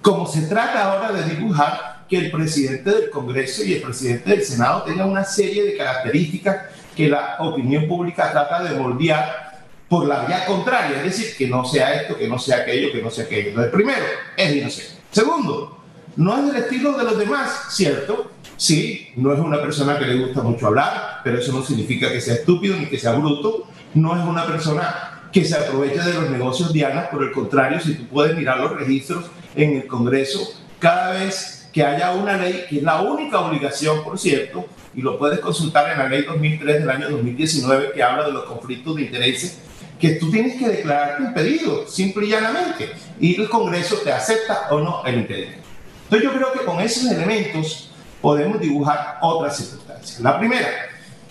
como 0.00 0.26
se 0.26 0.42
trata 0.42 0.84
ahora 0.84 1.12
de 1.12 1.34
dibujar, 1.34 1.98
que 2.08 2.16
el 2.16 2.30
presidente 2.30 2.90
del 2.90 3.10
Congreso 3.10 3.62
y 3.62 3.74
el 3.74 3.82
presidente 3.82 4.30
del 4.30 4.42
Senado 4.42 4.82
tengan 4.82 5.10
una 5.10 5.24
serie 5.24 5.64
de 5.64 5.76
características 5.76 6.56
que 6.96 7.08
la 7.08 7.36
opinión 7.40 7.86
pública 7.86 8.32
trata 8.32 8.62
de 8.62 8.78
moldear 8.78 9.66
por 9.88 10.06
la 10.06 10.24
vía 10.24 10.46
contraria, 10.46 10.98
es 10.98 11.04
decir, 11.04 11.36
que 11.36 11.46
no 11.46 11.64
sea 11.64 11.94
esto, 11.94 12.16
que 12.16 12.28
no 12.28 12.38
sea 12.38 12.58
aquello, 12.58 12.90
que 12.92 13.02
no 13.02 13.10
sea 13.10 13.24
aquello. 13.24 13.50
Entonces, 13.50 13.72
primero, 13.72 14.04
es 14.36 14.56
inocente. 14.56 14.92
Segundo, 15.10 15.78
no 16.16 16.38
es 16.38 16.46
del 16.46 16.62
estilo 16.62 16.92
de 16.96 17.04
los 17.04 17.18
demás, 17.18 17.66
¿cierto? 17.70 18.32
Sí, 18.58 19.12
no 19.14 19.32
es 19.32 19.38
una 19.38 19.62
persona 19.62 20.00
que 20.00 20.04
le 20.04 20.16
gusta 20.16 20.42
mucho 20.42 20.66
hablar, 20.66 21.20
pero 21.22 21.38
eso 21.38 21.52
no 21.52 21.64
significa 21.64 22.10
que 22.10 22.20
sea 22.20 22.34
estúpido 22.34 22.76
ni 22.76 22.86
que 22.86 22.98
sea 22.98 23.12
bruto. 23.12 23.68
No 23.94 24.16
es 24.16 24.24
una 24.24 24.44
persona 24.46 25.28
que 25.32 25.44
se 25.44 25.54
aproveche 25.54 26.00
de 26.02 26.12
los 26.14 26.28
negocios 26.28 26.72
dianas, 26.72 27.06
por 27.06 27.22
el 27.22 27.30
contrario, 27.30 27.78
si 27.78 27.94
tú 27.94 28.08
puedes 28.08 28.36
mirar 28.36 28.58
los 28.58 28.72
registros 28.72 29.26
en 29.54 29.76
el 29.76 29.86
Congreso, 29.86 30.40
cada 30.80 31.12
vez 31.12 31.68
que 31.72 31.84
haya 31.84 32.12
una 32.14 32.36
ley, 32.36 32.64
que 32.68 32.78
es 32.78 32.82
la 32.82 33.00
única 33.00 33.38
obligación, 33.38 34.02
por 34.02 34.18
cierto, 34.18 34.66
y 34.92 35.02
lo 35.02 35.20
puedes 35.20 35.38
consultar 35.38 35.92
en 35.92 35.98
la 35.98 36.08
ley 36.08 36.22
2003 36.22 36.80
del 36.80 36.90
año 36.90 37.10
2019, 37.10 37.92
que 37.92 38.02
habla 38.02 38.26
de 38.26 38.32
los 38.32 38.42
conflictos 38.42 38.96
de 38.96 39.02
intereses, 39.02 39.60
que 40.00 40.10
tú 40.16 40.32
tienes 40.32 40.58
que 40.58 40.68
declararte 40.68 41.22
impedido, 41.22 41.86
simple 41.86 42.26
y 42.26 42.30
llanamente, 42.30 42.90
y 43.20 43.40
el 43.40 43.48
Congreso 43.48 43.98
te 44.02 44.10
acepta 44.10 44.66
o 44.70 44.80
no 44.80 45.04
el 45.06 45.18
impedimento. 45.18 45.62
Entonces 46.10 46.28
yo 46.28 46.36
creo 46.36 46.52
que 46.52 46.64
con 46.64 46.80
esos 46.80 47.08
elementos 47.08 47.88
podemos 48.20 48.60
dibujar 48.60 49.18
otras 49.22 49.56
circunstancias. 49.56 50.20
La 50.20 50.38
primera, 50.38 50.68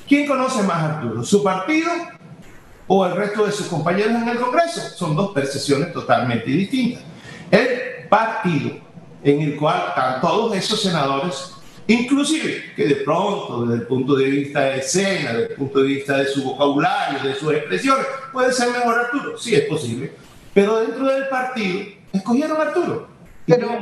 ¿quién 0.07 0.27
conoce 0.27 0.63
más 0.63 0.83
Arturo? 0.83 1.23
¿Su 1.23 1.43
partido 1.43 1.89
o 2.87 3.05
el 3.05 3.15
resto 3.15 3.45
de 3.45 3.51
sus 3.51 3.67
compañeros 3.67 4.21
en 4.21 4.29
el 4.29 4.37
Congreso? 4.37 4.81
Son 4.95 5.15
dos 5.15 5.31
percepciones 5.31 5.91
totalmente 5.93 6.49
distintas. 6.49 7.03
El 7.51 8.07
partido 8.09 8.77
en 9.23 9.41
el 9.41 9.55
cual 9.57 9.85
están 9.89 10.21
todos 10.21 10.55
esos 10.55 10.81
senadores, 10.81 11.53
inclusive 11.87 12.73
que 12.75 12.87
de 12.87 12.95
pronto, 12.97 13.65
desde 13.65 13.81
el 13.81 13.87
punto 13.87 14.15
de 14.15 14.25
vista 14.25 14.61
de 14.61 14.77
escena, 14.77 15.33
desde 15.33 15.51
el 15.51 15.55
punto 15.55 15.79
de 15.79 15.87
vista 15.87 16.17
de 16.17 16.27
su 16.27 16.43
vocabulario, 16.43 17.27
de 17.27 17.35
sus 17.35 17.53
expresiones, 17.53 18.05
puede 18.31 18.53
ser 18.53 18.71
mejor 18.71 18.99
Arturo, 18.99 19.37
sí 19.37 19.55
es 19.55 19.65
posible, 19.65 20.13
pero 20.53 20.79
dentro 20.79 21.07
del 21.07 21.27
partido 21.27 21.81
escogieron 22.13 22.61
Arturo 22.61 23.16
pero, 23.47 23.79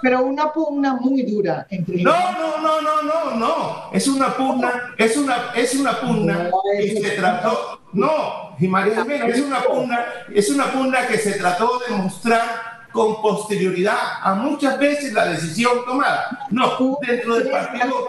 pero, 0.00 0.22
una, 0.22 0.52
pugna 0.52 0.94
muy 0.94 1.22
dura 1.22 1.66
entre 1.68 2.02
no 2.02 2.12
no 2.12 2.60
no 2.60 2.80
no 2.80 3.02
no 3.02 3.34
no. 3.36 3.90
Es 3.92 4.06
una 4.06 4.36
pugna 4.36 4.94
es 4.96 5.16
una 5.16 5.52
es 5.56 5.74
una 5.74 6.00
pugna 6.00 6.50
que 6.78 7.00
se 7.00 7.10
trató 7.10 7.80
no 7.92 8.56
María 8.60 9.04
es 9.26 9.40
una 9.40 9.60
pugna 9.62 10.04
es 10.32 10.50
una 10.50 10.66
pugna 10.66 11.06
que 11.08 11.18
se 11.18 11.32
trató 11.32 11.80
de 11.88 11.96
mostrar 11.96 12.80
con 12.92 13.20
posterioridad 13.22 13.98
a 14.22 14.34
muchas 14.34 14.78
veces 14.78 15.12
la 15.12 15.26
decisión 15.26 15.84
tomada. 15.84 16.46
No 16.50 16.98
dentro 17.00 17.36
del 17.36 17.50
partido 17.50 18.06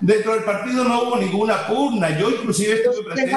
dentro 0.00 0.34
del 0.34 0.44
partido 0.44 0.84
no 0.84 1.02
hubo 1.02 1.16
ninguna 1.16 1.66
pugna. 1.66 2.18
Yo 2.18 2.30
inclusive 2.30 2.74
estuve 2.74 3.04
presente 3.04 3.36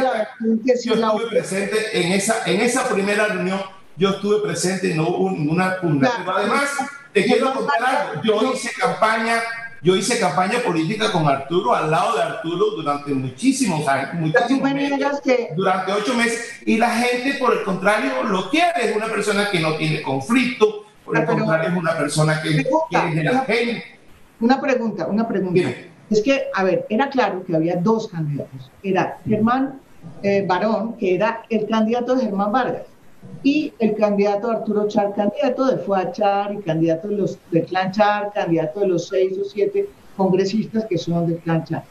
yo 0.84 0.94
estuve 0.94 1.28
presente 1.30 1.78
en 1.94 2.12
esa 2.14 2.44
en 2.46 2.62
esa 2.62 2.88
primera 2.90 3.28
reunión 3.28 3.60
yo 3.98 4.10
estuve 4.12 4.42
presente 4.42 4.90
y 4.90 4.94
no 4.94 5.08
hubo 5.08 5.32
ninguna 5.32 5.78
pugna. 5.82 6.10
además, 6.28 6.70
te 7.12 7.26
quiero 7.26 7.54
contar 7.54 7.78
algo. 7.84 8.22
Yo 8.24 8.54
hice 8.54 8.72
campaña, 8.80 9.42
yo 9.82 9.96
hice 9.96 10.20
campaña 10.20 10.60
política 10.60 11.12
con 11.12 11.28
Arturo, 11.28 11.74
al 11.74 11.90
lado 11.90 12.16
de 12.16 12.22
Arturo, 12.22 12.72
durante 12.76 13.12
muchísimos 13.12 13.88
años, 13.88 14.14
muchísimos 14.14 14.74
meses, 14.74 15.48
durante 15.56 15.92
ocho 15.92 16.14
meses, 16.14 16.62
y 16.66 16.78
la 16.78 16.92
gente, 16.92 17.38
por 17.40 17.54
el 17.54 17.64
contrario, 17.64 18.24
lo 18.24 18.50
quiere. 18.50 18.90
Es 18.90 18.96
una 18.96 19.08
persona 19.08 19.50
que 19.50 19.60
no 19.60 19.76
tiene 19.76 20.02
conflicto, 20.04 20.86
por 21.04 21.18
el 21.18 21.26
contrario, 21.26 21.70
es 21.70 21.76
una 21.76 21.98
persona 21.98 22.42
que, 22.42 22.64
quiere 22.90 23.16
de 23.16 23.24
la 23.24 23.40
gente. 23.46 23.84
Una 24.40 24.62
pregunta, 24.62 25.08
una 25.08 25.28
pregunta. 25.28 25.70
Es 26.10 26.22
que, 26.22 26.44
a 26.54 26.64
ver, 26.64 26.86
era 26.90 27.10
claro 27.10 27.44
que 27.44 27.56
había 27.56 27.78
dos 27.78 28.08
candidatos. 28.10 28.72
Era 28.84 29.18
Germán 29.28 29.82
eh, 30.22 30.46
Barón, 30.48 30.96
que 30.98 31.16
era 31.16 31.42
el 31.50 31.68
candidato 31.68 32.16
de 32.16 32.26
Germán 32.26 32.52
Vargas 32.52 32.84
y 33.44 33.74
el 33.80 33.96
candidato 33.96 34.52
Arturo 34.52 34.88
Char, 34.88 35.14
candidato 35.16 35.66
de 35.66 35.78
FUA 35.78 36.12
Char 36.12 36.54
y 36.54 36.62
candidato 36.62 37.08
de 37.08 37.18
los 37.18 37.38
de 37.52 37.64
Clan 37.64 37.92
Char, 37.92 38.32
candidato 38.34 38.82
de 38.82 38.88
los 38.88 39.08
seis 39.08 39.38
o 39.40 39.46
siete 39.46 39.90
congresistas 40.16 40.86
que 40.86 40.98
son 40.98 41.28
del 41.28 41.38
Clan 41.40 41.64
Char. 41.64 41.84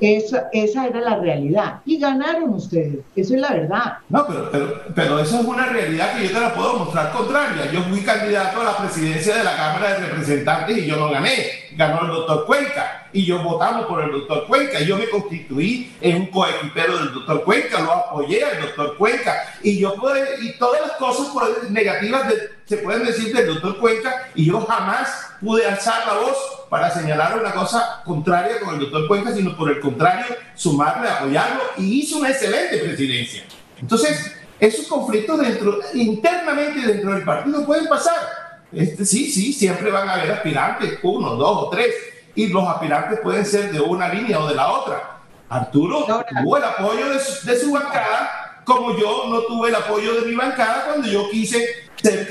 Esa, 0.00 0.48
esa 0.52 0.86
era 0.86 1.00
la 1.00 1.16
realidad. 1.16 1.80
Y 1.84 1.98
ganaron 1.98 2.54
ustedes. 2.54 2.98
Eso 3.14 3.34
es 3.34 3.40
la 3.40 3.52
verdad. 3.52 3.98
No, 4.08 4.26
pero, 4.26 4.50
pero, 4.50 4.82
pero 4.94 5.18
eso 5.20 5.40
es 5.40 5.46
una 5.46 5.66
realidad 5.66 6.16
que 6.16 6.26
yo 6.26 6.34
te 6.34 6.40
la 6.40 6.54
puedo 6.54 6.78
mostrar 6.80 7.12
contraria. 7.12 7.70
Yo 7.72 7.80
fui 7.82 8.00
candidato 8.00 8.60
a 8.60 8.64
la 8.64 8.76
presidencia 8.76 9.36
de 9.36 9.44
la 9.44 9.56
Cámara 9.56 9.94
de 9.94 10.06
Representantes 10.06 10.78
y 10.78 10.86
yo 10.86 10.96
no 10.96 11.10
gané. 11.10 11.63
Ganó 11.76 12.02
el 12.02 12.08
doctor 12.08 12.46
Cuenca 12.46 13.08
y 13.12 13.24
yo 13.24 13.42
votamos 13.42 13.86
por 13.86 14.02
el 14.02 14.10
doctor 14.10 14.46
Cuenca. 14.46 14.80
Yo 14.80 14.96
me 14.96 15.08
constituí 15.08 15.92
en 16.00 16.22
un 16.22 16.26
coequipero 16.26 16.98
del 16.98 17.14
doctor 17.14 17.44
Cuenca, 17.44 17.80
lo 17.80 17.92
apoyé 17.92 18.44
al 18.44 18.60
doctor 18.60 18.96
Cuenca 18.96 19.34
y 19.62 19.78
yo 19.78 19.94
puedo, 19.94 20.16
y 20.40 20.56
todas 20.58 20.80
las 20.80 20.92
cosas 20.92 21.28
negativas 21.70 22.32
se 22.64 22.78
pueden 22.78 23.04
decir 23.04 23.34
del 23.34 23.46
doctor 23.46 23.78
Cuenca 23.78 24.28
y 24.34 24.46
yo 24.46 24.60
jamás 24.60 25.32
pude 25.40 25.66
alzar 25.66 26.06
la 26.06 26.14
voz 26.14 26.36
para 26.68 26.90
señalar 26.90 27.38
una 27.38 27.52
cosa 27.52 28.02
contraria 28.04 28.58
con 28.60 28.74
el 28.74 28.80
doctor 28.80 29.06
Cuenca, 29.06 29.32
sino 29.32 29.56
por 29.56 29.70
el 29.70 29.80
contrario, 29.80 30.34
sumarle, 30.54 31.08
apoyarlo 31.08 31.62
y 31.76 32.00
hizo 32.00 32.18
una 32.18 32.30
excelente 32.30 32.78
presidencia. 32.78 33.44
Entonces, 33.80 34.34
esos 34.58 34.86
conflictos 34.86 35.38
dentro, 35.40 35.78
internamente 35.92 36.86
dentro 36.86 37.12
del 37.12 37.24
partido 37.24 37.64
pueden 37.66 37.86
pasar. 37.86 38.43
Este, 38.76 39.04
sí, 39.04 39.30
sí, 39.30 39.52
siempre 39.52 39.90
van 39.90 40.08
a 40.08 40.14
haber 40.14 40.32
aspirantes, 40.32 40.98
uno, 41.02 41.36
dos 41.36 41.64
o 41.64 41.70
tres, 41.70 41.94
y 42.34 42.48
los 42.48 42.66
aspirantes 42.66 43.20
pueden 43.20 43.46
ser 43.46 43.72
de 43.72 43.80
una 43.80 44.08
línea 44.08 44.40
o 44.40 44.48
de 44.48 44.54
la 44.54 44.72
otra. 44.72 45.20
Arturo 45.48 46.04
tuvo 46.04 46.56
el 46.56 46.64
apoyo 46.64 47.08
de 47.10 47.14
de 47.14 47.60
su 47.60 47.72
bancada, 47.72 48.43
como 48.64 48.96
yo 48.96 49.26
no 49.28 49.42
tuve 49.42 49.68
el 49.68 49.74
apoyo 49.74 50.20
de 50.20 50.26
mi 50.26 50.34
bancada 50.34 50.86
cuando 50.86 51.08
yo 51.08 51.28
quise 51.30 51.66
ser 52.02 52.26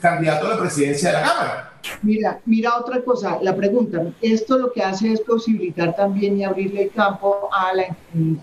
candidato 0.00 0.46
a 0.46 0.50
la 0.50 0.58
presidencia 0.58 1.08
de 1.10 1.14
la 1.14 1.22
Cámara. 1.22 1.70
Mira, 2.02 2.40
mira 2.46 2.76
otra 2.78 3.02
cosa, 3.02 3.38
la 3.42 3.54
pregunta, 3.54 4.02
esto 4.22 4.58
lo 4.58 4.72
que 4.72 4.82
hace 4.82 5.12
es 5.12 5.20
posibilitar 5.20 5.94
también 5.94 6.38
y 6.38 6.44
abrirle 6.44 6.84
el 6.84 6.90
campo 6.90 7.50
a 7.52 7.74
la 7.74 7.96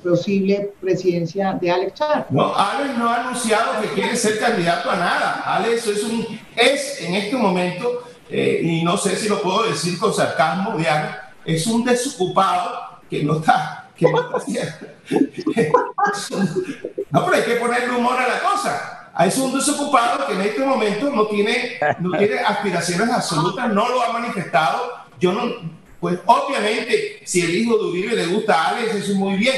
posible 0.03 0.73
presidencia 0.79 1.57
de 1.59 1.71
Alex 1.71 1.93
Char. 1.95 2.27
No, 2.29 2.55
Alex 2.55 2.97
no 2.97 3.09
ha 3.09 3.21
anunciado 3.21 3.81
que 3.81 3.87
quiere 3.89 4.15
ser 4.15 4.39
candidato 4.39 4.91
a 4.91 4.95
nada. 4.95 5.41
Alex 5.45 5.87
es 5.87 6.03
un, 6.03 6.39
es 6.55 7.01
en 7.01 7.15
este 7.15 7.35
momento, 7.35 8.03
eh, 8.29 8.61
y 8.63 8.83
no 8.83 8.95
sé 8.97 9.15
si 9.15 9.27
lo 9.27 9.41
puedo 9.41 9.63
decir 9.63 9.97
con 9.97 10.13
sarcasmo, 10.13 10.77
Diana, 10.77 11.33
es 11.43 11.65
un 11.65 11.83
desocupado 11.83 12.99
que 13.09 13.23
no 13.23 13.39
está, 13.39 13.80
no 17.11 17.25
pero 17.25 17.35
hay 17.35 17.43
que 17.43 17.55
ponerle 17.55 17.95
humor 17.95 18.17
a 18.17 18.27
la 18.27 18.39
cosa 18.39 19.01
es 19.25 19.37
un 19.37 19.53
desocupado 19.53 20.27
que 20.27 20.33
en 20.33 20.41
este 20.41 20.65
momento 20.65 21.09
no 21.09 21.27
tiene, 21.27 21.77
no 21.99 22.17
tiene 22.17 22.39
aspiraciones 22.39 23.09
absolutas, 23.09 23.71
no 23.71 23.89
lo 23.89 24.01
ha 24.01 24.13
manifestado. 24.13 24.91
Yo 25.19 25.33
no, 25.33 25.51
pues 25.99 26.19
obviamente, 26.25 27.21
si 27.25 27.41
el 27.41 27.55
hijo 27.55 27.77
de 27.77 27.83
Uribe 27.85 28.15
le 28.15 28.27
gusta 28.27 28.53
a 28.53 28.69
Alex, 28.69 28.95
eso 28.95 29.11
es 29.11 29.17
muy 29.17 29.35
bien. 29.35 29.55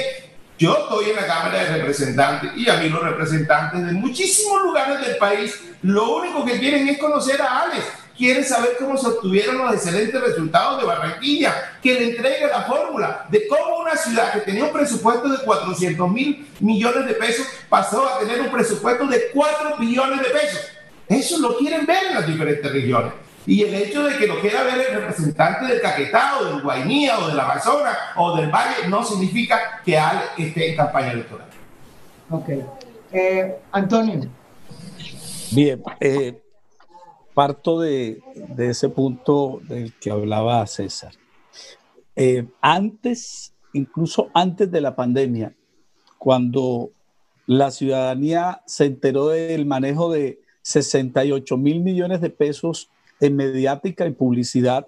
Yo 0.58 0.78
estoy 0.78 1.12
en 1.12 1.16
la 1.16 1.28
Cámara 1.28 1.64
de 1.64 1.78
Representantes 1.78 2.52
y 2.56 2.70
a 2.70 2.78
mí 2.78 2.90
los 2.90 3.02
representantes 3.02 3.86
de 3.86 3.92
muchísimos 3.94 4.64
lugares 4.64 5.06
del 5.06 5.18
país 5.18 5.60
lo 5.82 6.16
único 6.16 6.46
que 6.46 6.60
quieren 6.60 6.88
es 6.88 6.98
conocer 6.98 7.42
a 7.42 7.64
Alex 7.64 7.84
quiere 8.18 8.44
saber 8.44 8.78
cómo 8.80 8.98
se 8.98 9.08
obtuvieron 9.08 9.58
los 9.58 9.74
excelentes 9.74 10.20
resultados 10.22 10.80
de 10.80 10.88
Barranquilla, 10.88 11.54
que 11.82 11.94
le 11.94 12.10
entregue 12.12 12.48
la 12.48 12.64
fórmula 12.64 13.26
de 13.30 13.48
cómo 13.48 13.80
una 13.80 13.96
ciudad 13.96 14.32
que 14.34 14.42
tenía 14.42 14.66
un 14.66 14.72
presupuesto 14.72 15.30
de 15.30 15.44
400 15.44 16.12
mil 16.12 16.48
millones 16.60 17.06
de 17.06 17.14
pesos 17.14 17.46
pasó 17.70 18.08
a 18.08 18.20
tener 18.20 18.42
un 18.42 18.52
presupuesto 18.52 19.08
de 19.08 19.30
4 19.34 19.78
billones 19.80 20.20
de 20.20 20.30
pesos. 20.30 20.62
Eso 21.08 21.40
lo 21.40 21.58
quieren 21.58 21.86
ver 21.86 22.06
en 22.08 22.16
las 22.16 22.28
diferentes 22.28 22.72
regiones. 22.72 23.14
Y 23.46 23.64
el 23.64 23.74
hecho 23.74 24.04
de 24.04 24.18
que 24.18 24.26
lo 24.26 24.40
quiera 24.40 24.64
ver 24.64 24.80
el 24.80 25.02
representante 25.02 25.66
del 25.66 25.82
Caquetá 25.82 26.40
o 26.40 26.46
del 26.46 26.62
Guainía 26.62 27.20
o 27.20 27.28
de 27.28 27.34
la 27.34 27.44
Amazonas 27.44 27.98
o 28.16 28.38
del 28.38 28.50
Valle 28.50 28.88
no 28.88 29.04
significa 29.04 29.82
que 29.84 29.98
Ale 29.98 30.22
esté 30.38 30.70
en 30.70 30.78
campaña 30.78 31.12
electoral. 31.12 31.48
Ok. 32.30 32.50
Eh, 33.12 33.56
Antonio. 33.72 34.30
Bien, 35.52 35.84
eh, 36.00 36.43
parto 37.34 37.80
de, 37.80 38.22
ese 38.58 38.90
punto 38.90 39.60
del 39.68 39.94
que 39.94 40.12
hablaba 40.12 40.66
César. 40.68 41.14
Eh, 42.16 42.48
antes, 42.62 43.54
incluso 43.74 44.30
antes 44.34 44.72
de 44.72 44.82
la 44.82 44.96
pandemia, 44.96 45.56
cuando 46.18 46.92
la 47.46 47.72
ciudadanía 47.72 48.62
se 48.66 48.86
enteró 48.86 49.28
del 49.28 49.66
manejo 49.66 50.12
de 50.12 50.40
68 50.62 51.58
mil 51.58 51.82
millones 51.82 52.22
de 52.22 52.30
pesos 52.30 52.90
en 53.20 53.36
mediática 53.36 54.06
y 54.06 54.12
publicidad 54.12 54.88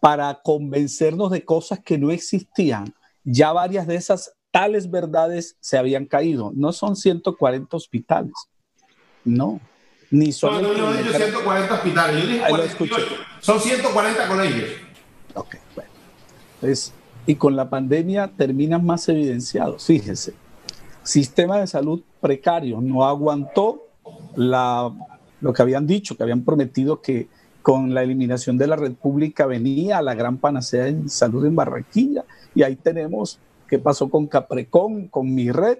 para 0.00 0.40
convencernos 0.42 1.30
de 1.30 1.44
cosas 1.44 1.80
que 1.80 1.98
no 1.98 2.10
existían, 2.10 2.94
ya 3.24 3.52
varias 3.52 3.86
de 3.86 3.96
esas 3.96 4.34
tales 4.50 4.90
verdades 4.90 5.56
se 5.60 5.76
habían 5.76 6.06
caído. 6.06 6.52
No 6.54 6.72
son 6.72 6.96
140 6.96 7.76
hospitales, 7.76 8.32
no, 9.24 9.60
ni 10.10 10.32
son. 10.32 10.62
No, 10.62 10.72
no, 10.72 11.00
yo 11.00 11.12
140 11.12 11.74
hospitales, 11.74 12.22
yo 12.22 12.28
dije 12.28 12.44
48. 12.48 13.06
Son 13.40 13.60
140 13.60 14.28
colegios. 14.28 14.70
Ok, 15.34 15.56
bueno. 15.74 15.90
Y 17.26 17.34
con 17.34 17.56
la 17.56 17.68
pandemia 17.68 18.30
terminan 18.36 18.84
más 18.84 19.08
evidenciados. 19.08 19.84
Fíjese, 19.84 20.34
sistema 21.02 21.60
de 21.60 21.66
salud 21.66 22.02
precario, 22.20 22.80
no 22.80 23.06
aguantó 23.06 23.84
la, 24.34 24.90
lo 25.40 25.52
que 25.52 25.62
habían 25.62 25.86
dicho, 25.86 26.16
que 26.16 26.22
habían 26.22 26.42
prometido 26.42 27.00
que 27.00 27.28
con 27.62 27.92
la 27.92 28.02
eliminación 28.02 28.56
de 28.56 28.66
la 28.66 28.76
red 28.76 28.92
pública 28.92 29.44
venía 29.44 30.00
la 30.00 30.14
gran 30.14 30.38
panacea 30.38 30.88
en 30.88 31.10
salud 31.10 31.44
en 31.44 31.54
Barranquilla. 31.54 32.24
Y 32.54 32.62
ahí 32.62 32.76
tenemos 32.76 33.38
qué 33.68 33.78
pasó 33.78 34.08
con 34.08 34.26
Caprecón, 34.26 35.08
con 35.08 35.34
mi 35.34 35.50
red, 35.50 35.78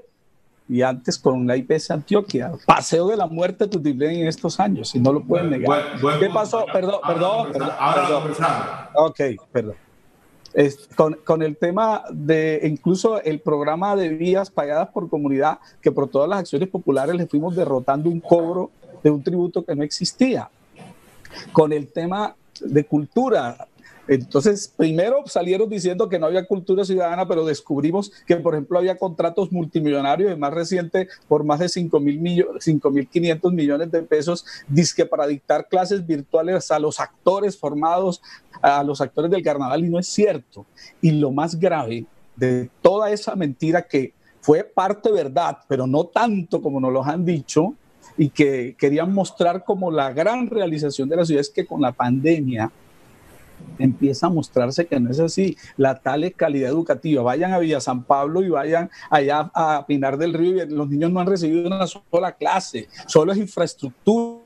y 0.69 0.83
antes 0.83 1.19
con 1.19 1.47
la 1.47 1.57
IPS 1.57 1.91
Antioquia. 1.91 2.53
Paseo 2.67 3.09
de 3.09 3.17
la 3.17 3.27
muerte 3.27 3.67
Tutiplén 3.67 4.21
en 4.21 4.27
estos 4.27 4.61
años, 4.61 4.91
si 4.91 5.01
no 5.01 5.13
lo 5.13 5.23
pueden 5.23 5.51
negar. 5.51 5.99
¿Qué 6.21 6.29
pasó? 6.29 6.67
Perdón, 6.73 7.01
perdón. 7.07 7.49
Ahora 7.79 8.23
perdón, 8.23 8.33
Ok, 8.95 9.21
perdón. 9.51 9.75
con, 10.95 11.15
con, 11.25 11.43
el 11.43 11.57
tema 11.57 12.03
de 12.11 12.61
incluso 12.65 13.23
el 13.23 13.41
programa 13.41 13.97
de 13.97 14.11
vías 14.11 14.51
pagadas 14.51 14.89
por 14.91 15.09
comunidad, 15.09 15.59
que 15.81 15.91
por 15.91 16.09
todas 16.09 16.29
las 16.29 16.41
acciones 16.41 16.69
populares 16.69 17.17
le 17.17 17.27
fuimos 17.27 17.57
derrotando 17.57 18.11
un 18.11 18.21
cobro 18.21 18.71
de 19.03 19.11
un 19.11 19.23
tributo 19.23 19.65
que 19.65 19.75
no 19.75 19.83
existía. 19.83 20.51
Con 21.53 21.73
el 21.73 21.89
tema 21.89 22.35
de 22.61 22.85
cultura, 22.85 23.69
entonces, 24.09 24.73
primero 24.75 25.23
salieron 25.27 25.69
diciendo 25.69 26.09
que 26.09 26.19
no 26.19 26.25
había 26.27 26.47
cultura 26.47 26.83
ciudadana, 26.85 27.29
pero 27.29 27.45
descubrimos 27.45 28.11
que, 28.27 28.37
por 28.37 28.55
ejemplo, 28.55 28.79
había 28.79 28.97
contratos 28.97 29.53
multimillonarios, 29.53 30.33
el 30.33 30.39
más 30.39 30.55
reciente 30.55 31.09
por 31.29 31.45
más 31.45 31.59
de 31.59 31.67
5.500 31.67 33.53
millones 33.53 33.91
de 33.91 34.03
pesos, 34.03 34.47
disque 34.67 35.05
para 35.05 35.27
dictar 35.27 35.69
clases 35.69 36.07
virtuales 36.07 36.71
a 36.71 36.79
los 36.79 37.01
actores 37.01 37.59
formados, 37.59 38.23
a 38.63 38.83
los 38.83 39.03
actores 39.03 39.31
del 39.31 39.43
carnaval, 39.43 39.85
y 39.85 39.91
no 39.91 39.99
es 39.99 40.07
cierto. 40.07 40.65
Y 41.03 41.11
lo 41.11 41.31
más 41.31 41.59
grave 41.59 42.07
de 42.35 42.71
toda 42.81 43.11
esa 43.11 43.37
mentira 43.37 43.83
que 43.83 44.15
fue 44.41 44.65
parte 44.65 45.13
verdad, 45.13 45.59
pero 45.69 45.87
no 45.87 46.05
tanto 46.05 46.63
como 46.63 46.81
nos 46.81 46.93
lo 46.93 47.05
han 47.05 47.27
dicho, 47.27 47.75
y 48.17 48.31
que 48.31 48.75
querían 48.79 49.13
mostrar 49.13 49.65
como 49.65 49.91
la 49.91 50.13
gran 50.13 50.49
realización 50.49 51.09
de 51.09 51.17
la 51.17 51.27
ciudad 51.27 51.43
es 51.43 51.51
que 51.51 51.67
con 51.67 51.81
la 51.81 51.93
pandemia 51.93 52.73
empieza 53.79 54.27
a 54.27 54.31
mostrarse 54.31 54.87
que 54.87 54.99
no 55.01 55.11
es 55.11 55.21
así. 55.21 55.57
La 55.77 55.99
tal 55.99 56.25
es 56.25 56.35
calidad 56.35 56.71
educativa. 56.71 57.23
Vayan 57.23 57.53
a 57.53 57.59
Villa 57.59 57.81
San 57.81 58.03
Pablo 58.05 58.43
y 58.43 58.49
vayan 58.49 58.91
allá 59.11 59.51
a 59.55 59.85
Pinar 59.87 60.19
del 60.19 60.35
Río 60.35 60.65
y 60.65 60.69
los 60.69 60.89
niños 60.89 61.11
no 61.11 61.21
han 61.21 61.27
recibido 61.27 61.67
una 61.67 61.87
sola 61.87 62.33
clase, 62.33 62.89
solo 63.07 63.33
es 63.33 63.39
infraestructura. 63.39 64.41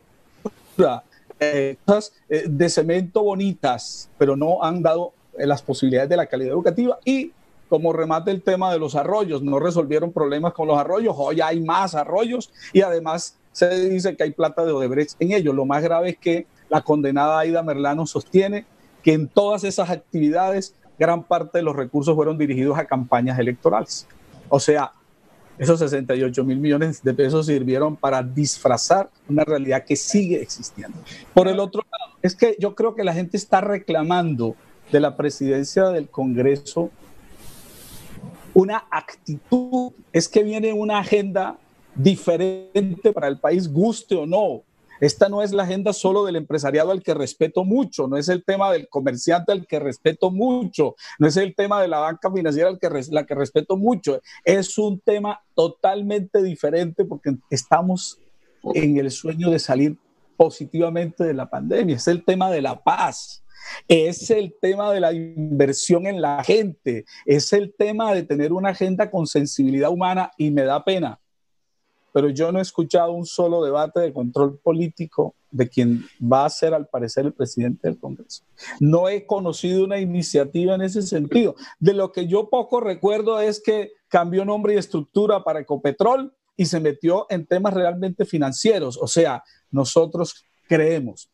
Eh, 1.44 1.76
cosas 1.84 2.12
eh, 2.28 2.44
de 2.48 2.68
cemento 2.68 3.22
bonitas, 3.22 4.08
pero 4.16 4.36
no 4.36 4.62
han 4.62 4.80
dado 4.80 5.12
eh, 5.36 5.44
las 5.44 5.60
posibilidades 5.60 6.08
de 6.08 6.16
la 6.16 6.26
calidad 6.26 6.52
educativa 6.52 6.98
y 7.04 7.32
como 7.68 7.92
remate 7.92 8.30
el 8.30 8.42
tema 8.42 8.70
de 8.72 8.78
los 8.78 8.94
arroyos, 8.94 9.42
no 9.42 9.58
resolvieron 9.58 10.12
problemas 10.12 10.52
con 10.52 10.68
los 10.68 10.78
arroyos, 10.78 11.16
hoy 11.18 11.40
hay 11.40 11.58
más 11.60 11.94
arroyos 11.94 12.52
y 12.72 12.82
además 12.82 13.38
se 13.50 13.88
dice 13.88 14.14
que 14.14 14.24
hay 14.24 14.32
plata 14.32 14.64
de 14.64 14.72
Odebrecht 14.72 15.16
en 15.20 15.32
ellos. 15.32 15.54
Lo 15.54 15.64
más 15.64 15.82
grave 15.82 16.10
es 16.10 16.18
que 16.18 16.46
la 16.68 16.82
condenada 16.82 17.38
Aida 17.38 17.62
Merlano 17.62 18.06
sostiene 18.06 18.66
que 19.03 19.12
en 19.12 19.28
todas 19.28 19.64
esas 19.64 19.90
actividades 19.90 20.74
gran 20.98 21.24
parte 21.24 21.59
de 21.59 21.64
los 21.64 21.74
recursos 21.74 22.14
fueron 22.14 22.38
dirigidos 22.38 22.78
a 22.78 22.84
campañas 22.84 23.38
electorales. 23.38 24.07
O 24.48 24.61
sea, 24.61 24.92
esos 25.59 25.78
68 25.80 26.44
mil 26.44 26.59
millones 26.59 27.03
de 27.03 27.14
pesos 27.14 27.46
sirvieron 27.46 27.96
para 27.96 28.22
disfrazar 28.22 29.11
una 29.28 29.44
realidad 29.44 29.84
que 29.84 29.96
sigue 29.96 30.40
existiendo. 30.40 30.98
Por 31.34 31.48
el 31.48 31.61
otro 31.61 31.82
lado, 31.90 32.18
es 32.22 32.34
que 32.34 32.57
yo 32.59 32.74
creo 32.74 32.94
que 32.94 33.05
la 33.05 33.12
gente 33.12 33.36
está 33.36 33.61
reclamando 33.61 34.57
de 34.90 35.00
la 35.00 35.16
presidencia 35.16 35.88
del 35.88 36.09
Congreso 36.09 36.90
una 38.55 38.84
actitud, 38.90 39.92
es 40.12 40.28
que 40.28 40.42
viene 40.42 40.72
una 40.72 40.98
agenda 40.98 41.59
diferente 41.94 43.12
para 43.12 43.28
el 43.28 43.38
país, 43.38 43.70
guste 43.70 44.14
o 44.14 44.26
no, 44.26 44.62
Esta 45.01 45.28
no 45.28 45.43
es 45.43 45.53
la 45.53 45.64
agenda 45.64 45.93
solo 45.93 46.24
del 46.24 46.36
empresariado 46.36 46.90
al 46.90 47.03
que 47.03 47.14
respeto 47.14 47.64
mucho, 47.64 48.09
no 48.09 48.16
es 48.16 48.28
el 48.28 48.45
tema 48.45 48.72
del 48.72 48.88
comerciante 48.88 49.53
al 49.53 49.66
que 49.66 49.80
respeto 49.80 50.30
mucho, 50.30 50.95
no 51.18 51.26
es 51.26 51.36
el 51.36 51.55
tema 51.55 51.80
de 51.82 51.88
la 51.88 51.99
banca 51.99 52.30
financiera 52.32 52.68
al 52.68 52.78
que 52.78 52.88
la 53.11 53.26
que 53.26 53.34
respeto 53.34 53.76
mucho, 53.76 54.20
es 54.45 54.78
un 54.78 55.01
tema 55.01 55.40
totalmente 55.55 56.43
diferente 56.43 57.05
porque 57.05 57.36
estamos 57.51 58.18
en 58.74 58.97
el 58.97 59.11
sueño 59.11 59.51
de 59.51 59.59
salir 59.59 59.99
positivamente 60.36 61.24
de 61.24 61.34
la 61.34 61.49
pandemia, 61.49 61.97
es 61.97 62.09
el 62.09 62.24
tema 62.24 62.51
de 62.51 62.62
la 62.62 62.82
paz, 62.82 63.43
es 63.88 64.30
el 64.30 64.55
tema 64.61 64.93
de 64.93 65.01
la 65.01 65.12
inversión 65.12 66.07
en 66.07 66.20
la 66.20 66.43
gente, 66.45 67.05
es 67.26 67.53
el 67.53 67.74
tema 67.76 68.14
de 68.14 68.22
tener 68.22 68.53
una 68.53 68.70
agenda 68.70 69.11
con 69.11 69.26
sensibilidad 69.26 69.90
humana 69.90 70.30
y 70.36 70.51
me 70.51 70.62
da 70.62 70.84
pena, 70.84 71.20
pero 72.12 72.28
yo 72.28 72.52
no 72.52 72.58
he 72.58 72.62
escuchado 72.62 73.12
un 73.12 73.26
solo 73.26 73.64
debate 73.64 74.00
de 74.00 74.12
control 74.12 74.58
político 74.58 75.34
de 75.50 75.68
quien 75.68 76.04
va 76.20 76.44
a 76.44 76.50
ser 76.50 76.74
al 76.74 76.88
parecer 76.88 77.26
el 77.26 77.32
presidente 77.32 77.88
del 77.88 77.98
Congreso. 77.98 78.44
No 78.80 79.08
he 79.08 79.26
conocido 79.26 79.84
una 79.84 79.98
iniciativa 79.98 80.74
en 80.74 80.82
ese 80.82 81.02
sentido. 81.02 81.54
De 81.78 81.94
lo 81.94 82.12
que 82.12 82.26
yo 82.26 82.48
poco 82.48 82.80
recuerdo 82.80 83.40
es 83.40 83.62
que 83.62 83.92
cambió 84.08 84.44
nombre 84.44 84.74
y 84.74 84.78
estructura 84.78 85.42
para 85.44 85.60
Ecopetrol 85.60 86.34
y 86.56 86.66
se 86.66 86.80
metió 86.80 87.26
en 87.30 87.46
temas 87.46 87.74
realmente 87.74 88.24
financieros. 88.24 88.98
O 89.00 89.06
sea, 89.06 89.42
nosotros 89.70 90.44
creemos 90.68 91.30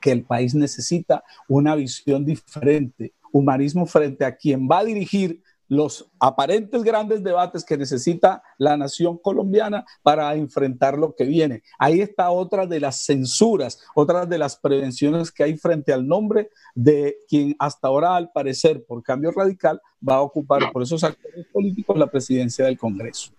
que 0.00 0.12
el 0.12 0.24
país 0.24 0.54
necesita 0.54 1.22
una 1.48 1.74
visión 1.74 2.24
diferente, 2.24 3.14
humanismo 3.32 3.86
frente 3.86 4.24
a 4.24 4.36
quien 4.36 4.68
va 4.70 4.78
a 4.78 4.84
dirigir 4.84 5.42
los 5.74 6.10
aparentes 6.20 6.82
grandes 6.82 7.22
debates 7.22 7.64
que 7.64 7.76
necesita 7.76 8.42
la 8.58 8.76
nación 8.76 9.18
colombiana 9.18 9.84
para 10.02 10.34
enfrentar 10.34 10.96
lo 10.98 11.14
que 11.14 11.24
viene. 11.24 11.62
Ahí 11.78 12.00
está 12.00 12.30
otra 12.30 12.66
de 12.66 12.80
las 12.80 13.04
censuras, 13.04 13.80
otra 13.94 14.26
de 14.26 14.38
las 14.38 14.56
prevenciones 14.56 15.30
que 15.30 15.44
hay 15.44 15.56
frente 15.56 15.92
al 15.92 16.06
nombre 16.06 16.50
de 16.74 17.16
quien 17.28 17.54
hasta 17.58 17.88
ahora, 17.88 18.16
al 18.16 18.30
parecer, 18.32 18.84
por 18.84 19.02
cambio 19.02 19.30
radical, 19.32 19.80
va 20.06 20.16
a 20.16 20.22
ocupar 20.22 20.72
por 20.72 20.82
esos 20.82 21.02
actores 21.04 21.46
políticos 21.52 21.98
la 21.98 22.06
presidencia 22.06 22.64
del 22.64 22.78
Congreso. 22.78 23.32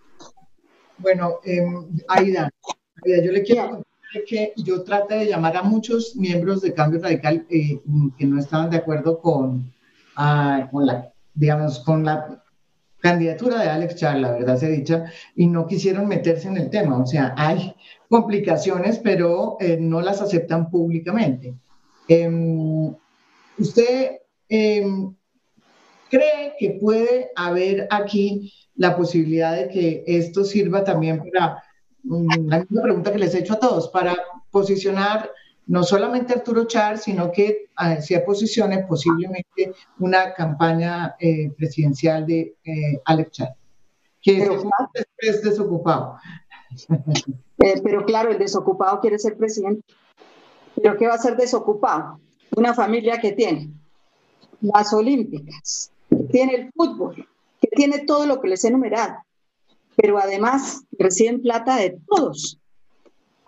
Bueno, 0.97 1.39
eh, 1.43 1.61
Aida, 2.07 2.49
yo 3.05 3.31
le 3.31 3.43
quiero 3.43 3.69
contar 3.69 3.86
que 4.27 4.53
yo 4.55 4.83
traté 4.83 5.15
de 5.15 5.25
llamar 5.25 5.57
a 5.57 5.63
muchos 5.63 6.15
miembros 6.15 6.61
de 6.61 6.73
Cambio 6.73 7.01
Radical 7.01 7.45
eh, 7.49 7.81
que 8.17 8.25
no 8.25 8.39
estaban 8.39 8.69
de 8.69 8.77
acuerdo 8.77 9.19
con, 9.19 9.73
ah, 10.15 10.69
con 10.71 10.86
la 10.86 11.11
digamos, 11.36 11.79
con 11.79 12.03
la 12.03 12.43
candidatura 12.99 13.61
de 13.61 13.69
Alex 13.69 13.95
Char, 13.95 14.17
la 14.17 14.31
verdad 14.31 14.57
se 14.57 14.71
dicha, 14.71 15.05
y 15.36 15.45
no 15.45 15.67
quisieron 15.67 16.07
meterse 16.07 16.47
en 16.47 16.57
el 16.57 16.69
tema. 16.71 16.97
O 16.97 17.05
sea, 17.05 17.36
hay 17.38 17.75
complicaciones, 18.09 18.99
pero 18.99 19.57
eh, 19.59 19.77
no 19.79 20.01
las 20.01 20.21
aceptan 20.21 20.71
públicamente. 20.71 21.53
Em, 22.07 22.95
¿Usted 23.57 24.17
em, 24.49 25.15
cree 26.09 26.53
que 26.57 26.77
puede 26.81 27.29
haber 27.36 27.88
aquí 27.91 28.51
la 28.75 28.95
posibilidad 28.95 29.55
de 29.55 29.69
que 29.69 30.03
esto 30.07 30.43
sirva 30.43 30.83
también 30.83 31.19
para, 31.19 31.63
mm, 32.03 32.47
la 32.47 32.59
misma 32.59 32.81
pregunta 32.81 33.11
que 33.11 33.19
les 33.19 33.36
he 33.36 33.39
hecho 33.39 33.53
a 33.53 33.59
todos, 33.59 33.89
para 33.89 34.15
posicionar 34.51 35.29
no 35.68 35.84
solamente 35.84 36.34
Arturo 36.34 36.66
Char, 36.66 36.97
sino 36.97 37.32
que 37.32 37.70
ah, 37.76 37.99
se 38.01 38.20
posicione 38.20 38.84
posiblemente 38.84 39.74
una 39.99 40.34
campaña 40.34 41.16
eh, 41.20 41.51
presidencial 41.57 42.26
de 42.26 42.55
eh, 42.63 43.01
Alex 43.05 43.32
Char, 43.32 43.55
que 44.22 44.47
es 45.20 45.41
desocupado. 45.41 46.18
Eh, 47.57 47.82
pero 47.82 48.05
claro, 48.05 48.32
el 48.32 48.38
desocupado 48.38 48.99
quiere 48.99 49.18
ser 49.18 49.38
presidente. 49.38 49.82
¿Pero 50.76 50.97
qué 50.97 51.07
va 51.07 51.13
a 51.13 51.18
ser 51.18 51.38
desocupado? 51.38 52.20
Una 52.57 52.74
familia 52.74 53.18
que 53.18 53.32
tiene 53.32 53.72
las 54.59 54.93
Olímpicas, 54.93 55.89
que 56.09 56.24
tiene 56.26 56.55
el 56.55 56.72
fútbol, 56.74 57.28
que 57.61 57.70
tiene 57.70 57.99
todo 57.99 58.26
lo 58.26 58.41
que 58.41 58.49
les 58.49 58.66
he 58.66 58.68
enumerado, 58.68 59.16
pero 59.95 60.20
además 60.20 60.84
reciben 60.99 61.41
plata 61.41 61.78
de 61.78 61.97
todos 62.05 62.59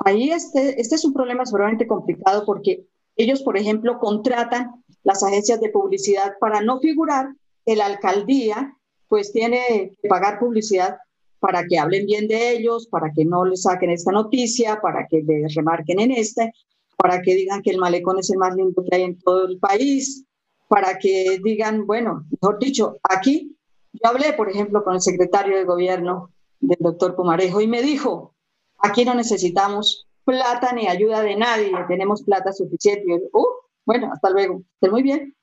Ahí 0.06 0.32
este, 0.32 0.80
este 0.80 0.96
es 0.96 1.06
un 1.06 1.14
problema 1.14 1.46
seguramente 1.46 1.88
complicado 1.88 2.46
porque 2.46 2.86
ellos, 3.16 3.42
por 3.42 3.58
ejemplo, 3.58 4.00
contratan 4.00 4.84
las 5.04 5.24
agencias 5.24 5.60
de 5.60 5.70
publicidad 5.70 6.34
para 6.40 6.62
no 6.62 6.80
figurar 6.80 7.30
en 7.66 7.78
la 7.78 7.88
alcaldía, 7.88 8.78
pues 9.08 9.32
tiene 9.32 9.96
que 10.02 10.08
pagar 10.08 10.40
publicidad 10.40 10.98
para 11.40 11.64
que 11.66 11.80
hablen 11.80 12.06
bien 12.06 12.28
de 12.28 12.52
ellos, 12.52 12.88
para 12.88 13.12
que 13.14 13.26
no 13.26 13.46
les 13.46 13.64
saquen 13.64 13.90
esta 13.90 14.12
noticia, 14.12 14.80
para 14.82 15.08
que 15.08 15.22
les 15.22 15.54
remarquen 15.56 16.00
en 16.00 16.12
este, 16.12 16.52
para 16.98 17.22
que 17.22 17.36
digan 17.36 17.62
que 17.62 17.72
el 17.72 17.78
malecón 17.78 18.20
es 18.20 18.30
el 18.30 18.38
más 18.38 18.56
lindo 18.56 18.84
que 18.84 18.96
hay 18.96 19.04
en 19.04 19.20
todo 19.20 19.48
el 19.48 19.60
país, 19.60 20.26
para 20.68 20.98
que 20.98 21.40
digan, 21.44 21.86
bueno, 21.86 22.26
mejor 22.42 22.60
dicho, 22.60 22.98
aquí 23.04 23.56
yo 23.94 24.10
hablé, 24.10 24.34
por 24.34 24.50
ejemplo, 24.50 24.84
con 24.84 24.96
el 24.96 25.02
secretario 25.02 25.58
de 25.58 25.64
gobierno 25.64 26.32
del 26.60 26.78
doctor 26.80 27.16
Pumarejo 27.16 27.62
y 27.62 27.68
me 27.68 27.82
dijo, 27.82 28.36
Aquí 28.80 29.06
no 29.06 29.14
necesitamos 29.14 30.08
plata 30.24 30.74
ni 30.74 30.88
ayuda 30.88 31.22
de 31.22 31.36
nadie, 31.36 31.72
tenemos 31.88 32.24
plata 32.24 32.52
suficiente. 32.52 33.06
Uh, 33.32 33.46
bueno, 33.86 34.12
hasta 34.12 34.30
luego. 34.30 34.62
muy 34.92 35.02
bien. 35.02 35.34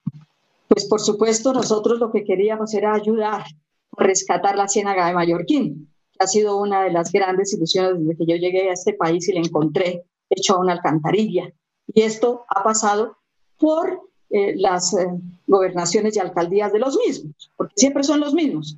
Pues 0.69 0.87
por 0.87 1.01
supuesto, 1.01 1.53
nosotros 1.53 1.99
lo 1.99 2.13
que 2.13 2.25
queríamos 2.25 2.75
era 2.75 2.95
ayudar 2.95 3.43
a 3.97 4.05
rescatar 4.05 4.57
la 4.57 4.69
ciénaga 4.69 5.07
de 5.07 5.15
Mallorquín, 5.15 5.89
que 6.13 6.25
ha 6.25 6.27
sido 6.27 6.59
una 6.59 6.85
de 6.85 6.91
las 6.91 7.13
grandes 7.13 7.53
ilusiones 7.55 7.99
desde 7.99 8.17
que 8.17 8.27
yo 8.27 8.37
llegué 8.37 8.69
a 8.69 8.75
este 8.75 8.93
país 8.93 9.29
y 9.29 9.33
la 9.33 9.41
encontré 9.41 10.05
hecho 10.29 10.55
a 10.55 10.61
una 10.61 10.73
alcantarilla. 10.73 11.51
Y 11.87 12.03
esto 12.03 12.45
ha 12.49 12.63
pasado 12.63 13.17
por 13.59 14.01
eh, 14.31 14.55
las 14.57 14.95
eh, 14.95 15.07
gobernaciones 15.47 16.17
y 16.17 16.19
alcaldías 16.19 16.73
de 16.73 16.79
los 16.81 16.97
mismos, 16.97 17.51
porque 17.57 17.75
siempre 17.77 18.03
son 18.03 18.21
los 18.21 18.35
mismos. 18.35 18.77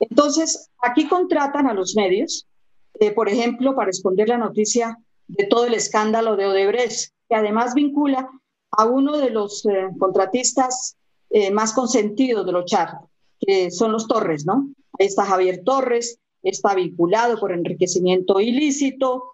Entonces, 0.00 0.70
aquí 0.82 1.08
contratan 1.08 1.66
a 1.66 1.74
los 1.74 1.94
medios 1.94 2.46
eh, 3.00 3.12
por 3.12 3.28
ejemplo, 3.28 3.74
para 3.74 3.86
responder 3.86 4.28
la 4.28 4.38
noticia 4.38 4.98
de 5.26 5.46
todo 5.46 5.66
el 5.66 5.74
escándalo 5.74 6.36
de 6.36 6.46
Odebrecht, 6.46 7.10
que 7.28 7.34
además 7.34 7.74
vincula 7.74 8.28
a 8.70 8.86
uno 8.86 9.18
de 9.18 9.30
los 9.30 9.64
eh, 9.66 9.88
contratistas 9.98 10.96
eh, 11.30 11.50
más 11.50 11.72
consentidos 11.72 12.46
de 12.46 12.52
los 12.52 12.66
char, 12.66 12.98
que 13.40 13.70
son 13.70 13.92
los 13.92 14.06
Torres, 14.06 14.46
¿no? 14.46 14.68
Ahí 14.98 15.06
está 15.06 15.24
Javier 15.24 15.62
Torres, 15.64 16.20
está 16.42 16.74
vinculado 16.74 17.38
por 17.40 17.52
enriquecimiento 17.52 18.38
ilícito, 18.38 19.32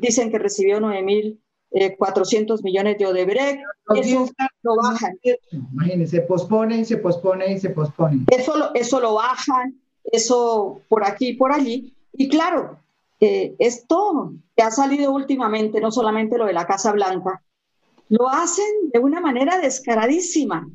dicen 0.00 0.30
que 0.30 0.38
recibió 0.38 0.80
9.400 0.80 2.62
millones 2.62 2.98
de 2.98 3.06
Odebrecht, 3.06 3.60
eso 3.94 4.28
lo 4.62 4.76
bajan. 4.76 5.18
Imagínense, 5.72 6.16
se 6.16 6.22
pospone 6.22 6.80
y 6.80 6.84
se 6.84 6.98
pospone 6.98 7.52
y 7.52 7.58
se 7.58 7.70
pospone. 7.70 8.24
Eso, 8.30 8.74
eso 8.74 9.00
lo 9.00 9.14
bajan, 9.14 9.80
eso 10.04 10.82
por 10.88 11.06
aquí 11.06 11.28
y 11.28 11.36
por 11.36 11.52
allí, 11.52 11.95
y 12.18 12.28
claro, 12.28 12.78
eh, 13.20 13.54
esto 13.58 14.32
que 14.56 14.62
ha 14.62 14.70
salido 14.70 15.12
últimamente, 15.12 15.80
no 15.80 15.90
solamente 15.90 16.38
lo 16.38 16.46
de 16.46 16.52
la 16.52 16.66
Casa 16.66 16.92
Blanca, 16.92 17.42
lo 18.08 18.28
hacen 18.28 18.90
de 18.92 18.98
una 18.98 19.20
manera 19.20 19.58
descaradísima. 19.58 20.68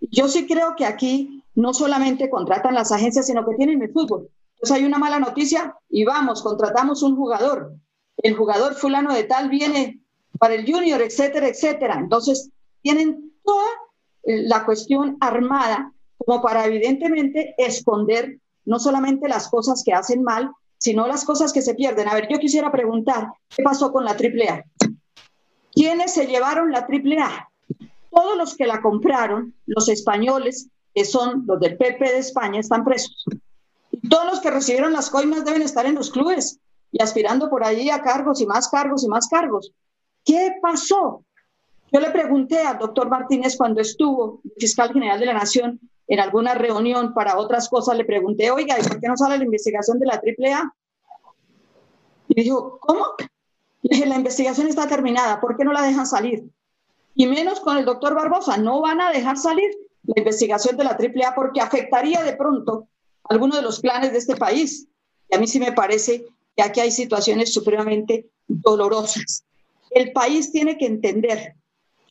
Yo 0.00 0.28
sí 0.28 0.46
creo 0.46 0.74
que 0.76 0.86
aquí 0.86 1.44
no 1.54 1.74
solamente 1.74 2.30
contratan 2.30 2.74
las 2.74 2.92
agencias, 2.92 3.26
sino 3.26 3.44
que 3.46 3.56
tienen 3.56 3.82
el 3.82 3.92
fútbol. 3.92 4.28
Entonces 4.54 4.76
hay 4.76 4.84
una 4.84 4.98
mala 4.98 5.18
noticia 5.18 5.74
y 5.88 6.04
vamos, 6.04 6.42
contratamos 6.42 7.02
un 7.02 7.16
jugador. 7.16 7.74
El 8.16 8.34
jugador 8.34 8.74
fulano 8.74 9.14
de 9.14 9.24
tal 9.24 9.48
viene 9.48 10.00
para 10.38 10.54
el 10.54 10.70
junior, 10.70 11.00
etcétera, 11.02 11.48
etcétera. 11.48 11.98
Entonces 11.98 12.50
tienen 12.82 13.32
toda 13.44 13.66
eh, 14.24 14.42
la 14.42 14.64
cuestión 14.64 15.16
armada 15.20 15.92
como 16.18 16.42
para 16.42 16.66
evidentemente 16.66 17.54
esconder 17.58 18.38
no 18.64 18.78
solamente 18.78 19.28
las 19.28 19.48
cosas 19.48 19.82
que 19.84 19.94
hacen 19.94 20.22
mal, 20.22 20.50
sino 20.80 21.06
las 21.06 21.24
cosas 21.24 21.52
que 21.52 21.62
se 21.62 21.74
pierden. 21.74 22.08
A 22.08 22.14
ver, 22.14 22.26
yo 22.28 22.38
quisiera 22.38 22.72
preguntar, 22.72 23.28
¿qué 23.54 23.62
pasó 23.62 23.92
con 23.92 24.04
la 24.04 24.12
AAA? 24.12 24.64
¿Quiénes 25.72 26.14
se 26.14 26.26
llevaron 26.26 26.72
la 26.72 26.80
AAA? 26.88 27.48
Todos 28.10 28.36
los 28.36 28.56
que 28.56 28.66
la 28.66 28.80
compraron, 28.80 29.54
los 29.66 29.88
españoles, 29.88 30.68
que 30.94 31.04
son 31.04 31.44
los 31.46 31.60
del 31.60 31.76
PP 31.76 32.02
de 32.04 32.18
España, 32.18 32.60
están 32.60 32.82
presos. 32.82 33.24
Y 33.92 34.08
todos 34.08 34.24
los 34.24 34.40
que 34.40 34.50
recibieron 34.50 34.92
las 34.92 35.10
coimas 35.10 35.44
deben 35.44 35.62
estar 35.62 35.84
en 35.84 35.94
los 35.94 36.10
clubes 36.10 36.58
y 36.90 37.02
aspirando 37.02 37.50
por 37.50 37.62
allí 37.62 37.90
a 37.90 38.02
cargos 38.02 38.40
y 38.40 38.46
más 38.46 38.68
cargos 38.68 39.04
y 39.04 39.08
más 39.08 39.28
cargos. 39.28 39.72
¿Qué 40.24 40.54
pasó? 40.62 41.24
Yo 41.92 42.00
le 42.00 42.10
pregunté 42.10 42.58
al 42.58 42.78
doctor 42.78 43.08
Martínez 43.08 43.56
cuando 43.56 43.80
estuvo 43.80 44.40
fiscal 44.58 44.92
general 44.92 45.18
de 45.18 45.26
la 45.26 45.34
Nación 45.34 45.80
en 46.06 46.20
alguna 46.20 46.54
reunión 46.54 47.14
para 47.14 47.38
otras 47.38 47.68
cosas, 47.68 47.96
le 47.96 48.04
pregunté, 48.04 48.50
oiga, 48.50 48.76
¿y 48.78 48.82
por 48.82 49.00
qué 49.00 49.08
no 49.08 49.16
sale 49.16 49.38
la 49.38 49.44
investigación 49.44 49.98
de 49.98 50.06
la 50.06 50.14
AAA? 50.14 50.74
Y 52.28 52.42
dijo, 52.42 52.78
¿cómo? 52.80 53.06
Le 53.82 53.96
dije, 53.96 54.06
la 54.06 54.16
investigación 54.16 54.66
está 54.66 54.86
terminada, 54.86 55.40
¿por 55.40 55.56
qué 55.56 55.64
no 55.64 55.72
la 55.72 55.82
dejan 55.82 56.06
salir? 56.06 56.44
Y 57.14 57.26
menos 57.26 57.60
con 57.60 57.76
el 57.76 57.84
doctor 57.84 58.14
Barbosa, 58.14 58.56
no 58.56 58.80
van 58.80 59.00
a 59.00 59.10
dejar 59.10 59.36
salir 59.36 59.70
la 60.04 60.14
investigación 60.16 60.76
de 60.76 60.84
la 60.84 60.90
AAA 60.90 61.34
porque 61.34 61.60
afectaría 61.60 62.22
de 62.22 62.34
pronto 62.34 62.88
algunos 63.24 63.56
de 63.56 63.62
los 63.62 63.80
planes 63.80 64.12
de 64.12 64.18
este 64.18 64.36
país. 64.36 64.86
Y 65.28 65.36
a 65.36 65.38
mí 65.38 65.46
sí 65.46 65.60
me 65.60 65.72
parece 65.72 66.24
que 66.56 66.62
aquí 66.62 66.80
hay 66.80 66.90
situaciones 66.90 67.52
supremamente 67.52 68.28
dolorosas. 68.48 69.44
el 69.90 70.12
país 70.12 70.52
tiene 70.52 70.78
que 70.78 70.86
entender 70.86 71.54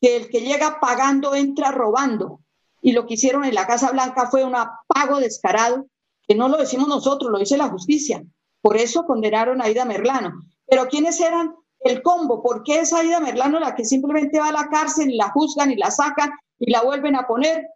que 0.02 0.16
el 0.16 0.30
que 0.30 0.42
llega 0.42 0.80
pagando 0.80 1.36
entra 1.36 1.72
robando. 1.72 2.40
Y 2.82 2.94
lo 2.94 3.06
que 3.06 3.16
hicieron 3.16 3.44
en 3.44 3.56
la 3.56 3.68
Casa 3.68 3.92
Blanca 3.92 4.28
fue 4.30 4.44
un 4.44 4.56
pago 4.88 5.20
descarado, 5.20 5.86
que 6.28 6.36
no 6.36 6.48
lo 6.48 6.58
decimos 6.58 6.88
nosotros, 6.88 7.32
lo 7.32 7.40
dice 7.40 7.58
la 7.58 7.70
justicia. 7.70 8.24
Por 8.62 8.78
eso 8.78 9.06
condenaron 9.06 9.62
a 9.62 9.66
Aida 9.66 9.86
Merlano. 9.86 10.44
Pero 10.68 10.88
¿quiénes 10.88 11.20
eran 11.20 11.56
el 11.82 12.02
combo? 12.02 12.42
¿Por 12.42 12.64
qué 12.64 12.80
es 12.80 12.94
Aida 12.94 13.20
Merlano 13.20 13.60
la 13.60 13.76
que 13.76 13.86
simplemente 13.86 14.40
va 14.40 14.50
a 14.50 14.54
la 14.54 14.70
cárcel 14.70 15.12
y 15.12 15.18
la 15.18 15.32
juzgan 15.32 15.72
y 15.72 15.76
la 15.76 15.92
sacan 15.92 16.32
y 16.60 16.72
la 16.72 16.82
vuelven 16.82 17.16
a 17.16 17.28
poner? 17.28 17.68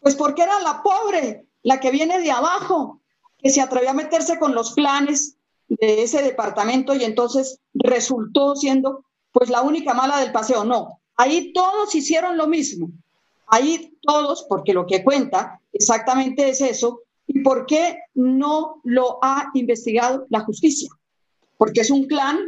Pues 0.00 0.14
porque 0.14 0.42
era 0.42 0.60
la 0.60 0.82
pobre, 0.82 1.46
la 1.62 1.80
que 1.80 1.90
viene 1.90 2.20
de 2.20 2.30
abajo, 2.30 3.00
que 3.38 3.50
se 3.50 3.60
atrevió 3.60 3.90
a 3.90 3.94
meterse 3.94 4.38
con 4.38 4.54
los 4.54 4.72
planes 4.72 5.36
de 5.68 6.02
ese 6.02 6.22
departamento 6.22 6.94
y 6.94 7.04
entonces 7.04 7.60
resultó 7.74 8.54
siendo 8.54 9.04
pues 9.32 9.50
la 9.50 9.62
única 9.62 9.92
mala 9.94 10.20
del 10.20 10.32
paseo. 10.32 10.64
No, 10.64 11.00
ahí 11.16 11.52
todos 11.52 11.94
hicieron 11.94 12.36
lo 12.36 12.46
mismo. 12.46 12.90
Ahí 13.46 13.96
todos, 14.02 14.46
porque 14.48 14.74
lo 14.74 14.86
que 14.86 15.04
cuenta 15.04 15.60
exactamente 15.72 16.48
es 16.48 16.60
eso. 16.60 17.02
¿Y 17.26 17.42
por 17.42 17.66
qué 17.66 17.98
no 18.14 18.80
lo 18.84 19.18
ha 19.22 19.50
investigado 19.54 20.26
la 20.30 20.40
justicia? 20.40 20.88
Porque 21.56 21.80
es 21.80 21.90
un 21.90 22.06
clan, 22.06 22.38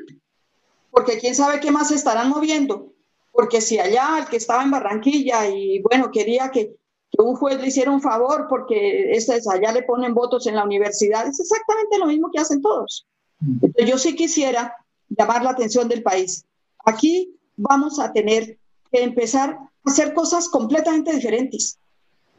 porque 0.91 1.19
quién 1.19 1.35
sabe 1.35 1.61
qué 1.61 1.71
más 1.71 1.89
se 1.89 1.95
estarán 1.95 2.29
moviendo. 2.29 2.93
Porque 3.33 3.61
si 3.61 3.79
allá 3.79 4.19
el 4.19 4.27
que 4.27 4.37
estaba 4.37 4.63
en 4.63 4.71
Barranquilla 4.71 5.49
y 5.49 5.81
bueno, 5.81 6.11
quería 6.11 6.51
que, 6.51 6.75
que 7.11 7.23
un 7.23 7.37
juez 7.37 7.61
le 7.61 7.69
hiciera 7.69 7.91
un 7.91 8.01
favor 8.01 8.47
porque 8.49 9.13
este, 9.13 9.41
allá 9.51 9.73
le 9.73 9.83
ponen 9.83 10.15
votos 10.15 10.47
en 10.47 10.57
la 10.57 10.65
universidad, 10.65 11.27
es 11.27 11.39
exactamente 11.39 11.99
lo 11.99 12.07
mismo 12.07 12.31
que 12.33 12.41
hacen 12.41 12.61
todos. 12.61 13.07
Entonces, 13.41 13.87
yo 13.89 13.99
sí 13.99 14.17
quisiera 14.17 14.75
llamar 15.09 15.45
la 15.45 15.51
atención 15.51 15.89
del 15.89 16.03
país 16.03 16.45
Aquí 16.89 17.39
vamos 17.57 17.99
a 17.99 18.13
tener 18.13 18.58
empezar 18.93 19.51
a 19.51 19.71
hacer 19.85 20.15
cosas 20.15 20.49
completamente 20.49 21.13
diferentes. 21.13 21.79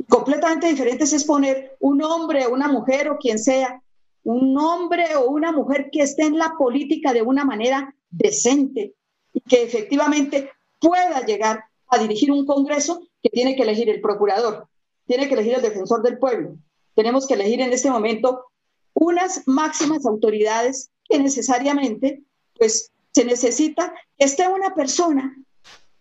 Completamente 0.07 0.67
diferentes 0.67 1.13
es 1.13 1.23
poner 1.23 1.75
un 1.79 2.01
hombre 2.03 2.47
una 2.47 2.67
mujer 2.67 3.09
o 3.09 3.17
quien 3.17 3.39
sea, 3.39 3.81
un 4.23 4.57
hombre 4.57 5.15
o 5.15 5.29
una 5.29 5.51
mujer 5.51 5.89
que 5.91 6.01
esté 6.01 6.23
en 6.23 6.37
la 6.37 6.53
política 6.57 7.13
de 7.13 7.21
una 7.21 7.45
manera 7.45 7.93
decente 8.09 8.93
y 9.33 9.41
que 9.41 9.63
efectivamente 9.63 10.51
pueda 10.79 11.25
llegar 11.25 11.63
a 11.87 11.97
dirigir 11.97 12.31
un 12.31 12.45
Congreso 12.45 13.01
que 13.21 13.29
tiene 13.29 13.55
que 13.55 13.63
elegir 13.63 13.89
el 13.89 14.01
procurador, 14.01 14.67
tiene 15.05 15.27
que 15.27 15.33
elegir 15.33 15.55
el 15.55 15.61
defensor 15.61 16.01
del 16.01 16.17
pueblo. 16.17 16.55
Tenemos 16.95 17.27
que 17.27 17.33
elegir 17.33 17.61
en 17.61 17.73
este 17.73 17.89
momento 17.89 18.45
unas 18.93 19.43
máximas 19.47 20.05
autoridades 20.05 20.91
que 21.05 21.19
necesariamente 21.19 22.23
pues 22.57 22.91
se 23.11 23.25
necesita 23.25 23.93
que 24.17 24.25
esté 24.25 24.47
una 24.47 24.75
persona 24.75 25.35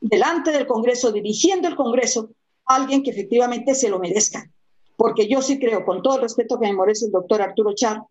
delante 0.00 0.50
del 0.50 0.66
Congreso, 0.66 1.12
dirigiendo 1.12 1.68
el 1.68 1.76
Congreso, 1.76 2.30
alguien 2.64 3.02
que 3.02 3.10
efectivamente 3.10 3.74
se 3.74 3.88
lo 3.88 3.98
merezca. 3.98 4.50
Porque 4.96 5.28
yo 5.28 5.42
sí 5.42 5.58
creo, 5.58 5.84
con 5.84 6.02
todo 6.02 6.16
el 6.16 6.22
respeto 6.22 6.58
que 6.58 6.66
me 6.66 6.76
merece 6.76 7.06
el 7.06 7.12
doctor 7.12 7.42
Arturo 7.42 7.72
Char, 7.74 8.02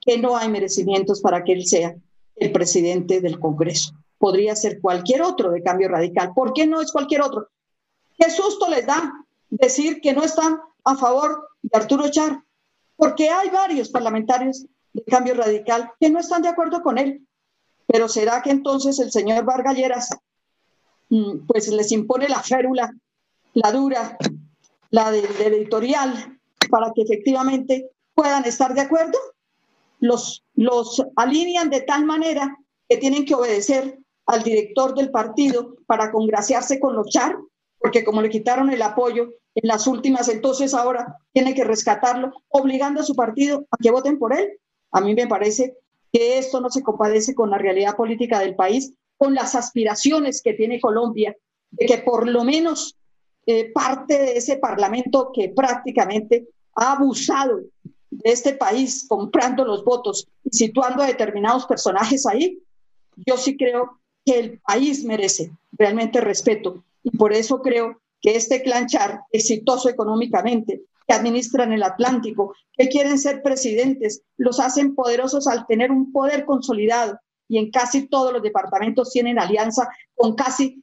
que 0.00 0.18
no 0.18 0.36
hay 0.36 0.48
merecimientos 0.48 1.20
para 1.20 1.42
que 1.42 1.52
él 1.52 1.66
sea 1.66 1.94
el 2.36 2.52
presidente 2.52 3.20
del 3.20 3.38
Congreso. 3.38 3.92
Podría 4.18 4.54
ser 4.54 4.80
cualquier 4.80 5.22
otro 5.22 5.50
de 5.50 5.62
cambio 5.62 5.88
radical. 5.88 6.32
¿Por 6.34 6.52
qué 6.52 6.66
no 6.66 6.80
es 6.80 6.92
cualquier 6.92 7.22
otro? 7.22 7.48
¿Qué 8.18 8.30
susto 8.30 8.68
les 8.68 8.86
da 8.86 9.12
decir 9.50 10.00
que 10.00 10.12
no 10.12 10.22
están 10.22 10.60
a 10.84 10.96
favor 10.96 11.48
de 11.62 11.78
Arturo 11.78 12.08
Char? 12.10 12.42
Porque 12.96 13.28
hay 13.28 13.48
varios 13.50 13.88
parlamentarios 13.88 14.66
de 14.92 15.04
cambio 15.04 15.34
radical 15.34 15.90
que 15.98 16.10
no 16.10 16.20
están 16.20 16.42
de 16.42 16.48
acuerdo 16.48 16.82
con 16.82 16.98
él. 16.98 17.26
Pero 17.86 18.08
¿será 18.08 18.42
que 18.42 18.50
entonces 18.50 18.98
el 19.00 19.10
señor 19.10 19.44
Vargalleras 19.44 20.10
pues 21.46 21.68
les 21.68 21.92
impone 21.92 22.28
la 22.28 22.42
férula, 22.42 22.92
la 23.54 23.72
dura, 23.72 24.16
la 24.90 25.10
del 25.10 25.24
editorial, 25.40 26.38
para 26.70 26.92
que 26.94 27.02
efectivamente 27.02 27.90
puedan 28.14 28.44
estar 28.44 28.74
de 28.74 28.80
acuerdo? 28.80 29.18
Los, 30.00 30.44
los 30.54 31.02
alinean 31.16 31.70
de 31.70 31.82
tal 31.82 32.04
manera 32.04 32.56
que 32.88 32.96
tienen 32.96 33.24
que 33.24 33.34
obedecer 33.34 33.98
al 34.26 34.42
director 34.42 34.94
del 34.94 35.10
partido 35.10 35.76
para 35.86 36.10
congraciarse 36.10 36.80
con 36.80 36.96
los 36.96 37.08
char, 37.08 37.36
porque 37.78 38.04
como 38.04 38.22
le 38.22 38.30
quitaron 38.30 38.70
el 38.70 38.82
apoyo 38.82 39.28
en 39.54 39.68
las 39.68 39.86
últimas, 39.86 40.28
entonces 40.28 40.74
ahora 40.74 41.18
tiene 41.32 41.54
que 41.54 41.64
rescatarlo, 41.64 42.32
obligando 42.48 43.00
a 43.00 43.04
su 43.04 43.14
partido 43.14 43.66
a 43.70 43.76
que 43.76 43.90
voten 43.90 44.18
por 44.18 44.36
él. 44.36 44.48
A 44.90 45.00
mí 45.00 45.14
me 45.14 45.26
parece 45.26 45.76
que 46.12 46.38
esto 46.38 46.60
no 46.60 46.70
se 46.70 46.82
compadece 46.82 47.34
con 47.34 47.50
la 47.50 47.58
realidad 47.58 47.96
política 47.96 48.38
del 48.38 48.54
país, 48.54 48.94
con 49.16 49.34
las 49.34 49.54
aspiraciones 49.54 50.42
que 50.42 50.54
tiene 50.54 50.80
Colombia, 50.80 51.36
de 51.70 51.86
que 51.86 51.98
por 51.98 52.28
lo 52.28 52.44
menos 52.44 52.96
eh, 53.46 53.70
parte 53.72 54.18
de 54.18 54.36
ese 54.36 54.56
parlamento 54.56 55.30
que 55.32 55.50
prácticamente 55.50 56.48
ha 56.76 56.92
abusado 56.92 57.60
de 58.10 58.30
este 58.30 58.54
país 58.54 59.06
comprando 59.08 59.64
los 59.64 59.84
votos 59.84 60.28
y 60.44 60.56
situando 60.56 61.02
a 61.02 61.06
determinados 61.06 61.66
personajes 61.66 62.26
ahí, 62.26 62.58
yo 63.26 63.36
sí 63.36 63.56
creo 63.56 64.00
que 64.24 64.38
el 64.38 64.60
país 64.60 65.04
merece 65.04 65.50
realmente 65.72 66.20
respeto. 66.20 66.82
Y 67.02 67.16
por 67.16 67.32
eso 67.32 67.60
creo 67.60 68.00
que 68.20 68.36
este 68.36 68.62
clanchar 68.62 69.20
exitoso 69.30 69.88
económicamente 69.88 70.82
que 71.06 71.14
administran 71.14 71.72
el 71.72 71.82
Atlántico, 71.82 72.54
que 72.72 72.88
quieren 72.88 73.18
ser 73.18 73.42
presidentes, 73.42 74.22
los 74.38 74.58
hacen 74.58 74.94
poderosos 74.94 75.46
al 75.46 75.66
tener 75.66 75.90
un 75.90 76.12
poder 76.12 76.46
consolidado 76.46 77.18
y 77.48 77.58
en 77.58 77.70
casi 77.70 78.08
todos 78.08 78.32
los 78.32 78.42
departamentos 78.42 79.10
tienen 79.10 79.38
alianza 79.38 79.88
con 80.14 80.34
casi 80.34 80.82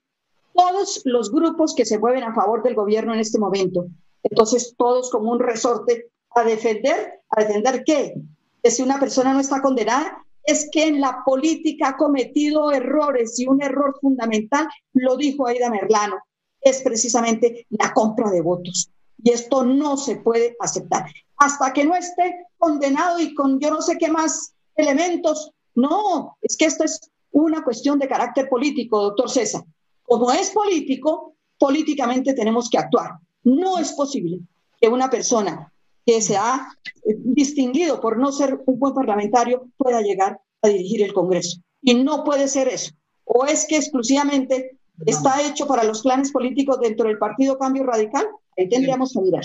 todos 0.53 1.01
los 1.05 1.31
grupos 1.31 1.73
que 1.73 1.85
se 1.85 1.99
mueven 1.99 2.23
a 2.23 2.33
favor 2.33 2.63
del 2.63 2.75
gobierno 2.75 3.13
en 3.13 3.19
este 3.19 3.39
momento. 3.39 3.87
Entonces, 4.23 4.75
todos 4.77 5.09
como 5.09 5.31
un 5.31 5.39
resorte 5.39 6.09
a 6.35 6.43
defender, 6.43 7.21
¿a 7.29 7.43
defender 7.43 7.83
qué? 7.83 8.13
Que 8.61 8.71
si 8.71 8.83
una 8.83 8.99
persona 8.99 9.33
no 9.33 9.39
está 9.39 9.61
condenada, 9.61 10.23
es 10.43 10.69
que 10.71 10.87
en 10.87 11.01
la 11.01 11.23
política 11.25 11.89
ha 11.89 11.97
cometido 11.97 12.71
errores 12.71 13.39
y 13.39 13.47
un 13.47 13.61
error 13.61 13.95
fundamental, 13.99 14.67
lo 14.93 15.15
dijo 15.17 15.47
Aida 15.47 15.69
Merlano, 15.69 16.17
es 16.61 16.81
precisamente 16.81 17.65
la 17.69 17.93
compra 17.93 18.29
de 18.29 18.41
votos. 18.41 18.89
Y 19.23 19.31
esto 19.31 19.63
no 19.63 19.97
se 19.97 20.17
puede 20.17 20.55
aceptar. 20.59 21.05
Hasta 21.37 21.73
que 21.73 21.85
no 21.85 21.95
esté 21.95 22.47
condenado 22.57 23.19
y 23.19 23.33
con 23.35 23.59
yo 23.59 23.69
no 23.69 23.81
sé 23.81 23.97
qué 23.97 24.09
más 24.09 24.53
elementos. 24.75 25.51
No, 25.75 26.37
es 26.41 26.57
que 26.57 26.65
esto 26.65 26.83
es 26.83 27.09
una 27.31 27.63
cuestión 27.63 27.99
de 27.99 28.07
carácter 28.07 28.49
político, 28.49 29.01
doctor 29.01 29.29
César. 29.29 29.63
Como 30.03 30.31
es 30.31 30.49
político, 30.51 31.35
políticamente 31.57 32.33
tenemos 32.33 32.69
que 32.69 32.77
actuar. 32.77 33.11
No 33.43 33.77
es 33.77 33.93
posible 33.93 34.39
que 34.79 34.87
una 34.87 35.09
persona 35.09 35.71
que 36.05 36.21
se 36.21 36.35
ha 36.35 36.67
eh, 37.05 37.15
distinguido 37.17 38.01
por 38.01 38.17
no 38.17 38.31
ser 38.31 38.59
un 38.65 38.79
buen 38.79 38.93
parlamentario 38.93 39.67
pueda 39.77 40.01
llegar 40.01 40.39
a 40.61 40.67
dirigir 40.67 41.03
el 41.03 41.13
Congreso. 41.13 41.61
Y 41.81 41.93
no 41.93 42.23
puede 42.23 42.47
ser 42.47 42.67
eso. 42.67 42.91
O 43.23 43.45
es 43.45 43.65
que 43.67 43.77
exclusivamente 43.77 44.77
está 45.05 45.41
hecho 45.41 45.67
para 45.67 45.83
los 45.83 46.01
planes 46.01 46.31
políticos 46.31 46.79
dentro 46.79 47.07
del 47.07 47.17
Partido 47.17 47.57
Cambio 47.57 47.83
Radical, 47.83 48.27
Ahí 48.57 48.69
tendríamos 48.69 49.13
que 49.13 49.21
mirar. 49.21 49.43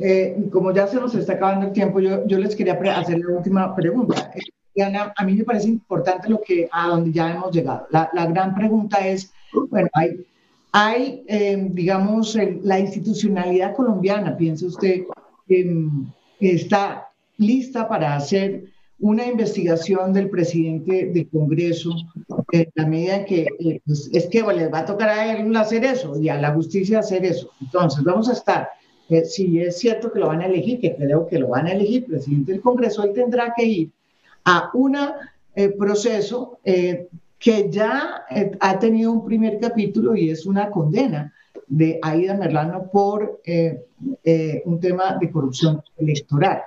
Eh, 0.00 0.48
como 0.52 0.72
ya 0.72 0.86
se 0.86 0.96
nos 0.96 1.14
está 1.14 1.34
acabando 1.34 1.66
el 1.66 1.72
tiempo, 1.72 2.00
yo, 2.00 2.26
yo 2.26 2.38
les 2.38 2.54
quería 2.54 2.74
hacer 2.96 3.18
la 3.18 3.36
última 3.36 3.74
pregunta. 3.74 4.30
Eh, 4.78 4.90
Diana, 4.90 5.12
a 5.16 5.24
mí 5.24 5.34
me 5.34 5.44
parece 5.44 5.68
importante 5.68 6.28
lo 6.28 6.40
que, 6.40 6.68
a 6.70 6.88
donde 6.88 7.12
ya 7.12 7.32
hemos 7.32 7.52
llegado. 7.52 7.86
La, 7.90 8.08
la 8.12 8.26
gran 8.26 8.54
pregunta 8.54 9.06
es, 9.06 9.32
bueno, 9.70 9.88
hay, 9.92 10.24
hay 10.72 11.24
eh, 11.26 11.68
digamos, 11.70 12.36
la 12.62 12.78
institucionalidad 12.78 13.74
colombiana, 13.74 14.36
piensa 14.36 14.66
usted, 14.66 15.02
em, 15.48 16.06
está 16.40 17.08
lista 17.38 17.88
para 17.88 18.14
hacer 18.14 18.64
una 19.00 19.26
investigación 19.26 20.12
del 20.12 20.28
presidente 20.28 21.06
del 21.06 21.28
Congreso 21.28 21.90
en 22.52 22.68
la 22.74 22.86
medida 22.86 23.24
que 23.24 23.46
eh, 23.60 23.80
pues, 23.86 24.10
es 24.12 24.26
que 24.26 24.42
les 24.42 24.72
va 24.72 24.80
a 24.80 24.84
tocar 24.84 25.08
a 25.08 25.32
él 25.32 25.56
hacer 25.56 25.84
eso 25.84 26.20
y 26.20 26.28
a 26.28 26.40
la 26.40 26.52
justicia 26.52 26.98
hacer 26.98 27.24
eso. 27.24 27.50
Entonces, 27.60 28.02
vamos 28.02 28.28
a 28.28 28.32
estar, 28.32 28.68
eh, 29.08 29.24
si 29.24 29.60
es 29.60 29.78
cierto 29.78 30.12
que 30.12 30.18
lo 30.18 30.28
van 30.28 30.40
a 30.40 30.46
elegir, 30.46 30.80
que 30.80 30.96
creo 30.96 31.26
que 31.28 31.38
lo 31.38 31.48
van 31.48 31.66
a 31.66 31.72
elegir 31.72 32.06
presidente 32.06 32.52
del 32.52 32.60
Congreso, 32.60 33.04
él 33.04 33.12
tendrá 33.12 33.54
que 33.56 33.64
ir 33.64 33.90
a 34.48 34.70
un 34.72 34.96
eh, 34.96 35.68
proceso 35.78 36.60
que 36.64 37.70
ya 37.70 38.24
ha 38.60 38.78
tenido 38.78 39.12
un 39.12 39.24
primer 39.24 39.60
capítulo 39.60 40.16
y 40.16 40.30
es 40.30 40.46
una 40.46 40.70
condena 40.70 41.32
de 41.66 41.98
Aida 42.02 42.34
Merlano 42.34 42.90
por 42.90 43.40
un 44.64 44.80
tema 44.80 45.16
de 45.20 45.30
corrupción 45.30 45.82
electoral. 45.96 46.62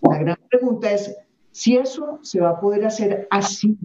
La 0.00 0.18
gran 0.18 0.38
pregunta 0.48 0.90
es, 0.90 1.14
si 1.50 1.76
eso 1.76 2.18
se 2.22 2.40
va 2.40 2.50
a 2.50 2.60
poder 2.60 2.84
hacer 2.84 3.26
así, 3.30 3.78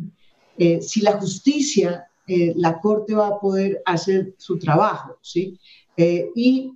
eh, 0.58 0.82
si 0.82 1.02
la 1.02 1.14
justicia, 1.14 2.08
eh, 2.28 2.54
la 2.56 2.80
Corte 2.80 3.14
va 3.14 3.28
a 3.28 3.40
poder 3.40 3.82
hacer 3.86 4.36
su 4.38 4.60
trabajo, 4.60 5.18
¿sí? 5.22 5.58
Eh, 5.96 6.30
y 6.36 6.74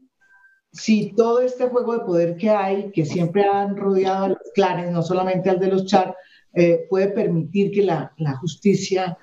si 0.72 1.14
todo 1.14 1.42
este 1.42 1.68
juego 1.68 1.94
de 1.94 2.06
poder 2.06 2.38
que 2.38 2.50
hay, 2.50 2.92
que 2.92 3.06
siempre 3.06 3.46
han 3.46 3.76
rodeado 3.78 4.26
a 4.26 4.30
los 4.30 4.52
clanes, 4.54 4.92
no 4.92 5.02
solamente 5.02 5.50
al 5.50 5.60
de 5.60 5.68
los 5.68 5.86
char, 5.86 6.16
puede 6.90 7.10
permitir 7.10 7.72
que 7.72 7.84
la, 7.84 8.12
justicia 8.40 9.18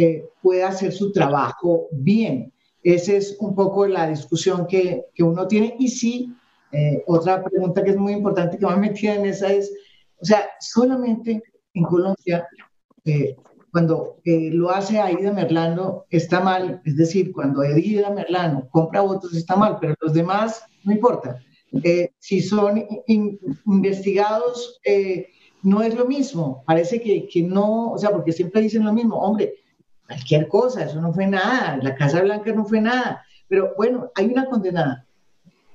eh, 0.00 0.28
pueda 0.40 0.68
hacer 0.68 0.92
su 0.92 1.10
trabajo 1.10 1.88
bien. 1.90 2.52
Esa 2.84 3.14
es 3.14 3.36
un 3.40 3.54
poco 3.56 3.84
la 3.86 4.08
discusión 4.08 4.66
que, 4.68 5.06
que 5.12 5.24
uno 5.24 5.48
tiene. 5.48 5.74
Y 5.78 5.88
sí, 5.88 6.32
eh, 6.70 7.02
otra 7.08 7.42
pregunta 7.42 7.82
que 7.82 7.90
es 7.90 7.96
muy 7.96 8.12
importante 8.12 8.58
que 8.58 8.66
me 8.66 8.76
metida 8.88 9.16
en 9.16 9.26
esa 9.26 9.52
es, 9.52 9.72
o 10.20 10.24
sea, 10.24 10.48
solamente 10.60 11.42
en 11.74 11.82
Colombia, 11.82 12.46
eh, 13.04 13.34
cuando 13.72 14.20
lo 14.24 14.70
hace 14.70 14.98
Aida 14.98 15.32
Merlano 15.32 16.04
está 16.10 16.40
mal, 16.40 16.80
es 16.84 16.96
decir, 16.96 17.32
cuando 17.32 17.60
Aida 17.60 18.10
Merlano 18.10 18.68
compra 18.70 19.02
votos 19.02 19.34
está 19.34 19.56
mal, 19.56 19.78
pero 19.80 19.94
los 20.00 20.14
demás 20.14 20.62
no 20.84 20.92
importa. 20.92 21.38
si 22.18 22.40
son 22.40 22.84
investigados, 23.66 24.80
no 25.62 25.82
es 25.82 25.94
lo 25.94 26.06
mismo. 26.06 26.62
Parece 26.66 27.00
que, 27.00 27.28
que 27.28 27.42
no, 27.42 27.92
o 27.92 27.98
sea, 27.98 28.10
porque 28.10 28.32
siempre 28.32 28.60
dicen 28.60 28.84
lo 28.84 28.92
mismo, 28.92 29.16
hombre, 29.16 29.54
cualquier 30.06 30.48
cosa, 30.48 30.84
eso 30.84 31.00
no 31.00 31.12
fue 31.12 31.26
nada, 31.26 31.78
la 31.82 31.94
Casa 31.94 32.22
Blanca 32.22 32.52
no 32.52 32.64
fue 32.64 32.80
nada, 32.80 33.24
pero 33.46 33.74
bueno, 33.76 34.10
hay 34.14 34.26
una 34.26 34.46
condenada. 34.46 35.06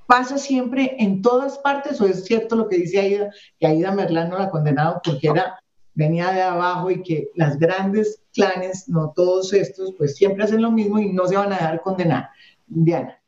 ¿Pasa 0.06 0.36
siempre 0.36 0.96
en 0.98 1.22
todas 1.22 1.58
partes 1.58 2.00
o 2.00 2.06
es 2.06 2.24
cierto 2.24 2.56
lo 2.56 2.68
que 2.68 2.76
dice 2.76 3.00
Aida, 3.00 3.30
que 3.58 3.66
Aida 3.66 3.92
Merlán 3.92 4.28
no 4.28 4.38
la 4.38 4.44
ha 4.44 4.50
condenado 4.50 5.00
porque 5.02 5.28
era, 5.28 5.58
venía 5.94 6.30
de 6.32 6.42
abajo 6.42 6.90
y 6.90 7.02
que 7.02 7.30
las 7.36 7.58
grandes 7.58 8.20
clanes, 8.34 8.88
no 8.88 9.12
todos 9.14 9.52
estos, 9.52 9.94
pues 9.96 10.16
siempre 10.16 10.44
hacen 10.44 10.60
lo 10.60 10.70
mismo 10.70 10.98
y 10.98 11.12
no 11.12 11.26
se 11.26 11.36
van 11.36 11.52
a 11.52 11.56
dejar 11.56 11.80
condenar? 11.80 12.28
Diana. 12.66 13.18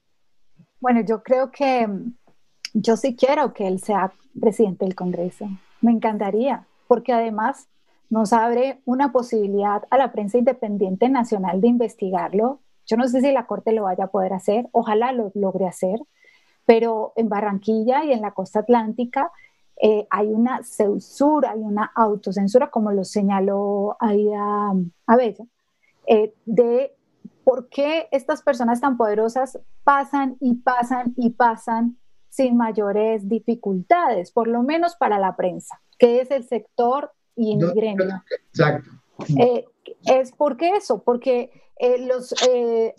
Bueno, 0.80 1.00
yo 1.07 1.22
creo 1.22 1.50
que 1.50 1.88
yo 2.74 2.96
sí 2.96 3.16
quiero 3.16 3.54
que 3.54 3.66
él 3.66 3.80
sea 3.80 4.12
presidente 4.38 4.84
del 4.84 4.94
Congreso. 4.94 5.48
Me 5.80 5.92
encantaría, 5.92 6.66
porque 6.88 7.12
además 7.12 7.68
nos 8.08 8.32
abre 8.32 8.80
una 8.84 9.12
posibilidad 9.12 9.82
a 9.90 9.98
la 9.98 10.12
prensa 10.12 10.38
independiente 10.38 11.08
nacional 11.08 11.60
de 11.60 11.68
investigarlo. 11.68 12.60
Yo 12.86 12.96
no 12.96 13.08
sé 13.08 13.20
si 13.20 13.32
la 13.32 13.46
Corte 13.46 13.72
lo 13.72 13.84
vaya 13.84 14.04
a 14.04 14.10
poder 14.10 14.32
hacer, 14.32 14.68
ojalá 14.72 15.12
lo 15.12 15.32
logre 15.34 15.66
hacer, 15.66 16.00
pero 16.64 17.12
en 17.16 17.28
Barranquilla 17.28 18.04
y 18.04 18.12
en 18.12 18.20
la 18.20 18.32
costa 18.32 18.60
atlántica 18.60 19.32
eh, 19.80 20.06
hay 20.10 20.28
una 20.28 20.62
censura, 20.62 21.50
hay 21.52 21.60
una 21.60 21.90
autocensura, 21.94 22.70
como 22.70 22.92
lo 22.92 23.04
señaló 23.04 23.96
Aida 24.00 24.72
Abella, 25.06 25.44
eh, 26.06 26.32
de 26.44 26.94
por 27.44 27.68
qué 27.68 28.08
estas 28.10 28.42
personas 28.42 28.80
tan 28.80 28.96
poderosas 28.96 29.58
pasan 29.84 30.36
y 30.40 30.54
pasan 30.54 31.14
y 31.16 31.30
pasan 31.30 31.96
sin 32.37 32.57
mayores 32.57 33.28
dificultades, 33.28 34.30
por 34.30 34.47
lo 34.47 34.62
menos 34.62 34.95
para 34.97 35.18
la 35.18 35.37
prensa, 35.37 35.80
que 35.99 36.20
es 36.20 36.30
el 36.30 36.47
sector 36.47 37.12
y 37.34 37.57
gremio. 37.59 38.22
Exacto. 38.49 38.91
Eh, 39.39 39.64
es 40.05 40.32
porque 40.32 40.76
eso, 40.76 41.03
porque 41.03 41.51
eh, 41.78 41.99
los, 42.07 42.34
eh, 42.47 42.95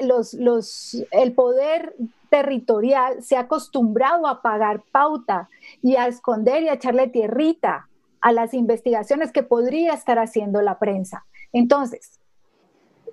los, 0.00 0.34
los, 0.34 1.02
el 1.10 1.32
poder 1.32 1.94
territorial 2.28 3.22
se 3.22 3.36
ha 3.36 3.40
acostumbrado 3.40 4.26
a 4.26 4.42
pagar 4.42 4.82
pauta 4.92 5.48
y 5.82 5.96
a 5.96 6.06
esconder 6.06 6.62
y 6.62 6.68
a 6.68 6.74
echarle 6.74 7.08
tierrita 7.08 7.88
a 8.20 8.32
las 8.32 8.52
investigaciones 8.52 9.32
que 9.32 9.42
podría 9.42 9.94
estar 9.94 10.18
haciendo 10.18 10.60
la 10.60 10.78
prensa. 10.78 11.24
Entonces, 11.54 12.20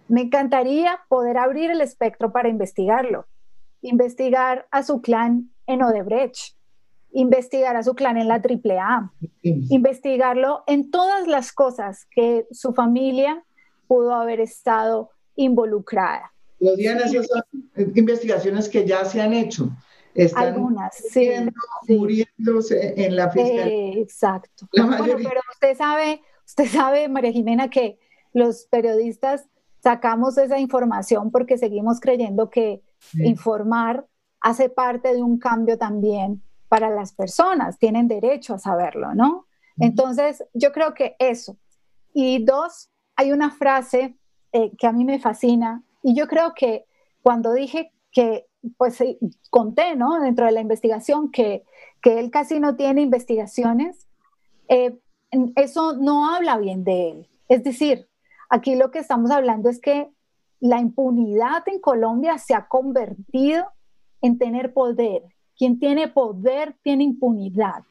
me 0.10 0.22
encantaría 0.22 1.00
poder 1.08 1.38
abrir 1.38 1.72
el 1.72 1.80
espectro 1.80 2.34
para 2.34 2.50
investigarlo, 2.50 3.26
investigar 3.82 4.68
a 4.72 4.84
su 4.84 5.02
clan 5.02 5.52
en 5.68 5.84
Odebrecht, 5.84 6.56
investigar 7.12 7.76
a 7.76 7.84
su 7.84 7.96
clan 7.96 8.18
en 8.18 8.28
la 8.28 8.36
AAA, 8.36 9.12
investigarlo 9.42 10.64
en 10.68 10.92
todas 10.92 11.28
las 11.28 11.52
cosas 11.52 12.06
que 12.12 12.48
su 12.52 12.74
familia 12.74 13.44
pudo 13.88 14.14
haber 14.14 14.40
estado 14.40 15.10
involucrada. 15.36 16.34
Los 16.60 16.76
días 16.78 17.12
son 17.12 17.44
investigaciones 17.96 18.70
que 18.70 18.86
ya 18.86 19.06
se 19.06 19.22
han 19.22 19.34
hecho. 19.34 19.70
Están 20.14 20.54
Algunas, 20.54 20.96
sí, 20.96 21.30
muriéndose 21.88 22.94
en 22.98 23.16
la 23.16 23.30
fiscalía. 23.30 23.68
Eh, 23.68 24.02
exacto. 24.02 24.68
Bueno, 24.76 24.98
pero 25.06 25.42
usted 25.54 25.78
sabe, 25.78 26.22
usted 26.46 26.66
sabe, 26.66 27.08
María 27.08 27.32
Jimena, 27.32 27.70
que 27.70 28.00
los 28.34 28.66
periodistas 28.66 29.48
sacamos 29.82 30.38
esa 30.38 30.60
información 30.60 31.32
porque 31.32 31.58
seguimos 31.58 32.00
creyendo 32.00 32.50
que 32.50 32.82
informar 33.14 34.06
hace 34.42 34.70
parte 34.70 35.14
de 35.14 35.24
un 35.24 35.38
cambio 35.38 35.78
también 35.78 36.42
para 36.68 36.90
las 36.90 37.14
personas, 37.14 37.78
tienen 37.80 38.08
derecho 38.08 38.54
a 38.54 38.60
saberlo, 38.60 39.14
¿no? 39.16 39.48
Entonces, 39.80 40.44
yo 40.54 40.72
creo 40.72 40.94
que 40.94 41.16
eso. 41.20 41.58
Y 42.14 42.44
dos, 42.44 42.90
hay 43.16 43.32
una 43.32 43.50
frase 43.50 44.18
eh, 44.52 44.72
que 44.78 44.88
a 44.88 44.92
mí 44.92 45.06
me 45.06 45.20
fascina 45.20 45.84
y 46.04 46.16
yo 46.16 46.28
creo 46.28 46.54
que 46.54 46.86
cuando 47.22 47.54
dije 47.54 47.92
que, 48.12 48.48
pues 48.78 49.02
conté, 49.50 49.96
¿no? 49.96 50.20
Dentro 50.20 50.46
de 50.46 50.52
la 50.52 50.62
investigación 50.62 51.32
que, 51.32 51.64
que 52.02 52.20
él 52.20 52.30
casi 52.30 52.60
no 52.60 52.76
tiene 52.76 53.02
investigaciones, 53.02 54.08
eh, 54.68 54.98
eso 55.56 55.94
no 55.94 56.34
habla 56.34 56.58
bien 56.58 56.84
de 56.84 57.10
él. 57.10 57.30
Es 57.48 57.64
decir, 57.64 58.08
aquí 58.50 58.76
lo 58.76 58.92
que 58.92 59.00
estamos 59.00 59.32
hablando 59.32 59.70
es 59.70 59.80
que 59.80 60.10
la 60.60 60.80
impunidad 60.80 61.64
en 61.68 61.80
Colombia 61.80 62.38
se 62.38 62.54
ha 62.54 62.68
convertido 62.68 63.66
en 64.22 64.38
tener 64.38 64.74
poder. 64.74 65.24
Quien 65.58 65.80
tiene 65.80 66.08
poder 66.08 66.76
tiene 66.84 67.04
impunidad. 67.04 67.84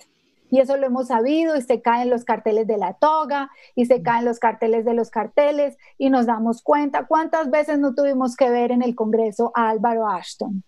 Y 0.50 0.60
eso 0.60 0.76
lo 0.76 0.86
hemos 0.86 1.08
sabido 1.08 1.56
y 1.56 1.62
se 1.62 1.82
caen 1.82 2.08
los 2.08 2.24
carteles 2.24 2.66
de 2.66 2.78
la 2.78 2.94
toga 2.94 3.50
y 3.74 3.84
se 3.84 4.02
caen 4.02 4.24
los 4.24 4.38
carteles 4.38 4.84
de 4.84 4.94
los 4.94 5.10
carteles 5.10 5.76
y 5.98 6.08
nos 6.08 6.26
damos 6.26 6.62
cuenta 6.62 7.06
cuántas 7.06 7.50
veces 7.50 7.78
no 7.78 7.94
tuvimos 7.94 8.34
que 8.34 8.48
ver 8.48 8.72
en 8.72 8.82
el 8.82 8.94
Congreso 8.94 9.52
a 9.54 9.68
Álvaro 9.68 10.08
Ashton. 10.08 10.62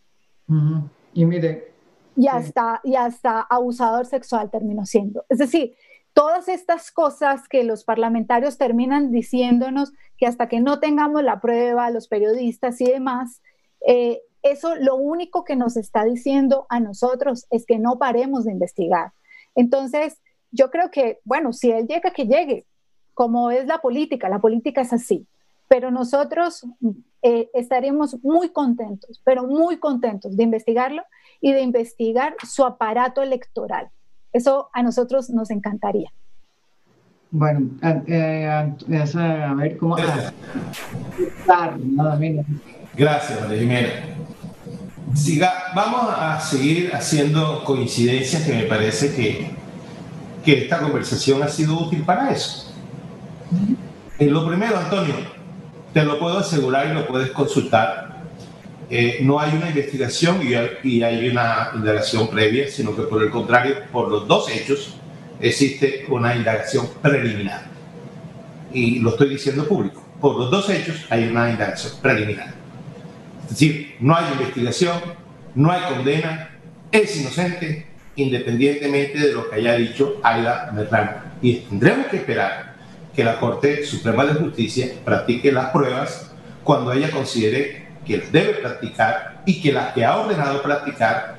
Y 1.14 1.24
mire. 1.24 1.72
Y 2.16 2.26
hasta, 2.26 2.80
y 2.84 2.96
hasta 2.96 3.40
abusador 3.40 4.04
sexual 4.04 4.50
terminó 4.50 4.84
siendo. 4.84 5.24
Es 5.30 5.38
decir, 5.38 5.74
todas 6.12 6.48
estas 6.48 6.90
cosas 6.90 7.48
que 7.48 7.64
los 7.64 7.84
parlamentarios 7.84 8.58
terminan 8.58 9.12
diciéndonos 9.12 9.92
que 10.18 10.26
hasta 10.26 10.48
que 10.48 10.60
no 10.60 10.80
tengamos 10.80 11.22
la 11.22 11.40
prueba, 11.40 11.90
los 11.90 12.08
periodistas 12.08 12.80
y 12.80 12.86
demás, 12.86 13.42
eh, 13.86 14.20
eso 14.42 14.74
lo 14.76 14.96
único 14.96 15.44
que 15.44 15.56
nos 15.56 15.76
está 15.76 16.04
diciendo 16.04 16.66
a 16.68 16.80
nosotros 16.80 17.46
es 17.50 17.66
que 17.66 17.78
no 17.78 17.98
paremos 17.98 18.44
de 18.44 18.52
investigar. 18.52 19.12
Entonces, 19.54 20.20
yo 20.50 20.70
creo 20.70 20.90
que, 20.90 21.20
bueno, 21.24 21.52
si 21.52 21.70
él 21.70 21.86
llega, 21.86 22.10
que 22.10 22.26
llegue, 22.26 22.66
como 23.14 23.50
es 23.50 23.66
la 23.66 23.78
política, 23.78 24.28
la 24.28 24.40
política 24.40 24.80
es 24.80 24.92
así, 24.92 25.26
pero 25.68 25.90
nosotros 25.90 26.64
eh, 27.22 27.50
estaremos 27.54 28.22
muy 28.24 28.50
contentos, 28.50 29.20
pero 29.24 29.44
muy 29.44 29.78
contentos 29.78 30.36
de 30.36 30.42
investigarlo 30.42 31.02
y 31.40 31.52
de 31.52 31.60
investigar 31.60 32.34
su 32.46 32.64
aparato 32.64 33.22
electoral. 33.22 33.90
Eso 34.32 34.70
a 34.72 34.82
nosotros 34.82 35.30
nos 35.30 35.50
encantaría. 35.50 36.10
Bueno, 37.32 37.70
eh, 38.06 38.46
a 38.46 39.54
ver 39.54 39.76
cómo... 39.78 39.96
Gracias, 42.96 43.40
María 43.40 43.58
Jimena. 43.60 43.88
Siga, 45.14 45.52
vamos 45.74 46.12
a 46.16 46.40
seguir 46.40 46.94
haciendo 46.94 47.64
coincidencias 47.64 48.42
que 48.44 48.52
me 48.52 48.62
parece 48.64 49.14
que, 49.14 49.50
que 50.44 50.64
esta 50.64 50.78
conversación 50.78 51.42
ha 51.42 51.48
sido 51.48 51.78
útil 51.78 52.04
para 52.04 52.30
eso. 52.30 52.72
En 54.18 54.28
eh, 54.28 54.30
lo 54.30 54.46
primero, 54.46 54.78
Antonio, 54.78 55.14
te 55.92 56.04
lo 56.04 56.18
puedo 56.18 56.38
asegurar 56.38 56.88
y 56.88 56.94
lo 56.94 57.06
puedes 57.06 57.30
consultar. 57.30 58.09
Eh, 58.92 59.18
no 59.22 59.38
hay 59.38 59.56
una 59.56 59.68
investigación 59.68 60.40
y 60.42 60.54
hay, 61.04 61.28
una 61.28 61.70
indagación 61.76 62.28
previa, 62.28 62.68
sino 62.68 62.96
que 62.96 63.02
por 63.02 63.22
el 63.22 63.30
contrario, 63.30 63.76
por 63.92 64.08
los 64.08 64.26
dos 64.26 64.50
hechos, 64.50 64.96
existe 65.40 66.06
una 66.08 66.34
indagación 66.34 66.88
preliminar. 67.00 67.66
Y 68.72 68.98
lo 68.98 69.10
estoy 69.10 69.28
diciendo 69.28 69.68
público. 69.68 70.04
Por 70.20 70.36
los 70.36 70.50
dos 70.50 70.68
hechos 70.70 71.06
hay 71.08 71.28
una 71.28 71.50
indagación 71.50 71.94
preliminar. 72.02 72.52
Es 73.44 73.50
decir, 73.50 73.94
no 74.00 74.16
hay 74.16 74.24
investigación, 74.32 75.00
no 75.54 75.70
hay 75.70 75.82
condena, 75.82 76.50
es 76.90 77.16
inocente, 77.16 77.86
independientemente 78.16 79.18
de 79.20 79.32
lo 79.32 79.48
que 79.48 79.56
haya 79.56 79.74
dicho 79.74 80.20
Aida 80.24 80.72
Merlano. 80.74 81.12
Y 81.40 81.58
tendremos 81.60 82.06
que 82.06 82.16
esperar 82.16 82.74
que 83.14 83.22
la 83.22 83.38
Corte 83.38 83.84
Suprema 83.84 84.24
de 84.24 84.34
Justicia 84.34 84.88
practique 85.04 85.52
las 85.52 85.70
pruebas 85.70 86.32
cuando 86.64 86.92
ella 86.92 87.10
considere 87.10 87.89
que 88.06 88.18
las 88.18 88.32
debe 88.32 88.54
practicar 88.54 89.42
y 89.44 89.60
que 89.60 89.72
las 89.72 89.92
que 89.92 90.04
ha 90.04 90.18
ordenado 90.18 90.62
practicar 90.62 91.36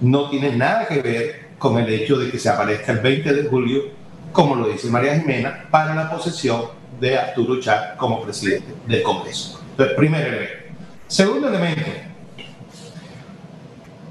no 0.00 0.30
tienen 0.30 0.58
nada 0.58 0.86
que 0.86 1.02
ver 1.02 1.48
con 1.58 1.78
el 1.78 1.88
hecho 1.88 2.16
de 2.16 2.30
que 2.30 2.38
se 2.38 2.48
aparezca 2.48 2.92
el 2.92 3.00
20 3.00 3.34
de 3.34 3.48
julio, 3.48 3.82
como 4.32 4.54
lo 4.54 4.68
dice 4.68 4.88
María 4.88 5.18
Jimena, 5.18 5.66
para 5.70 5.94
la 5.94 6.10
posesión 6.10 6.62
de 7.00 7.18
Arturo 7.18 7.60
Char 7.60 7.96
como 7.96 8.22
presidente 8.22 8.74
del 8.86 9.02
Congreso. 9.02 9.60
Entonces, 9.70 9.96
primer 9.96 10.26
elemento. 10.26 10.54
Segundo 11.08 11.48
elemento, 11.48 11.90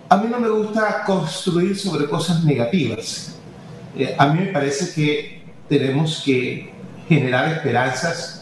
a 0.09 0.17
mí 0.17 0.27
no 0.29 0.39
me 0.39 0.49
gusta 0.49 1.03
construir 1.05 1.77
sobre 1.77 2.07
cosas 2.07 2.43
negativas. 2.43 3.35
Eh, 3.97 4.15
a 4.17 4.27
mí 4.27 4.39
me 4.39 4.47
parece 4.47 4.93
que 4.93 5.41
tenemos 5.67 6.21
que 6.23 6.71
generar 7.07 7.51
esperanzas 7.51 8.36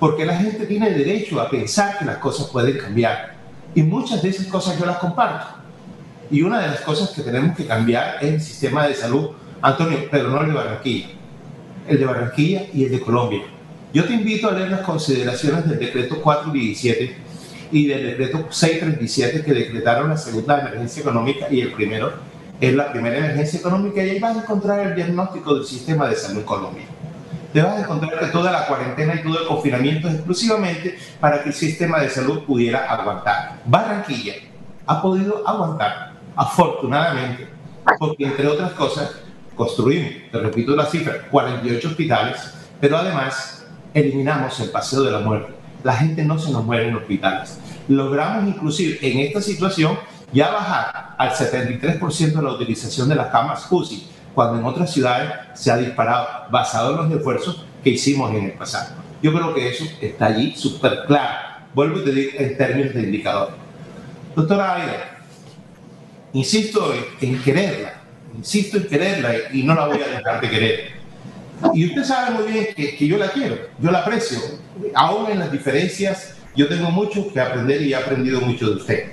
porque 0.00 0.24
la 0.24 0.36
gente 0.36 0.64
tiene 0.64 0.90
derecho 0.90 1.40
a 1.40 1.50
pensar 1.50 1.98
que 1.98 2.06
las 2.06 2.16
cosas 2.16 2.46
pueden 2.46 2.78
cambiar. 2.78 3.34
Y 3.74 3.82
muchas 3.82 4.22
de 4.22 4.30
esas 4.30 4.46
cosas 4.46 4.78
yo 4.78 4.86
las 4.86 4.96
comparto. 4.96 5.46
Y 6.30 6.42
una 6.42 6.58
de 6.58 6.68
las 6.68 6.80
cosas 6.80 7.10
que 7.10 7.20
tenemos 7.20 7.54
que 7.54 7.66
cambiar 7.66 8.16
es 8.22 8.32
el 8.32 8.40
sistema 8.40 8.86
de 8.86 8.94
salud, 8.94 9.28
Antonio, 9.60 9.98
pero 10.10 10.30
no 10.30 10.40
el 10.40 10.48
de 10.48 10.54
Barranquilla, 10.54 11.08
el 11.86 11.98
de 11.98 12.04
Barranquilla 12.06 12.62
y 12.72 12.84
el 12.84 12.92
de 12.92 13.00
Colombia. 13.00 13.42
Yo 13.92 14.04
te 14.06 14.14
invito 14.14 14.48
a 14.48 14.52
leer 14.52 14.70
las 14.70 14.80
consideraciones 14.80 15.68
del 15.68 15.78
decreto 15.78 16.22
417 16.22 17.16
y 17.72 17.86
del 17.86 18.06
decreto 18.06 18.46
637 18.50 19.44
que 19.44 19.52
decretaron 19.52 20.08
la 20.08 20.16
segunda 20.16 20.60
emergencia 20.60 21.02
económica 21.02 21.46
y 21.50 21.60
el 21.60 21.72
primero 21.72 22.12
es 22.60 22.74
la 22.74 22.90
primera 22.90 23.18
emergencia 23.18 23.58
económica 23.60 24.02
y 24.02 24.10
ahí 24.10 24.18
vas 24.18 24.36
a 24.36 24.42
encontrar 24.42 24.86
el 24.86 24.94
diagnóstico 24.94 25.54
del 25.54 25.64
sistema 25.64 26.08
de 26.08 26.16
salud 26.16 26.38
en 26.38 26.44
Colombia 26.44 26.84
te 27.52 27.62
vas 27.62 27.76
a 27.76 27.80
encontrar 27.80 28.18
que 28.18 28.26
toda 28.26 28.52
la 28.52 28.66
cuarentena 28.66 29.14
y 29.14 29.22
todo 29.22 29.40
el 29.40 29.46
confinamiento 29.46 30.08
exclusivamente 30.08 30.98
para 31.18 31.42
que 31.42 31.48
el 31.48 31.54
sistema 31.54 32.00
de 32.00 32.08
salud 32.08 32.44
pudiera 32.44 32.90
aguantar. 32.90 33.60
Barranquilla 33.64 34.34
ha 34.86 35.02
podido 35.02 35.46
aguantar, 35.46 36.12
afortunadamente, 36.36 37.48
porque 37.98 38.24
entre 38.24 38.46
otras 38.46 38.72
cosas 38.72 39.16
construimos, 39.54 40.12
te 40.30 40.38
repito 40.38 40.76
la 40.76 40.86
cifra, 40.86 41.28
48 41.30 41.88
hospitales, 41.88 42.54
pero 42.80 42.96
además 42.96 43.66
eliminamos 43.94 44.58
el 44.60 44.70
paseo 44.70 45.02
de 45.02 45.10
la 45.10 45.20
muerte. 45.20 45.52
La 45.82 45.94
gente 45.94 46.24
no 46.24 46.38
se 46.38 46.52
nos 46.52 46.64
muere 46.64 46.88
en 46.88 46.96
hospitales. 46.96 47.58
Logramos 47.88 48.48
inclusive 48.48 48.98
en 49.02 49.20
esta 49.20 49.40
situación 49.40 49.98
ya 50.32 50.50
bajar 50.50 51.14
al 51.18 51.30
73% 51.30 52.32
de 52.32 52.42
la 52.42 52.52
utilización 52.52 53.08
de 53.08 53.16
las 53.16 53.28
camas 53.28 53.66
UCI 53.70 54.08
cuando 54.34 54.58
en 54.58 54.64
otras 54.64 54.92
ciudades 54.92 55.30
se 55.54 55.70
ha 55.70 55.76
disparado 55.76 56.26
basado 56.50 56.92
en 56.92 56.96
los 57.08 57.18
esfuerzos 57.18 57.64
que 57.82 57.90
hicimos 57.90 58.30
en 58.34 58.44
el 58.44 58.52
pasado. 58.52 58.94
Yo 59.22 59.32
creo 59.32 59.54
que 59.54 59.68
eso 59.68 59.84
está 60.00 60.26
allí 60.26 60.54
súper 60.56 61.04
claro. 61.06 61.38
Vuelvo 61.74 62.00
y 62.00 62.04
te 62.04 62.12
digo 62.12 62.30
en 62.38 62.56
términos 62.56 62.94
de 62.94 63.02
indicador. 63.02 63.50
Doctora 64.34 64.76
Aida, 64.76 65.18
insisto 66.32 66.92
en, 67.20 67.42
quererla, 67.42 68.02
insisto 68.36 68.78
en 68.78 68.86
quererla 68.86 69.32
y 69.52 69.62
no 69.62 69.74
la 69.74 69.86
voy 69.86 70.00
a 70.02 70.16
dejar 70.16 70.40
de 70.40 70.50
querer. 70.50 71.00
Y 71.74 71.86
usted 71.86 72.04
sabe 72.04 72.30
muy 72.30 72.50
bien 72.50 72.68
que, 72.74 72.96
que, 72.96 73.06
yo 73.06 73.18
la 73.18 73.28
quiero, 73.30 73.56
yo 73.78 73.90
la 73.90 74.00
aprecio. 74.00 74.38
Aún 74.94 75.30
en 75.30 75.40
las 75.40 75.52
diferencias, 75.52 76.36
yo 76.56 76.68
tengo 76.68 76.90
mucho 76.90 77.30
que 77.32 77.40
aprender 77.40 77.82
y 77.82 77.92
he 77.92 77.96
aprendido 77.96 78.40
mucho 78.40 78.70
de 78.70 78.76
usted. 78.76 79.12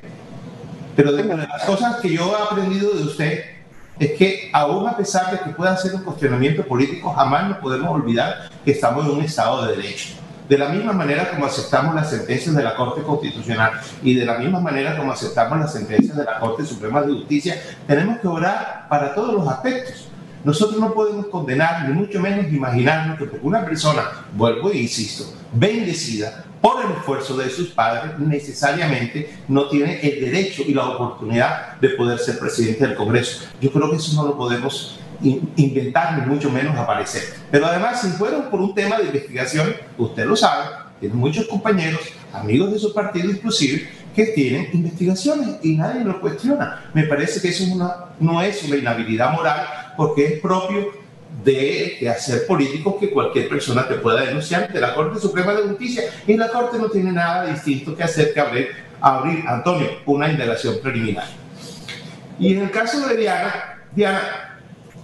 Pero 0.96 1.12
de 1.12 1.24
las 1.24 1.64
cosas 1.66 1.98
que 1.98 2.10
yo 2.10 2.32
he 2.32 2.42
aprendido 2.42 2.92
de 2.94 3.04
usted 3.04 3.57
es 4.00 4.12
que 4.12 4.50
aún 4.54 4.88
a 4.88 4.96
pesar 4.96 5.32
de 5.32 5.40
que 5.40 5.50
pueda 5.52 5.76
ser 5.78 5.96
un 5.96 6.04
cuestionamiento 6.04 6.64
político, 6.64 7.12
jamás 7.14 7.50
nos 7.50 7.58
podemos 7.58 7.90
olvidar 7.90 8.50
que 8.64 8.72
estamos 8.72 9.06
en 9.06 9.12
un 9.12 9.24
Estado 9.24 9.66
de 9.66 9.76
Derecho. 9.76 10.10
De 10.48 10.58
la 10.58 10.70
misma 10.70 10.94
manera 10.94 11.30
como 11.32 11.46
aceptamos 11.46 11.94
las 11.94 12.10
sentencias 12.10 12.56
de 12.56 12.64
la 12.64 12.76
Corte 12.76 13.02
Constitucional 13.02 13.74
y 14.02 14.14
de 14.14 14.26
la 14.26 14.38
misma 14.38 14.62
manera 14.62 14.96
como 14.96 15.12
aceptamos 15.12 15.60
las 15.60 15.74
sentencias 15.74 16.16
de 16.16 16.24
la 16.24 16.40
Corte 16.40 16.66
Suprema 16.66 17.02
de 17.02 17.14
Justicia, 17.14 17.62
tenemos 17.86 18.20
que 18.20 18.28
orar 18.28 18.86
para 18.88 19.14
todos 19.14 19.34
los 19.34 19.48
aspectos. 19.48 20.08
Nosotros 20.46 20.80
no 20.80 20.94
podemos 20.94 21.26
condenar, 21.28 21.90
ni 21.90 21.94
mucho 21.94 22.22
menos 22.22 22.46
imaginarnos 22.54 23.18
que 23.18 23.30
una 23.42 23.66
persona, 23.66 24.04
vuelvo 24.34 24.72
e 24.72 24.78
insisto, 24.78 25.26
bendecida, 25.52 26.46
por 26.62 26.86
el 26.86 26.92
esfuerzo 26.92 27.38
de 27.38 27.50
sus 27.50 27.70
padres, 27.70 28.18
necesariamente 28.20 29.38
no 29.48 29.68
tiene 29.70 30.00
el 30.02 30.22
derecho 30.22 30.64
y 30.66 30.74
la 30.74 30.90
oportunidad 30.90 31.78
de 31.80 31.90
poder 31.90 32.20
ser 32.20 32.40
presidente 32.40 32.88
del 32.88 32.96
Congreso. 32.96 33.46
Yo 33.62 33.72
creo 33.72 33.90
que 33.90 33.98
eso 33.98 34.16
no 34.16 34.28
lo 34.28 34.38
podemos 34.38 35.00
inventar, 35.22 36.20
ni 36.20 36.26
mucho 36.26 36.50
menos 36.50 36.76
aparecer. 36.78 37.24
Pero 37.50 37.66
además, 37.66 38.02
si 38.02 38.10
fueron 38.10 38.50
por 38.50 38.60
un 38.62 38.74
tema 38.76 38.98
de 38.98 39.06
investigación, 39.06 39.76
usted 39.98 40.26
lo 40.26 40.36
sabe, 40.36 40.66
tiene 41.00 41.16
muchos 41.16 41.48
compañeros, 41.48 42.02
amigos 42.34 42.72
de 42.72 42.80
su 42.80 42.94
partido 42.94 43.30
inclusive, 43.30 43.90
que 44.16 44.26
tienen 44.28 44.70
investigaciones 44.74 45.58
y 45.64 45.76
nadie 45.76 46.04
lo 46.04 46.20
cuestiona. 46.20 46.90
Me 46.94 47.04
parece 47.04 47.40
que 47.40 47.50
eso 47.50 47.64
no 48.20 48.42
es 48.42 48.64
una 48.64 48.78
inhabilidad 48.78 49.32
moral 49.32 49.68
porque 49.96 50.26
es 50.26 50.40
propio 50.40 51.07
de, 51.48 52.10
hacer 52.10 52.46
políticos 52.46 52.96
que 53.00 53.10
cualquier 53.10 53.48
persona 53.48 53.88
te 53.88 53.96
pueda 53.96 54.22
denunciar 54.22 54.64
ante 54.64 54.82
la 54.82 54.94
Corte 54.94 55.20
Suprema 55.20 55.54
de 55.54 55.64
Justicia. 55.64 56.04
Y 56.28 56.36
la 56.36 56.50
Corte 56.50 56.78
no 56.78 56.90
tiene 56.90 57.12
nada 57.12 57.46
distinto 57.46 57.96
que 57.96 58.04
hacer 58.04 58.34
que 58.34 58.40
abrir, 58.40 58.70
abrir 59.00 59.44
Antonio, 59.48 59.90
una 60.06 60.30
indagación 60.30 60.76
preliminar. 60.82 61.28
Y 62.40 62.54
en 62.54 62.64
el 62.64 62.72
caso 62.72 63.08
de 63.08 63.16
Diana, 63.16 63.82
Diana, 63.96 64.60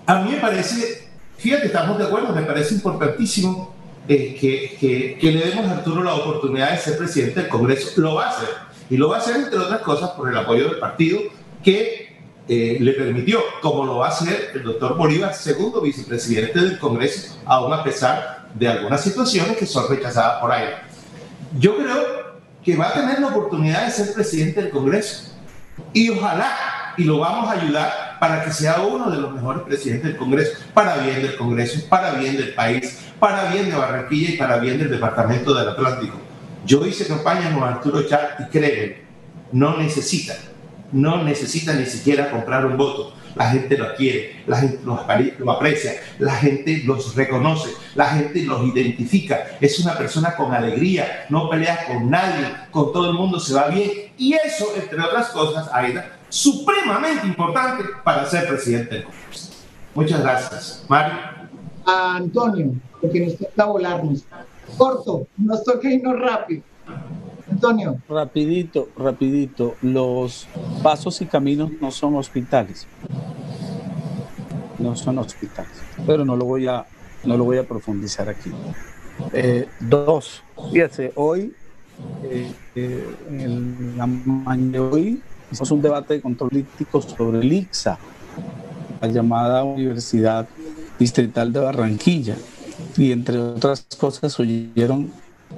a 0.05 0.21
mí 0.21 0.31
me 0.31 0.37
parece, 0.37 1.07
fíjate, 1.37 1.67
estamos 1.67 1.97
de 1.97 2.05
acuerdo, 2.05 2.33
me 2.33 2.43
parece 2.43 2.75
importantísimo 2.75 3.73
eh, 4.07 4.35
que, 4.39 4.75
que, 4.77 5.17
que, 5.19 5.31
le 5.31 5.47
demos 5.47 5.65
a 5.65 5.77
Arturo 5.77 6.03
la 6.03 6.13
oportunidad 6.13 6.71
de 6.71 6.77
ser 6.77 6.97
presidente 6.97 7.39
del 7.39 7.49
Congreso. 7.49 8.01
Lo 8.01 8.15
va 8.15 8.25
a 8.25 8.29
hacer. 8.29 8.49
Y 8.89 8.97
lo 8.97 9.09
va 9.09 9.17
a 9.17 9.19
hacer, 9.19 9.37
entre 9.37 9.59
otras 9.59 9.79
cosas, 9.79 10.11
por 10.11 10.29
el 10.29 10.37
apoyo 10.37 10.65
del 10.65 10.77
partido 10.77 11.21
que 11.63 12.02
eh, 12.47 12.77
le 12.79 12.91
permitió, 12.91 13.39
como 13.61 13.85
lo 13.85 13.97
va 13.97 14.07
a 14.07 14.09
hacer 14.09 14.51
el 14.53 14.63
doctor 14.63 14.97
Bolívar, 14.97 15.33
segundo 15.33 15.79
vicepresidente 15.79 16.59
del 16.59 16.77
Congreso, 16.77 17.37
aún 17.45 17.71
a 17.71 17.83
pesar 17.83 18.49
de 18.53 18.67
algunas 18.67 19.01
situaciones 19.01 19.55
que 19.55 19.65
son 19.65 19.87
rechazadas 19.87 20.41
por 20.41 20.51
ahí. 20.51 20.67
Yo 21.57 21.77
creo 21.77 22.41
que 22.63 22.75
va 22.75 22.89
a 22.89 22.93
tener 22.93 23.19
la 23.19 23.27
oportunidad 23.27 23.85
de 23.85 23.91
ser 23.91 24.13
presidente 24.13 24.61
del 24.61 24.71
Congreso 24.71 25.35
y 25.93 26.09
ojalá, 26.09 26.93
y 26.97 27.05
lo 27.05 27.19
vamos 27.19 27.49
a 27.49 27.53
ayudar 27.53 28.17
para 28.19 28.43
que 28.43 28.51
sea 28.51 28.81
uno 28.81 29.09
de 29.09 29.17
los 29.19 29.33
mejores 29.33 29.63
presidentes 29.63 30.09
del 30.09 30.17
Congreso, 30.17 30.51
para 30.73 30.97
bien 30.97 31.21
del 31.21 31.37
Congreso, 31.37 31.79
para 31.87 32.11
bien 32.15 32.35
del 32.35 32.53
país, 32.53 32.99
para 33.19 33.51
bien 33.53 33.69
de 33.69 33.77
Barranquilla 33.77 34.31
y 34.31 34.37
para 34.37 34.57
bien 34.57 34.77
del 34.79 34.91
Departamento 34.91 35.53
del 35.53 35.69
Atlántico. 35.69 36.17
Yo 36.65 36.85
hice 36.85 37.07
campaña 37.07 37.53
con 37.53 37.63
Arturo 37.63 38.03
Char 38.03 38.35
y 38.39 38.49
créeme, 38.51 39.03
no 39.53 39.77
necesita 39.77 40.35
no 40.93 41.23
necesita 41.23 41.73
ni 41.73 41.85
siquiera 41.85 42.31
comprar 42.31 42.65
un 42.65 42.77
voto. 42.77 43.13
La 43.35 43.49
gente 43.49 43.77
lo 43.77 43.95
quiere, 43.95 44.43
la 44.45 44.57
gente 44.57 44.79
lo 44.83 45.51
aprecia, 45.51 45.93
la 46.19 46.35
gente 46.35 46.83
los 46.85 47.15
reconoce, 47.15 47.71
la 47.95 48.05
gente 48.09 48.43
los 48.43 48.63
identifica. 48.63 49.57
Es 49.59 49.79
una 49.79 49.97
persona 49.97 50.35
con 50.35 50.53
alegría, 50.53 51.25
no 51.29 51.49
pelea 51.49 51.85
con 51.87 52.11
nadie, 52.11 52.45
con 52.69 52.93
todo 52.93 53.09
el 53.09 53.15
mundo 53.15 53.39
se 53.39 53.55
va 53.55 53.69
bien. 53.69 53.89
Y 54.17 54.33
eso, 54.33 54.67
entre 54.75 55.01
otras 55.01 55.29
cosas, 55.29 55.67
Aida, 55.73 56.15
supremamente 56.29 57.25
importante 57.25 57.83
para 58.03 58.25
ser 58.27 58.47
presidente 58.47 58.95
del 58.95 59.03
Congreso. 59.05 59.51
Muchas 59.95 60.21
gracias. 60.21 60.85
Mario. 60.87 61.15
Antonio, 61.85 62.73
porque 63.01 63.19
nos 63.19 63.37
toca 63.37 63.65
volarnos. 63.65 64.25
Corto, 64.77 65.27
nos 65.37 65.63
toca 65.63 65.89
irnos 65.89 66.19
rápido. 66.19 66.61
Antonio. 67.49 67.97
Rapidito, 68.07 68.89
rapidito. 68.97 69.75
Los 69.81 70.47
pasos 70.81 71.21
y 71.21 71.25
caminos 71.25 71.71
no 71.81 71.91
son 71.91 72.15
hospitales. 72.15 72.87
No 74.79 74.95
son 74.95 75.17
hospitales. 75.19 75.71
Pero 76.05 76.25
no 76.25 76.35
lo 76.35 76.45
voy 76.45 76.67
a, 76.67 76.85
no 77.23 77.37
lo 77.37 77.43
voy 77.43 77.57
a 77.57 77.67
profundizar 77.67 78.29
aquí. 78.29 78.51
Eh, 79.33 79.67
dos. 79.79 80.41
Fíjate, 80.71 81.11
hoy, 81.15 81.53
eh, 82.23 82.51
eh, 82.75 83.15
en 83.29 83.97
la 83.97 84.07
mañana 84.07 84.71
de 84.71 84.79
hoy, 84.79 85.21
hicimos 85.51 85.71
un 85.71 85.81
debate 85.81 86.15
de 86.15 86.21
control 86.21 86.49
político 86.49 87.01
sobre 87.01 87.39
el 87.39 87.51
ICSA, 87.51 87.97
la 89.01 89.07
llamada 89.07 89.63
Universidad 89.63 90.47
Distrital 90.97 91.53
de 91.53 91.59
Barranquilla. 91.59 92.35
Y 92.97 93.11
entre 93.11 93.37
otras 93.37 93.85
cosas, 93.97 94.39
oyeron 94.39 95.11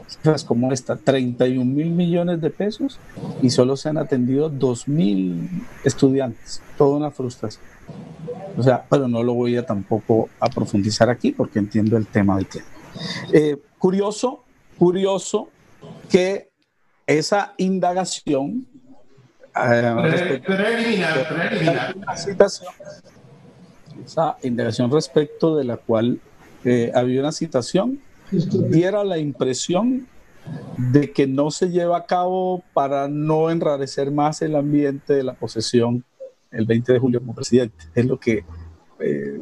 cifras 0.07 0.43
como 0.43 0.71
esta, 0.71 0.95
31 0.95 1.65
mil 1.65 1.91
millones 1.91 2.41
de 2.41 2.49
pesos 2.49 2.99
y 3.41 3.49
solo 3.49 3.75
se 3.77 3.89
han 3.89 3.97
atendido 3.97 4.49
2 4.49 4.87
mil 4.87 5.49
estudiantes. 5.83 6.61
Toda 6.77 6.97
una 6.97 7.11
frustración. 7.11 7.63
O 8.57 8.63
sea, 8.63 8.85
pero 8.89 9.07
no 9.07 9.23
lo 9.23 9.33
voy 9.33 9.57
a 9.57 9.65
tampoco 9.65 10.29
a 10.39 10.49
profundizar 10.49 11.09
aquí 11.09 11.31
porque 11.31 11.59
entiendo 11.59 11.97
el 11.97 12.07
tema 12.07 12.37
del 12.37 12.47
tema. 12.47 12.65
Eh, 13.33 13.57
curioso, 13.77 14.43
curioso 14.77 15.49
que 16.09 16.49
esa 17.05 17.53
indagación 17.57 18.65
eh, 19.55 20.41
esa 24.03 24.37
indagación 24.43 24.91
respecto 24.91 25.55
de 25.55 25.63
la 25.63 25.77
cual 25.77 26.19
eh, 26.65 26.91
había 26.93 27.21
una 27.21 27.31
citación 27.31 28.01
diera 28.31 29.03
la 29.03 29.17
impresión 29.17 30.07
de 30.77 31.11
que 31.11 31.27
no 31.27 31.51
se 31.51 31.69
lleva 31.69 31.97
a 31.97 32.05
cabo 32.05 32.63
para 32.73 33.07
no 33.07 33.49
enrarecer 33.49 34.11
más 34.11 34.41
el 34.41 34.55
ambiente 34.55 35.13
de 35.13 35.23
la 35.23 35.33
posesión 35.33 36.03
el 36.51 36.65
20 36.65 36.93
de 36.93 36.99
julio 36.99 37.19
como 37.19 37.35
presidente. 37.35 37.85
Es 37.93 38.05
lo 38.05 38.19
que 38.19 38.45
eh, 38.99 39.41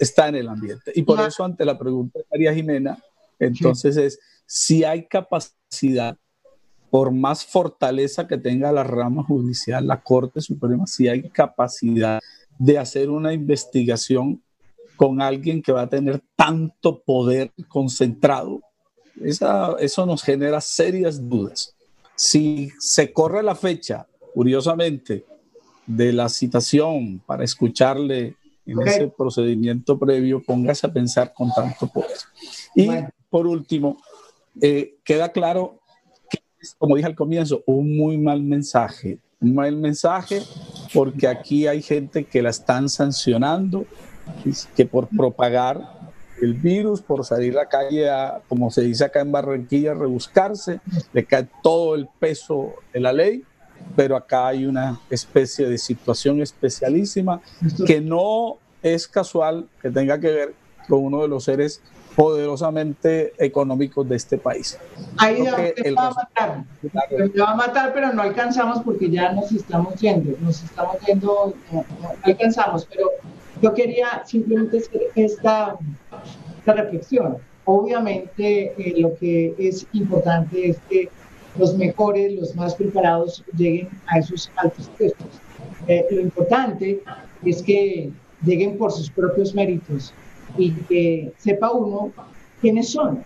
está 0.00 0.28
en 0.28 0.36
el 0.36 0.48
ambiente. 0.48 0.92
Y 0.94 1.02
por 1.02 1.20
eso, 1.20 1.44
ante 1.44 1.64
la 1.64 1.78
pregunta 1.78 2.18
de 2.18 2.24
María 2.30 2.54
Jimena, 2.54 2.98
entonces 3.38 3.96
es 3.96 4.18
si 4.46 4.84
hay 4.84 5.06
capacidad, 5.06 6.16
por 6.90 7.10
más 7.10 7.44
fortaleza 7.44 8.28
que 8.28 8.38
tenga 8.38 8.70
la 8.70 8.84
rama 8.84 9.24
judicial, 9.24 9.86
la 9.86 10.00
Corte 10.00 10.40
Suprema, 10.40 10.86
si 10.86 11.08
hay 11.08 11.28
capacidad 11.28 12.20
de 12.56 12.78
hacer 12.78 13.10
una 13.10 13.32
investigación 13.32 14.43
con 14.96 15.20
alguien 15.20 15.62
que 15.62 15.72
va 15.72 15.82
a 15.82 15.88
tener 15.88 16.22
tanto 16.36 17.02
poder 17.02 17.52
concentrado 17.68 18.60
eso 19.22 20.06
nos 20.06 20.22
genera 20.22 20.60
serias 20.60 21.28
dudas. 21.28 21.74
Si 22.16 22.70
se 22.78 23.12
corre 23.12 23.42
la 23.42 23.54
fecha, 23.54 24.06
curiosamente, 24.32 25.24
de 25.86 26.12
la 26.12 26.28
citación 26.28 27.20
para 27.26 27.44
escucharle 27.44 28.36
en 28.66 28.80
ese 28.86 29.08
procedimiento 29.08 29.98
previo, 29.98 30.42
póngase 30.42 30.86
a 30.86 30.92
pensar 30.92 31.32
con 31.34 31.52
tanto 31.52 31.86
poder. 31.88 32.16
Y 32.74 32.88
por 33.28 33.46
último, 33.46 33.98
eh, 34.60 34.96
queda 35.04 35.30
claro 35.30 35.80
que, 36.30 36.38
como 36.78 36.96
dije 36.96 37.06
al 37.06 37.14
comienzo, 37.14 37.62
un 37.66 37.96
muy 37.96 38.16
mal 38.16 38.42
mensaje. 38.42 39.18
Un 39.40 39.54
mal 39.54 39.76
mensaje 39.76 40.40
porque 40.94 41.28
aquí 41.28 41.66
hay 41.66 41.82
gente 41.82 42.24
que 42.24 42.40
la 42.40 42.50
están 42.50 42.88
sancionando, 42.88 43.84
que 44.76 44.86
por 44.86 45.08
propagar 45.08 45.80
el 46.40 46.54
virus, 46.54 47.00
por 47.00 47.24
salir 47.24 47.52
a 47.54 47.62
la 47.62 47.68
calle, 47.68 48.10
a, 48.10 48.40
como 48.48 48.70
se 48.70 48.82
dice 48.82 49.04
acá 49.04 49.20
en 49.20 49.32
Barranquilla, 49.32 49.92
a 49.92 49.94
rebuscarse, 49.94 50.80
le 51.12 51.24
cae 51.24 51.48
todo 51.62 51.94
el 51.94 52.08
peso 52.18 52.74
de 52.92 53.00
la 53.00 53.12
ley. 53.12 53.44
Pero 53.96 54.16
acá 54.16 54.48
hay 54.48 54.64
una 54.64 55.00
especie 55.10 55.68
de 55.68 55.76
situación 55.76 56.40
especialísima 56.40 57.40
que 57.86 58.00
no 58.00 58.56
es 58.82 59.06
casual 59.06 59.68
que 59.82 59.90
tenga 59.90 60.18
que 60.18 60.30
ver 60.30 60.54
con 60.88 61.04
uno 61.04 61.22
de 61.22 61.28
los 61.28 61.44
seres 61.44 61.82
poderosamente 62.14 63.32
económicos 63.38 64.08
de 64.08 64.16
este 64.16 64.38
país. 64.38 64.78
Ahí 65.16 65.42
usted 65.42 65.94
va 65.96 66.08
a 66.08 66.14
matar, 66.14 66.64
me 67.10 67.40
va 67.40 67.50
a 67.50 67.56
matar, 67.56 67.92
pero 67.92 68.12
no 68.12 68.22
alcanzamos 68.22 68.82
porque 68.82 69.10
ya 69.10 69.32
nos 69.32 69.50
estamos 69.52 69.94
yendo, 69.96 70.36
nos 70.40 70.62
estamos 70.62 70.96
yendo, 71.06 71.54
no, 71.72 71.84
alcanzamos, 72.22 72.86
pero 72.86 73.10
yo 73.62 73.74
quería 73.74 74.22
simplemente 74.24 74.78
hacer 74.78 75.02
esta, 75.14 75.76
esta 76.58 76.72
reflexión. 76.72 77.38
Obviamente 77.64 78.74
eh, 78.76 78.94
lo 78.98 79.14
que 79.16 79.54
es 79.58 79.86
importante 79.92 80.70
es 80.70 80.78
que 80.88 81.08
los 81.58 81.76
mejores, 81.76 82.34
los 82.34 82.54
más 82.56 82.74
preparados 82.74 83.44
lleguen 83.56 83.88
a 84.08 84.18
esos 84.18 84.50
altos 84.56 84.90
puestos. 84.98 85.26
Eh, 85.86 86.04
lo 86.10 86.20
importante 86.20 87.00
es 87.44 87.62
que 87.62 88.10
lleguen 88.44 88.76
por 88.76 88.92
sus 88.92 89.10
propios 89.10 89.54
méritos 89.54 90.12
y 90.58 90.72
que 90.72 91.32
sepa 91.38 91.72
uno 91.72 92.12
quiénes 92.60 92.90
son 92.90 93.24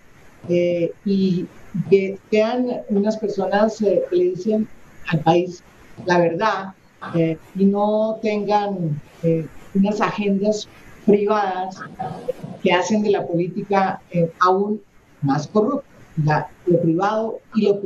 eh, 0.49 0.93
y 1.05 1.47
que 1.91 2.19
sean 2.31 2.83
unas 2.91 3.17
personas 3.17 3.79
que 3.79 4.17
le 4.17 4.25
dicen 4.25 4.69
al 5.09 5.21
país 5.21 5.63
la 6.07 6.19
verdad 6.19 6.75
y 7.55 7.65
no 7.65 8.19
tengan 8.21 9.01
unas 9.75 10.01
agendas 10.01 10.69
privadas 11.07 11.81
que 12.63 12.73
hacen 12.73 13.03
de 13.03 13.11
la 13.11 13.27
política 13.27 14.01
aún 14.41 14.81
más 15.23 15.47
corrupta, 15.47 16.49
lo 16.67 16.81
privado 16.81 17.41
y 17.55 17.63
lo 17.63 17.81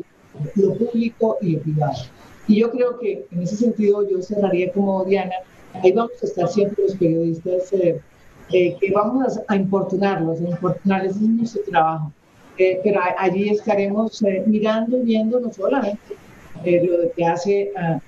lo 0.55 0.75
público 0.75 1.39
y 1.41 1.53
lo 1.53 1.61
privado. 1.61 1.95
Y 2.49 2.61
yo 2.61 2.71
creo 2.71 2.99
que 2.99 3.27
en 3.31 3.43
ese 3.43 3.57
sentido 3.57 4.09
yo 4.09 4.23
cerraría 4.23 4.73
como 4.73 5.05
Diana, 5.05 5.35
ahí 5.75 5.93
vamos 5.93 6.13
a 6.23 6.27
estar 6.27 6.49
siempre 6.49 6.85
los 6.85 6.97
periodistas 6.97 7.73
eh, 7.73 8.01
eh, 8.53 8.77
que 8.81 8.93
vamos 8.93 9.41
a, 9.47 9.57
importunarlos, 9.57 10.41
a 10.41 10.45
importunarles 10.45 11.17
es 11.17 11.23
nuestro 11.23 11.63
trabajo. 11.63 12.13
Eh, 12.59 12.81
pero 12.85 13.01
allí 13.19 13.49
estaremos 13.49 14.23
mirando 14.47 14.99
y 14.99 15.03
viendo 15.03 15.41
no 15.41 15.51
solamente 15.53 15.99
lo 16.65 17.11
que 17.17 17.25
hace, 17.25 17.73
ah, 17.77 17.99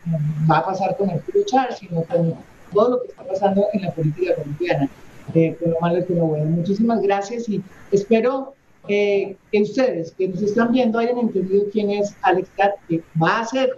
va 0.48 0.58
a 0.58 0.66
pasar 0.66 0.96
con 0.96 1.10
el 1.10 1.20
Char, 1.46 1.74
sino 1.74 2.02
con 2.04 2.34
todo 2.74 2.90
lo 2.90 3.02
que 3.02 3.08
está 3.08 3.24
pasando 3.24 3.66
en 3.72 3.82
la 3.82 3.92
política 3.92 4.34
colombiana, 4.34 4.88
con 5.32 5.70
lo 5.70 5.80
malo 5.80 5.98
y 5.98 6.04
con 6.04 6.16
lo 6.16 6.26
bueno. 6.26 6.44
Muchísimas 6.46 7.00
gracias 7.00 7.48
y 7.48 7.62
espero 7.92 8.54
eh, 8.88 9.36
que 9.50 9.62
ustedes 9.62 10.12
que 10.12 10.28
nos 10.28 10.42
están 10.42 10.72
viendo 10.72 10.98
hayan 10.98 11.18
entendido 11.18 11.64
quién 11.72 11.90
es 11.90 12.14
Alex 12.22 12.48
Cat, 12.56 12.72
que 12.88 13.02
va 13.20 13.40
a 13.40 13.46
ser, 13.46 13.70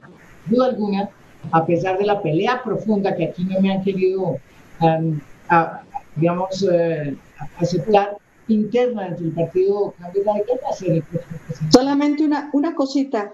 duda 0.47 0.67
alguna, 0.67 1.11
a 1.53 1.65
pesar 1.65 1.99
de 1.99 2.07
la 2.07 2.21
pelea 2.21 2.63
profunda 2.65 3.15
que 3.15 3.27
aquí 3.27 3.45
no 3.45 3.61
me 3.61 3.73
han 3.73 3.85
querido, 3.85 4.39
digamos, 6.17 6.67
eh, 6.71 7.17
aceptar 7.59 8.17
interna 8.49 9.09
entre 9.09 9.27
el 9.27 9.33
partido 9.33 9.95
Cambio 10.01 10.23
Radical, 10.25 10.59
va 10.65 10.71
a 10.71 10.73
ser 10.73 10.91
el 10.91 11.03
presidente. 11.03 11.55
Solamente 11.71 12.25
una, 12.25 12.51
una 12.53 12.75
cosita, 12.75 13.33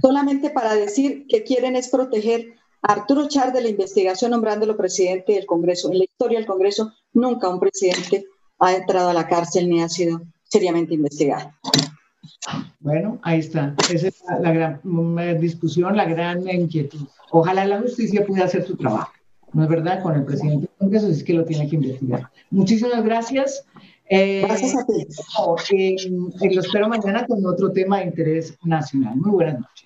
solamente 0.00 0.50
para 0.50 0.74
decir 0.74 1.26
que 1.28 1.42
quieren 1.42 1.76
es 1.76 1.88
proteger 1.88 2.54
a 2.56 2.61
Arturo 2.82 3.28
Char 3.28 3.52
de 3.52 3.62
la 3.62 3.68
investigación 3.68 4.32
nombrándolo 4.32 4.76
presidente 4.76 5.34
del 5.34 5.46
Congreso. 5.46 5.90
En 5.90 5.98
la 5.98 6.04
historia 6.04 6.38
del 6.38 6.46
Congreso 6.46 6.92
nunca 7.12 7.48
un 7.48 7.60
presidente 7.60 8.26
ha 8.58 8.74
entrado 8.74 9.10
a 9.10 9.14
la 9.14 9.28
cárcel 9.28 9.68
ni 9.68 9.82
ha 9.82 9.88
sido 9.88 10.22
seriamente 10.42 10.94
investigar. 10.94 11.52
Bueno, 12.80 13.18
ahí 13.22 13.40
está. 13.40 13.74
Esa 13.90 14.08
es 14.08 14.22
la, 14.40 14.52
gran 14.52 14.80
mm, 14.82 15.38
discusión, 15.40 15.96
la 15.96 16.04
gran 16.04 16.48
inquietud. 16.48 17.06
Ojalá 17.30 17.64
la 17.64 17.80
justicia 17.80 18.24
pueda 18.26 18.44
hacer 18.44 18.66
su 18.66 18.76
trabajo. 18.76 19.12
¿No 19.52 19.64
es 19.64 19.68
verdad? 19.68 20.02
Con 20.02 20.14
el 20.16 20.24
presidente 20.24 20.66
del 20.66 20.76
Congreso 20.78 21.08
es 21.08 21.22
que 21.22 21.34
lo 21.34 21.44
tiene 21.44 21.68
que 21.68 21.76
investigar. 21.76 22.30
Muchísimas 22.50 23.04
gracias. 23.04 23.64
Eh, 24.08 24.42
gracias 24.42 24.76
a 24.76 24.86
ti. 24.86 25.06
Eh, 25.74 26.54
lo 26.54 26.60
espero 26.60 26.88
mañana 26.88 27.26
con 27.26 27.44
otro 27.46 27.70
tema 27.72 27.98
de 27.98 28.06
interés 28.06 28.56
nacional. 28.64 29.16
Muy 29.16 29.30
buenas 29.30 29.60
noches. 29.60 29.81